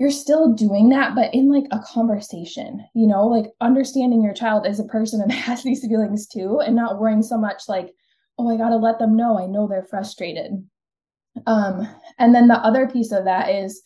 you're 0.01 0.11
still 0.11 0.53
doing 0.55 0.89
that 0.89 1.15
but 1.15 1.33
in 1.33 1.53
like 1.53 1.67
a 1.71 1.79
conversation 1.81 2.85
you 2.95 3.07
know 3.07 3.27
like 3.27 3.53
understanding 3.61 4.23
your 4.23 4.33
child 4.33 4.67
as 4.67 4.81
a 4.81 4.85
person 4.85 5.21
and 5.21 5.31
has 5.49 5.63
these 5.63 5.87
feelings 5.87 6.27
too 6.27 6.59
and 6.61 6.75
not 6.75 6.99
worrying 6.99 7.23
so 7.23 7.39
much 7.39 7.65
like 7.69 7.91
oh 8.39 8.51
i 8.51 8.57
got 8.57 8.71
to 8.71 8.77
let 8.77 8.99
them 8.99 9.15
know 9.15 9.39
i 9.39 9.47
know 9.47 9.69
they're 9.69 9.85
frustrated. 9.85 10.53
Um 11.47 11.87
and 12.19 12.35
then 12.35 12.49
the 12.49 12.59
other 12.59 12.89
piece 12.89 13.13
of 13.13 13.25
that 13.27 13.51
is 13.51 13.83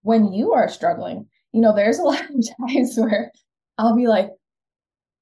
when 0.00 0.32
you 0.32 0.52
are 0.52 0.68
struggling 0.68 1.28
you 1.52 1.60
know 1.60 1.76
there's 1.76 1.98
a 1.98 2.02
lot 2.10 2.22
of 2.22 2.68
times 2.68 2.96
where 2.96 3.30
i'll 3.78 3.94
be 3.94 4.08
like 4.08 4.30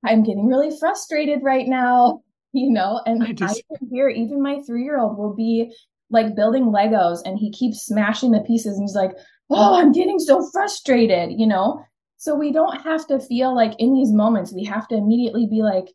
i'm 0.07 0.23
getting 0.23 0.47
really 0.47 0.71
frustrated 0.79 1.41
right 1.43 1.67
now 1.67 2.23
you 2.53 2.71
know 2.71 3.01
and 3.05 3.23
i, 3.23 3.33
just... 3.33 3.63
I 3.73 3.77
can 3.79 3.89
hear 3.91 4.09
even 4.09 4.43
my 4.43 4.61
three 4.67 4.85
year 4.85 4.99
old 4.99 5.19
will 5.19 5.35
be 5.35 5.75
like 6.09 6.35
building 6.35 6.73
legos 6.73 7.19
and 7.25 7.39
he 7.39 7.53
keeps 7.53 7.85
smashing 7.85 8.33
the 8.33 8.41
pieces 8.41 8.77
and 8.79 8.83
he's 8.83 8.97
like 8.97 9.13
oh, 9.51 9.75
I'm 9.75 9.93
getting 9.93 10.19
so 10.19 10.49
frustrated, 10.51 11.39
you 11.39 11.47
know? 11.47 11.83
So 12.17 12.35
we 12.35 12.53
don't 12.53 12.83
have 12.83 13.07
to 13.09 13.19
feel 13.19 13.55
like 13.55 13.73
in 13.79 13.95
these 13.95 14.13
moments, 14.13 14.53
we 14.53 14.65
have 14.65 14.87
to 14.89 14.97
immediately 14.97 15.47
be 15.47 15.63
like, 15.63 15.87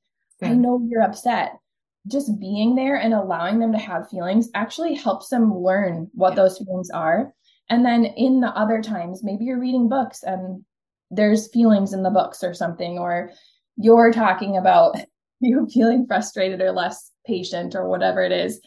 yeah. 0.41 0.49
I 0.49 0.53
know 0.53 0.85
you're 0.89 1.01
upset. 1.01 1.53
Just 2.07 2.39
being 2.39 2.75
there 2.75 2.97
and 2.97 3.13
allowing 3.13 3.59
them 3.59 3.71
to 3.71 3.77
have 3.77 4.09
feelings 4.09 4.49
actually 4.53 4.95
helps 4.95 5.29
them 5.29 5.55
learn 5.55 6.09
what 6.13 6.31
yeah. 6.31 6.35
those 6.35 6.57
feelings 6.57 6.89
are. 6.89 7.33
And 7.69 7.85
then 7.85 8.05
in 8.05 8.41
the 8.41 8.49
other 8.49 8.81
times, 8.81 9.23
maybe 9.23 9.45
you're 9.45 9.59
reading 9.59 9.89
books 9.89 10.23
and 10.23 10.63
there's 11.09 11.51
feelings 11.51 11.93
in 11.93 12.03
the 12.03 12.09
books 12.09 12.43
or 12.43 12.53
something, 12.53 12.99
or 12.99 13.31
you're 13.77 14.11
talking 14.11 14.57
about 14.57 14.95
you 15.39 15.67
feeling 15.71 16.05
frustrated 16.07 16.61
or 16.61 16.71
less 16.71 17.11
patient 17.25 17.75
or 17.75 17.87
whatever 17.87 18.21
it 18.21 18.31
is 18.31 18.59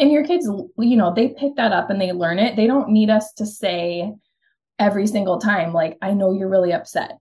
and 0.00 0.10
your 0.10 0.24
kids 0.24 0.48
you 0.78 0.96
know 0.96 1.12
they 1.14 1.28
pick 1.28 1.54
that 1.56 1.72
up 1.72 1.90
and 1.90 2.00
they 2.00 2.12
learn 2.12 2.38
it. 2.38 2.56
They 2.56 2.66
don't 2.66 2.90
need 2.90 3.10
us 3.10 3.32
to 3.34 3.46
say 3.46 4.12
every 4.78 5.06
single 5.06 5.38
time 5.38 5.74
like 5.74 5.98
i 6.00 6.12
know 6.12 6.32
you're 6.32 6.48
really 6.48 6.72
upset. 6.72 7.18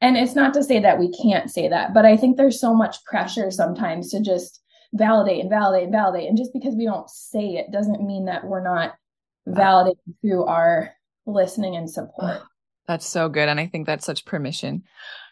And 0.00 0.16
it's 0.16 0.34
not 0.34 0.54
to 0.54 0.64
say 0.64 0.80
that 0.80 0.98
we 0.98 1.12
can't 1.12 1.50
say 1.50 1.68
that 1.68 1.92
but 1.92 2.06
i 2.06 2.16
think 2.16 2.36
there's 2.36 2.60
so 2.60 2.74
much 2.74 3.04
pressure 3.04 3.50
sometimes 3.50 4.10
to 4.10 4.22
just 4.22 4.62
validate 4.92 5.40
and 5.40 5.50
validate 5.50 5.84
and 5.84 5.92
validate. 5.92 6.28
And 6.28 6.38
just 6.38 6.52
because 6.52 6.74
we 6.74 6.84
don't 6.84 7.08
say 7.08 7.56
it 7.56 7.70
doesn't 7.70 8.04
mean 8.04 8.24
that 8.26 8.44
we're 8.44 8.62
not 8.62 8.94
uh, 9.46 9.50
validating 9.50 10.14
through 10.20 10.44
our 10.44 10.92
listening 11.26 11.76
and 11.76 11.88
support. 11.90 12.40
that's 12.88 13.06
so 13.06 13.28
good 13.28 13.48
and 13.48 13.60
i 13.60 13.66
think 13.66 13.86
that's 13.86 14.06
such 14.06 14.24
permission 14.24 14.82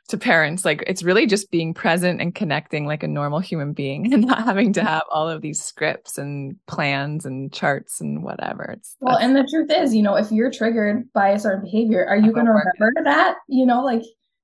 to 0.09 0.17
parents 0.17 0.65
like 0.65 0.83
it's 0.87 1.03
really 1.03 1.27
just 1.27 1.51
being 1.51 1.75
present 1.75 2.21
and 2.21 2.35
connecting 2.35 2.87
like 2.87 3.03
a 3.03 3.09
normal 3.09 3.41
human 3.41 3.73
being 3.73 4.13
and 4.13 4.27
not 4.27 4.45
having 4.45 4.73
to 4.73 4.83
have 4.83 5.03
all 5.11 5.29
of 5.29 5.43
these 5.43 5.63
scripts 5.63 6.19
and 6.19 6.57
plans 6.67 7.25
and 7.25 7.53
charts 7.53 8.01
and 8.01 8.23
whatever. 8.23 8.65
It's 8.65 8.97
well 9.01 9.19
and 9.19 9.37
the 9.37 9.47
truth 9.51 9.71
is 9.71 9.95
you 9.95 10.03
know 10.03 10.17
if 10.17 10.31
you're 10.33 10.51
triggered 10.51 11.11
by 11.13 11.31
a 11.31 11.39
certain 11.39 11.63
behavior 11.63 12.07
are 12.07 12.17
you 12.17 12.33
going 12.33 12.47
to 12.47 12.53
remember 12.53 13.05
that? 13.05 13.37
You 13.49 13.67
know 13.67 13.83
like 13.83 14.03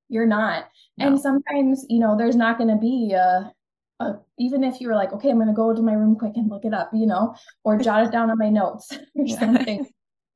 you're 0.08 0.26
not. 0.26 0.68
No. 0.96 1.08
and 1.08 1.20
sometimes 1.20 1.84
you 1.88 1.98
know 1.98 2.16
there's 2.16 2.36
not 2.36 2.56
going 2.56 2.70
to 2.70 2.76
be 2.76 3.12
a, 3.14 3.52
a 4.00 4.12
even 4.38 4.62
if 4.62 4.80
you 4.80 4.86
were 4.86 4.94
like 4.94 5.12
okay 5.12 5.28
i'm 5.28 5.38
going 5.38 5.48
to 5.48 5.52
go 5.52 5.74
to 5.74 5.82
my 5.82 5.92
room 5.92 6.14
quick 6.14 6.34
and 6.36 6.48
look 6.48 6.64
it 6.64 6.72
up 6.72 6.88
you 6.92 7.04
know 7.04 7.34
or 7.64 7.76
jot 7.76 8.06
it 8.06 8.12
down 8.12 8.30
on 8.30 8.38
my 8.38 8.48
notes 8.48 8.92
or 9.16 9.26
something. 9.40 9.86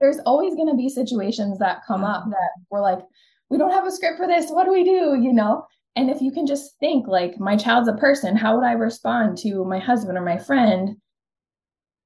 There's 0.00 0.18
always 0.26 0.54
going 0.54 0.68
to 0.68 0.76
be 0.76 0.88
situations 0.88 1.58
that 1.58 1.80
come 1.86 2.04
up 2.04 2.24
that 2.30 2.50
we're 2.70 2.80
like 2.80 3.00
we 3.50 3.58
don't 3.58 3.72
have 3.72 3.86
a 3.86 3.90
script 3.90 4.18
for 4.18 4.26
this. 4.26 4.50
What 4.50 4.64
do 4.64 4.72
we 4.72 4.84
do? 4.84 5.18
You 5.20 5.32
know? 5.32 5.66
And 5.96 6.10
if 6.10 6.20
you 6.20 6.30
can 6.30 6.46
just 6.46 6.78
think 6.78 7.08
like 7.08 7.40
my 7.40 7.56
child's 7.56 7.88
a 7.88 7.94
person, 7.94 8.36
how 8.36 8.56
would 8.56 8.64
I 8.64 8.72
respond 8.72 9.36
to 9.38 9.64
my 9.64 9.78
husband 9.78 10.16
or 10.16 10.22
my 10.22 10.38
friend? 10.38 10.96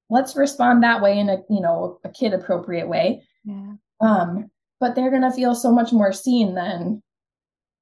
Let's 0.09 0.35
respond 0.35 0.83
that 0.83 1.01
way 1.01 1.19
in 1.19 1.29
a, 1.29 1.37
you 1.49 1.61
know, 1.61 1.99
a 2.03 2.09
kid 2.09 2.33
appropriate 2.33 2.87
way. 2.87 3.21
Yeah. 3.43 3.73
Um, 4.01 4.49
but 4.79 4.95
they're 4.95 5.11
gonna 5.11 5.31
feel 5.31 5.53
so 5.53 5.71
much 5.71 5.93
more 5.93 6.11
seen 6.11 6.55
than, 6.55 7.01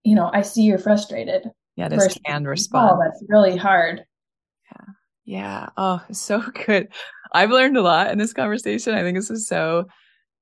you 0.03 0.15
know, 0.15 0.29
I 0.33 0.41
see 0.41 0.63
you're 0.63 0.77
frustrated. 0.77 1.49
Yeah, 1.75 1.87
this 1.87 2.17
can 2.25 2.45
respond. 2.45 2.91
Oh, 2.93 2.99
that's 3.01 3.23
really 3.29 3.55
hard. 3.55 4.03
Yeah. 4.71 4.93
Yeah. 5.23 5.69
Oh, 5.77 6.03
so 6.11 6.41
good. 6.65 6.89
I've 7.33 7.51
learned 7.51 7.77
a 7.77 7.81
lot 7.81 8.11
in 8.11 8.17
this 8.17 8.33
conversation. 8.33 8.93
I 8.93 9.01
think 9.01 9.17
this 9.17 9.31
is 9.31 9.47
so 9.47 9.87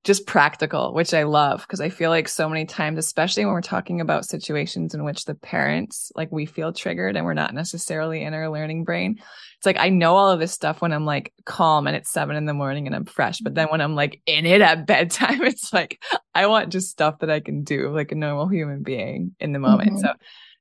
just 0.05 0.25
practical, 0.25 0.93
which 0.93 1.13
I 1.13 1.23
love 1.23 1.61
because 1.61 1.81
I 1.81 1.89
feel 1.89 2.09
like 2.09 2.29
so 2.29 2.47
many 2.47 2.65
times, 2.65 2.97
especially 2.97 3.43
when 3.43 3.53
we're 3.53 3.61
talking 3.61 3.99
about 3.99 4.25
situations 4.25 4.93
in 4.93 5.03
which 5.03 5.25
the 5.25 5.35
parents, 5.35 6.11
like 6.15 6.31
we 6.31 6.45
feel 6.45 6.71
triggered 6.71 7.17
and 7.17 7.25
we're 7.25 7.33
not 7.33 7.53
necessarily 7.53 8.23
in 8.23 8.33
our 8.33 8.49
learning 8.49 8.85
brain. 8.85 9.19
It's 9.57 9.65
like 9.65 9.77
I 9.77 9.89
know 9.89 10.15
all 10.15 10.31
of 10.31 10.39
this 10.39 10.53
stuff 10.53 10.81
when 10.81 10.93
I'm 10.93 11.05
like 11.05 11.33
calm 11.43 11.85
and 11.85 11.97
it's 11.97 12.11
seven 12.11 12.37
in 12.37 12.45
the 12.45 12.53
morning 12.53 12.87
and 12.87 12.95
I'm 12.95 13.03
fresh. 13.03 13.39
But 13.39 13.55
then 13.55 13.67
when 13.67 13.81
I'm 13.81 13.93
like 13.93 14.21
in 14.25 14.45
it 14.45 14.61
at 14.61 14.87
bedtime, 14.87 15.43
it's 15.43 15.73
like 15.73 16.01
I 16.33 16.47
want 16.47 16.71
just 16.71 16.91
stuff 16.91 17.19
that 17.19 17.29
I 17.29 17.41
can 17.41 17.63
do 17.63 17.93
like 17.93 18.13
a 18.13 18.15
normal 18.15 18.47
human 18.47 18.83
being 18.83 19.35
in 19.39 19.51
the 19.51 19.59
moment. 19.59 19.91
Mm-hmm. 19.91 19.99
So 19.99 20.13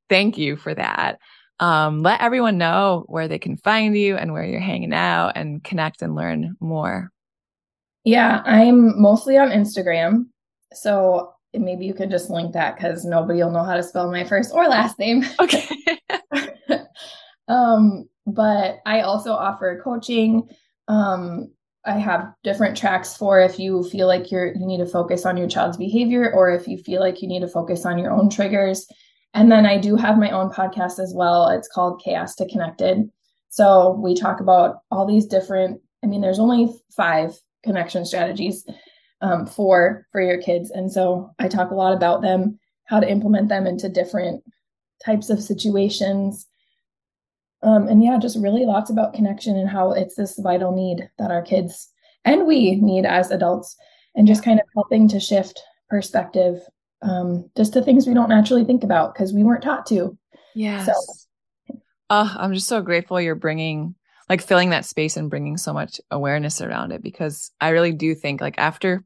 thank 0.09 0.37
you 0.37 0.57
for 0.57 0.75
that. 0.75 1.21
Um, 1.61 2.03
let 2.03 2.21
everyone 2.21 2.59
know 2.59 3.05
where 3.07 3.29
they 3.29 3.39
can 3.39 3.57
find 3.57 3.97
you 3.97 4.17
and 4.17 4.33
where 4.33 4.45
you're 4.45 4.61
hanging 4.61 4.93
out 4.93 5.33
and 5.37 5.63
connect 5.63 6.03
and 6.03 6.15
learn 6.15 6.57
more. 6.61 7.11
Yeah, 8.09 8.41
I'm 8.47 8.99
mostly 8.99 9.37
on 9.37 9.51
Instagram. 9.51 10.29
So 10.73 11.35
maybe 11.53 11.85
you 11.85 11.93
can 11.93 12.11
just 12.11 12.31
link 12.31 12.55
that 12.55 12.77
because 12.77 13.05
nobody 13.05 13.43
will 13.43 13.51
know 13.51 13.65
how 13.65 13.77
to 13.77 13.83
spell 13.83 14.11
my 14.11 14.25
first 14.25 14.51
or 14.55 14.67
last 14.67 14.99
name. 14.99 15.27
Okay. 15.43 15.69
um, 17.49 18.09
but 18.27 18.79
I 18.87 19.03
also 19.03 19.33
offer 19.33 19.83
coaching. 19.85 20.49
Um, 20.89 21.53
I 21.85 21.99
have 21.99 22.33
different 22.45 22.79
tracks 22.79 23.15
for 23.15 23.41
if 23.41 23.59
you 23.59 23.85
feel 23.91 24.07
like 24.07 24.31
you're 24.31 24.55
you 24.55 24.67
need 24.67 24.79
to 24.79 24.87
focus 24.87 25.27
on 25.27 25.37
your 25.37 25.47
child's 25.47 25.77
behavior 25.77 26.33
or 26.33 26.51
if 26.51 26.67
you 26.67 26.79
feel 26.79 27.01
like 27.01 27.21
you 27.21 27.29
need 27.29 27.41
to 27.41 27.49
focus 27.49 27.85
on 27.85 27.99
your 27.99 28.11
own 28.11 28.31
triggers. 28.31 28.87
And 29.35 29.53
then 29.53 29.67
I 29.67 29.77
do 29.77 29.97
have 29.97 30.17
my 30.17 30.31
own 30.31 30.49
podcast 30.49 30.99
as 30.99 31.13
well. 31.15 31.49
It's 31.49 31.69
called 31.69 32.01
Chaos 32.03 32.35
to 32.37 32.49
Connected. 32.49 33.11
So 33.51 34.01
we 34.03 34.15
talk 34.15 34.41
about 34.41 34.77
all 34.91 35.05
these 35.05 35.27
different, 35.27 35.83
I 36.03 36.07
mean, 36.07 36.23
there's 36.23 36.39
only 36.39 36.73
five 36.97 37.39
connection 37.63 38.05
strategies 38.05 38.65
um, 39.21 39.47
for 39.47 40.07
for 40.13 40.21
your 40.21 40.41
kids. 40.41 40.71
And 40.71 40.91
so 40.91 41.31
i 41.39 41.49
talk 41.49 41.71
a 41.71 41.75
lot 41.75 41.95
about 41.95 42.23
them 42.23 42.59
how 42.85 43.01
to 43.01 43.11
implement 43.11 43.49
them 43.49 43.67
into 43.67 43.89
different 43.89 44.43
types 45.05 45.31
of 45.31 45.43
situations. 45.43 46.47
Um, 47.63 47.89
and 47.89 48.03
yeah 48.03 48.19
just 48.21 48.39
really 48.39 48.65
lots 48.65 48.89
about 48.89 49.15
connection 49.15 49.57
and 49.57 49.69
how 49.69 49.91
it's 49.91 50.15
this 50.15 50.39
vital 50.39 50.71
need 50.71 51.11
that 51.19 51.33
our 51.33 51.43
kids 51.43 51.89
and 52.25 52.47
we 52.47 52.77
need 52.77 53.05
as 53.05 53.33
adults 53.33 53.77
and 54.15 54.29
just 54.29 54.45
kind 54.45 54.61
of 54.61 54.67
helping 54.75 55.09
to 55.09 55.19
shift 55.19 55.61
perspective 55.89 56.61
um, 57.03 57.51
just 57.57 57.73
to 57.73 57.83
things 57.83 58.07
we 58.07 58.15
don't 58.15 58.29
naturally 58.29 58.65
think 58.65 58.85
about 58.85 59.13
because 59.13 59.33
we 59.33 59.43
weren't 59.43 59.65
taught 59.65 59.87
to. 59.87 60.17
Yeah 60.55 60.85
so 60.85 60.93
oh, 62.11 62.37
i'm 62.39 62.55
just 62.55 62.69
so 62.69 62.81
grateful 62.81 63.21
you're 63.21 63.35
bringing 63.35 63.97
like 64.29 64.43
filling 64.43 64.71
that 64.71 64.85
space 64.85 65.17
and 65.17 65.31
bringing 65.31 65.57
so 65.57 65.73
much 65.73 66.01
awareness 66.11 66.61
around 66.61 66.93
it 66.93 67.03
because 67.03 67.51
I 67.61 67.71
really 67.71 67.93
do 67.93 68.15
think 68.15 68.41
like 68.41 68.59
after 68.59 69.05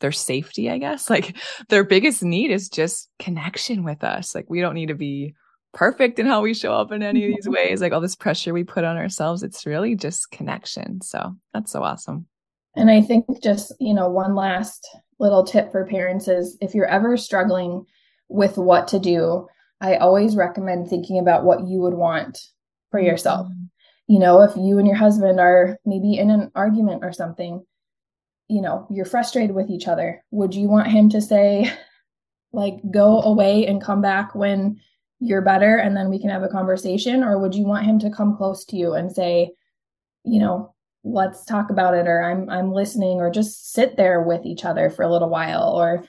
their 0.00 0.12
safety, 0.12 0.70
I 0.70 0.78
guess, 0.78 1.08
like 1.10 1.36
their 1.68 1.84
biggest 1.84 2.22
need 2.22 2.50
is 2.50 2.68
just 2.68 3.08
connection 3.18 3.84
with 3.84 4.04
us. 4.04 4.34
Like 4.34 4.46
we 4.48 4.60
don't 4.60 4.74
need 4.74 4.88
to 4.88 4.94
be 4.94 5.34
perfect 5.72 6.18
in 6.18 6.26
how 6.26 6.40
we 6.40 6.54
show 6.54 6.72
up 6.72 6.90
in 6.90 7.02
any 7.02 7.24
of 7.24 7.34
these 7.34 7.44
mm-hmm. 7.46 7.54
ways, 7.54 7.80
like 7.80 7.92
all 7.92 8.00
this 8.00 8.16
pressure 8.16 8.52
we 8.52 8.64
put 8.64 8.84
on 8.84 8.96
ourselves. 8.96 9.42
It's 9.42 9.66
really 9.66 9.94
just 9.94 10.30
connection. 10.30 11.00
So 11.02 11.36
that's 11.52 11.70
so 11.70 11.82
awesome. 11.82 12.26
And 12.74 12.90
I 12.90 13.00
think 13.00 13.42
just, 13.42 13.72
you 13.80 13.94
know, 13.94 14.08
one 14.08 14.34
last 14.34 14.86
little 15.18 15.44
tip 15.44 15.72
for 15.72 15.86
parents 15.86 16.28
is 16.28 16.58
if 16.60 16.74
you're 16.74 16.86
ever 16.86 17.16
struggling 17.16 17.86
with 18.28 18.58
what 18.58 18.88
to 18.88 18.98
do, 18.98 19.46
I 19.80 19.96
always 19.96 20.36
recommend 20.36 20.88
thinking 20.88 21.18
about 21.18 21.44
what 21.44 21.66
you 21.66 21.80
would 21.80 21.94
want 21.94 22.38
for 22.90 23.00
yourself. 23.00 23.48
You 24.06 24.18
know 24.18 24.42
if 24.42 24.56
you 24.56 24.78
and 24.78 24.86
your 24.86 24.96
husband 24.96 25.40
are 25.40 25.78
maybe 25.84 26.16
in 26.18 26.30
an 26.30 26.50
argument 26.54 27.04
or 27.04 27.12
something 27.12 27.64
you 28.48 28.62
know 28.62 28.86
you're 28.90 29.04
frustrated 29.04 29.56
with 29.56 29.68
each 29.70 29.88
other 29.88 30.22
would 30.30 30.54
you 30.54 30.68
want 30.68 30.86
him 30.86 31.08
to 31.10 31.20
say 31.20 31.68
like 32.52 32.74
go 32.92 33.20
away 33.22 33.66
and 33.66 33.82
come 33.82 34.00
back 34.00 34.34
when 34.36 34.80
you're 35.18 35.42
better 35.42 35.76
and 35.78 35.96
then 35.96 36.08
we 36.08 36.20
can 36.20 36.30
have 36.30 36.42
a 36.42 36.48
conversation? 36.48 37.24
Or 37.24 37.38
would 37.38 37.54
you 37.54 37.64
want 37.64 37.86
him 37.86 37.98
to 38.00 38.10
come 38.10 38.36
close 38.36 38.64
to 38.66 38.76
you 38.76 38.94
and 38.94 39.10
say 39.10 39.52
you 40.26 40.40
know 40.40 40.74
let's 41.04 41.44
talk 41.44 41.70
about 41.70 41.94
it 41.94 42.08
or 42.08 42.22
i'm 42.22 42.50
i'm 42.50 42.72
listening 42.72 43.18
or 43.18 43.30
just 43.30 43.72
sit 43.72 43.96
there 43.96 44.20
with 44.20 44.44
each 44.44 44.64
other 44.64 44.90
for 44.90 45.04
a 45.04 45.10
little 45.10 45.30
while 45.30 45.70
or 45.70 46.04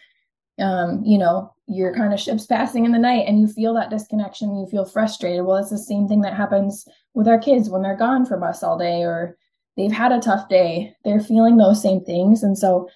um 0.59 1.03
you 1.05 1.19
know 1.19 1.53
you're 1.68 1.93
kind 1.93 2.13
of 2.13 2.20
ships 2.20 2.45
passing 2.45 2.86
in 2.86 2.91
the 2.91 2.99
night 2.99 3.26
and 3.28 3.39
you 3.39 3.47
feel 3.47 3.74
that 3.74 3.89
disconnection 3.89 4.57
you 4.57 4.68
feel 4.68 4.86
frustrated. 4.86 5.45
Well 5.45 5.57
it's 5.57 5.70
the 5.70 5.78
same 5.78 6.07
thing 6.07 6.22
that 6.22 6.34
happens 6.34 6.88
with 7.13 7.28
our 7.28 7.39
kids 7.39 7.70
when 7.70 7.82
they're 7.82 7.97
gone 7.97 8.26
from 8.26 8.43
us 8.43 8.63
all 8.63 8.78
day 8.78 9.03
or 9.03 9.38
they've 9.76 9.91
had 9.91 10.11
a 10.11 10.20
tough 10.20 10.47
day. 10.49 10.95
They're 11.03 11.20
feeling 11.20 11.57
those 11.57 11.82
same 11.82 12.03
things. 12.03 12.43
And 12.43 12.57
so 12.57 12.89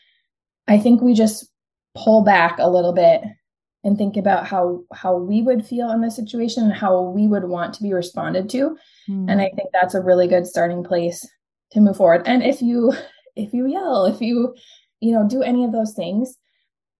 i 0.68 0.78
think 0.78 1.02
we 1.02 1.14
just 1.14 1.50
pull 1.96 2.24
back 2.24 2.58
a 2.60 2.70
little 2.70 2.94
bit 2.94 3.22
and 3.84 3.98
think 3.98 4.16
about 4.16 4.48
how 4.48 4.84
how 4.94 5.18
we 5.18 5.42
would 5.42 5.66
feel 5.66 5.90
in 5.90 6.02
this 6.02 6.16
situation 6.16 6.64
and 6.64 6.74
how 6.74 7.02
we 7.02 7.28
would 7.28 7.46
want 7.46 7.74
to 7.74 7.84
be 7.84 7.94
responded 7.94 8.50
to. 8.52 8.78
Mm. 9.10 9.30
and 9.30 9.42
i 9.42 9.50
think 9.56 9.70
that's 9.74 9.96
a 9.96 10.02
really 10.02 10.28
good 10.28 10.46
starting 10.46 10.84
place 10.84 11.28
to 11.72 11.80
move 11.80 11.98
forward. 11.98 12.24
And 12.26 12.44
if 12.44 12.62
you 12.62 12.94
if 13.36 13.54
you 13.54 13.68
yell 13.68 14.06
if 14.06 14.22
you 14.22 14.54
you 15.00 15.12
know 15.14 15.28
do 15.28 15.42
any 15.42 15.64
of 15.66 15.72
those 15.72 15.94
things 15.94 16.38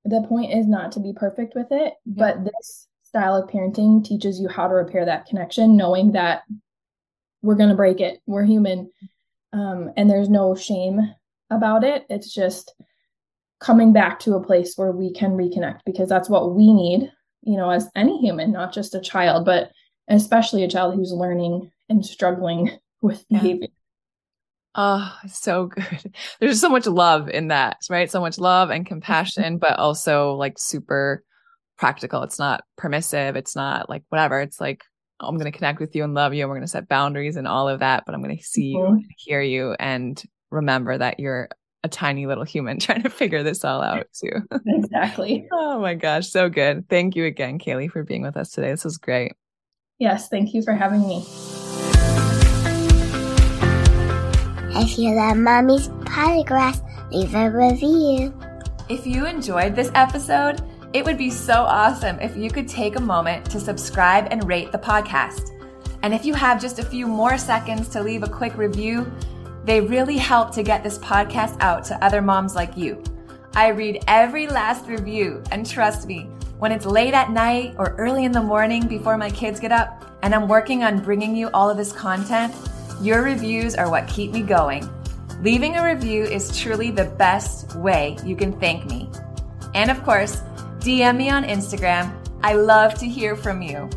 the 0.06 0.26
point 0.28 0.54
is 0.54 0.68
not 0.68 0.91
to 0.91 0.99
be 0.99 1.14
perfect 1.14 1.54
with 1.56 1.68
it 1.72 1.93
yeah. 2.06 2.16
but 2.18 2.43
this 2.43 2.88
style 3.04 3.36
of 3.36 3.49
parenting 3.49 4.04
teaches 4.04 4.39
you 4.39 4.47
how 4.47 4.68
to 4.68 4.74
repair 4.74 5.06
that 5.06 5.26
connection 5.26 5.76
knowing 5.76 6.14
that 6.14 6.43
we're 7.41 7.56
going 7.56 7.70
to 7.70 7.76
break 7.76 7.99
it. 7.99 8.22
We're 8.26 8.45
human. 8.45 8.91
Um, 9.54 9.91
and 9.97 10.10
there's 10.10 10.30
no 10.30 10.56
shame 10.56 11.14
about 11.49 11.84
it. 11.84 12.06
It's 12.10 12.34
just 12.34 12.74
coming 13.60 13.93
back 13.93 14.20
to 14.22 14.36
a 14.36 14.43
place 14.43 14.76
where 14.76 14.91
we 14.91 15.14
can 15.14 15.32
reconnect 15.32 15.82
because 15.86 16.10
that's 16.10 16.30
what 16.30 16.56
we 16.56 16.74
need 16.74 17.12
you 17.43 17.58
know 17.58 17.70
as 17.70 17.89
any 17.95 18.18
human 18.20 18.52
not 18.52 18.74
just 18.74 18.95
a 18.95 18.99
child 18.99 19.45
but 19.45 19.72
especially 20.08 20.64
a 20.64 20.68
child 20.68 20.95
who's 20.95 21.12
learning 21.12 21.72
and 21.88 22.04
struggling 22.04 22.72
with 23.04 23.24
behavior 23.30 23.68
Oh, 24.76 25.14
so 25.28 25.68
good. 25.68 26.14
There's 26.40 26.62
so 26.62 26.70
much 26.70 26.88
love 26.88 27.30
in 27.30 27.50
that, 27.50 27.78
right? 27.90 28.10
So 28.10 28.22
much 28.22 28.40
love 28.40 28.70
and 28.70 28.86
compassion, 28.86 29.58
but 29.58 29.78
also 29.78 30.34
like 30.34 30.58
super 30.58 31.24
practical. 31.78 32.24
It's 32.24 32.40
not 32.40 32.64
permissive. 32.78 33.36
It's 33.36 33.56
not 33.56 33.90
like 33.90 34.04
whatever. 34.10 34.40
It's 34.40 34.62
like, 34.62 34.84
oh, 35.20 35.28
I'm 35.28 35.36
going 35.36 35.52
to 35.52 35.58
connect 35.58 35.80
with 35.80 35.96
you 35.96 36.04
and 36.04 36.14
love 36.14 36.34
you. 36.34 36.44
And 36.44 36.50
we're 36.50 36.56
going 36.56 36.66
to 36.66 36.72
set 36.72 36.88
boundaries 36.88 37.36
and 37.36 37.48
all 37.48 37.68
of 37.68 37.80
that, 37.80 38.04
but 38.06 38.16
I'm 38.16 38.24
going 38.24 38.38
to 38.38 38.44
see 38.44 38.76
mm-hmm. 38.76 38.94
you 38.94 38.94
and 38.94 39.12
hear 39.18 39.42
you 39.42 39.76
and 39.80 40.22
remember 40.52 40.98
that 40.98 41.20
you're 41.20 41.50
a 41.84 41.90
tiny 41.90 42.28
little 42.28 42.44
human 42.44 42.80
trying 42.80 43.04
to 43.04 43.10
figure 43.10 43.44
this 43.44 43.66
all 43.66 43.82
out 43.82 44.08
too. 44.14 44.48
Exactly. 44.68 45.48
oh 45.52 45.80
my 45.80 45.96
gosh. 45.96 46.30
So 46.30 46.50
good. 46.50 46.88
Thank 46.90 47.16
you 47.16 47.26
again, 47.26 47.60
Kaili, 47.60 47.90
for 47.90 48.04
being 48.04 48.22
with 48.22 48.38
us 48.38 48.52
today. 48.52 48.72
This 48.72 48.84
was 48.84 48.98
great. 48.98 49.34
Yes. 50.00 50.30
Thank 50.30 50.54
you 50.54 50.62
for 50.62 50.74
having 50.74 51.08
me. 51.08 51.26
If 54.74 54.98
you 54.98 55.14
love 55.14 55.36
Mommy's 55.36 55.90
Polygraphs, 55.90 56.82
leave 57.12 57.36
a 57.36 57.50
review. 57.52 58.34
If 58.88 59.06
you 59.06 59.26
enjoyed 59.26 59.76
this 59.76 59.92
episode, 59.96 60.62
it 60.94 61.04
would 61.04 61.18
be 61.18 61.30
so 61.30 61.64
awesome 61.64 62.18
if 62.20 62.38
you 62.38 62.50
could 62.50 62.70
take 62.70 62.96
a 62.96 63.02
moment 63.02 63.46
to 63.52 63.60
subscribe 63.60 64.30
and 64.32 64.48
rate 64.48 64.72
the 64.72 64.78
podcast. 64.78 65.52
And 66.04 66.14
if 66.14 66.26
you 66.26 66.34
have 66.34 66.62
just 66.62 66.80
a 66.80 66.86
few 66.86 67.06
more 67.06 67.38
seconds 67.38 67.90
to 67.90 68.02
leave 68.02 68.24
a 68.24 68.30
quick 68.30 68.58
review, 68.58 69.12
they 69.66 69.82
really 69.82 70.18
help 70.18 70.54
to 70.56 70.64
get 70.64 70.84
this 70.84 70.98
podcast 70.98 71.58
out 71.60 71.84
to 71.86 72.04
other 72.04 72.22
moms 72.22 72.56
like 72.56 72.78
you. 72.78 73.04
I 73.54 73.68
read 73.68 74.02
every 74.08 74.48
last 74.48 74.88
review, 74.88 75.44
and 75.52 75.70
trust 75.70 76.08
me, 76.08 76.30
when 76.60 76.72
it's 76.72 76.86
late 76.86 77.14
at 77.14 77.30
night 77.30 77.76
or 77.78 77.94
early 77.98 78.24
in 78.24 78.32
the 78.32 78.42
morning 78.42 78.88
before 78.88 79.18
my 79.18 79.32
kids 79.32 79.60
get 79.60 79.74
up, 79.74 80.06
and 80.24 80.34
I'm 80.34 80.48
working 80.48 80.82
on 80.82 81.04
bringing 81.04 81.36
you 81.36 81.50
all 81.54 81.70
of 81.70 81.76
this 81.76 81.92
content, 81.92 82.56
your 83.02 83.24
reviews 83.24 83.76
are 83.76 83.89
what 83.89 84.08
keep 84.08 84.32
me 84.32 84.41
going. 84.41 84.88
Leaving 85.41 85.76
a 85.76 85.84
review 85.84 86.24
is 86.24 86.56
truly 86.58 86.91
the 86.91 87.06
best 87.06 87.76
way 87.76 88.16
you 88.24 88.36
can 88.36 88.58
thank 88.60 88.86
me. 88.86 89.10
And 89.74 89.89
of 89.89 90.04
course, 90.04 90.41
DM 90.80 91.18
me 91.18 91.30
on 91.30 91.43
Instagram. 91.43 92.16
I 92.43 92.54
love 92.54 92.93
to 92.95 93.08
hear 93.08 93.36
from 93.36 93.62
you. 93.62 93.89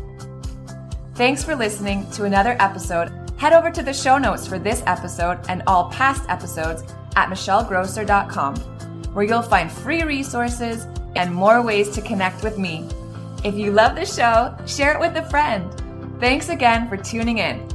Thanks 1.13 1.43
for 1.43 1.55
listening 1.55 2.09
to 2.11 2.23
another 2.23 2.57
episode. 2.59 3.11
Head 3.37 3.53
over 3.53 3.69
to 3.69 3.83
the 3.83 3.93
show 3.93 4.17
notes 4.17 4.47
for 4.47 4.57
this 4.57 4.81
episode 4.87 5.39
and 5.49 5.61
all 5.67 5.91
past 5.91 6.27
episodes 6.29 6.83
at 7.15 7.29
michellegrosser.com, 7.29 8.55
where 9.13 9.25
you'll 9.25 9.41
find 9.41 9.71
free 9.71 10.03
resources 10.03 10.87
and 11.15 11.33
more 11.33 11.61
ways 11.61 11.89
to 11.91 12.01
connect 12.01 12.43
with 12.43 12.57
me. 12.57 12.89
If 13.43 13.55
you 13.55 13.71
love 13.71 13.95
the 13.95 14.05
show, 14.05 14.55
share 14.65 14.93
it 14.93 14.99
with 14.99 15.15
a 15.15 15.29
friend. 15.29 15.71
Thanks 16.19 16.49
again 16.49 16.89
for 16.89 16.97
tuning 16.97 17.37
in. 17.37 17.74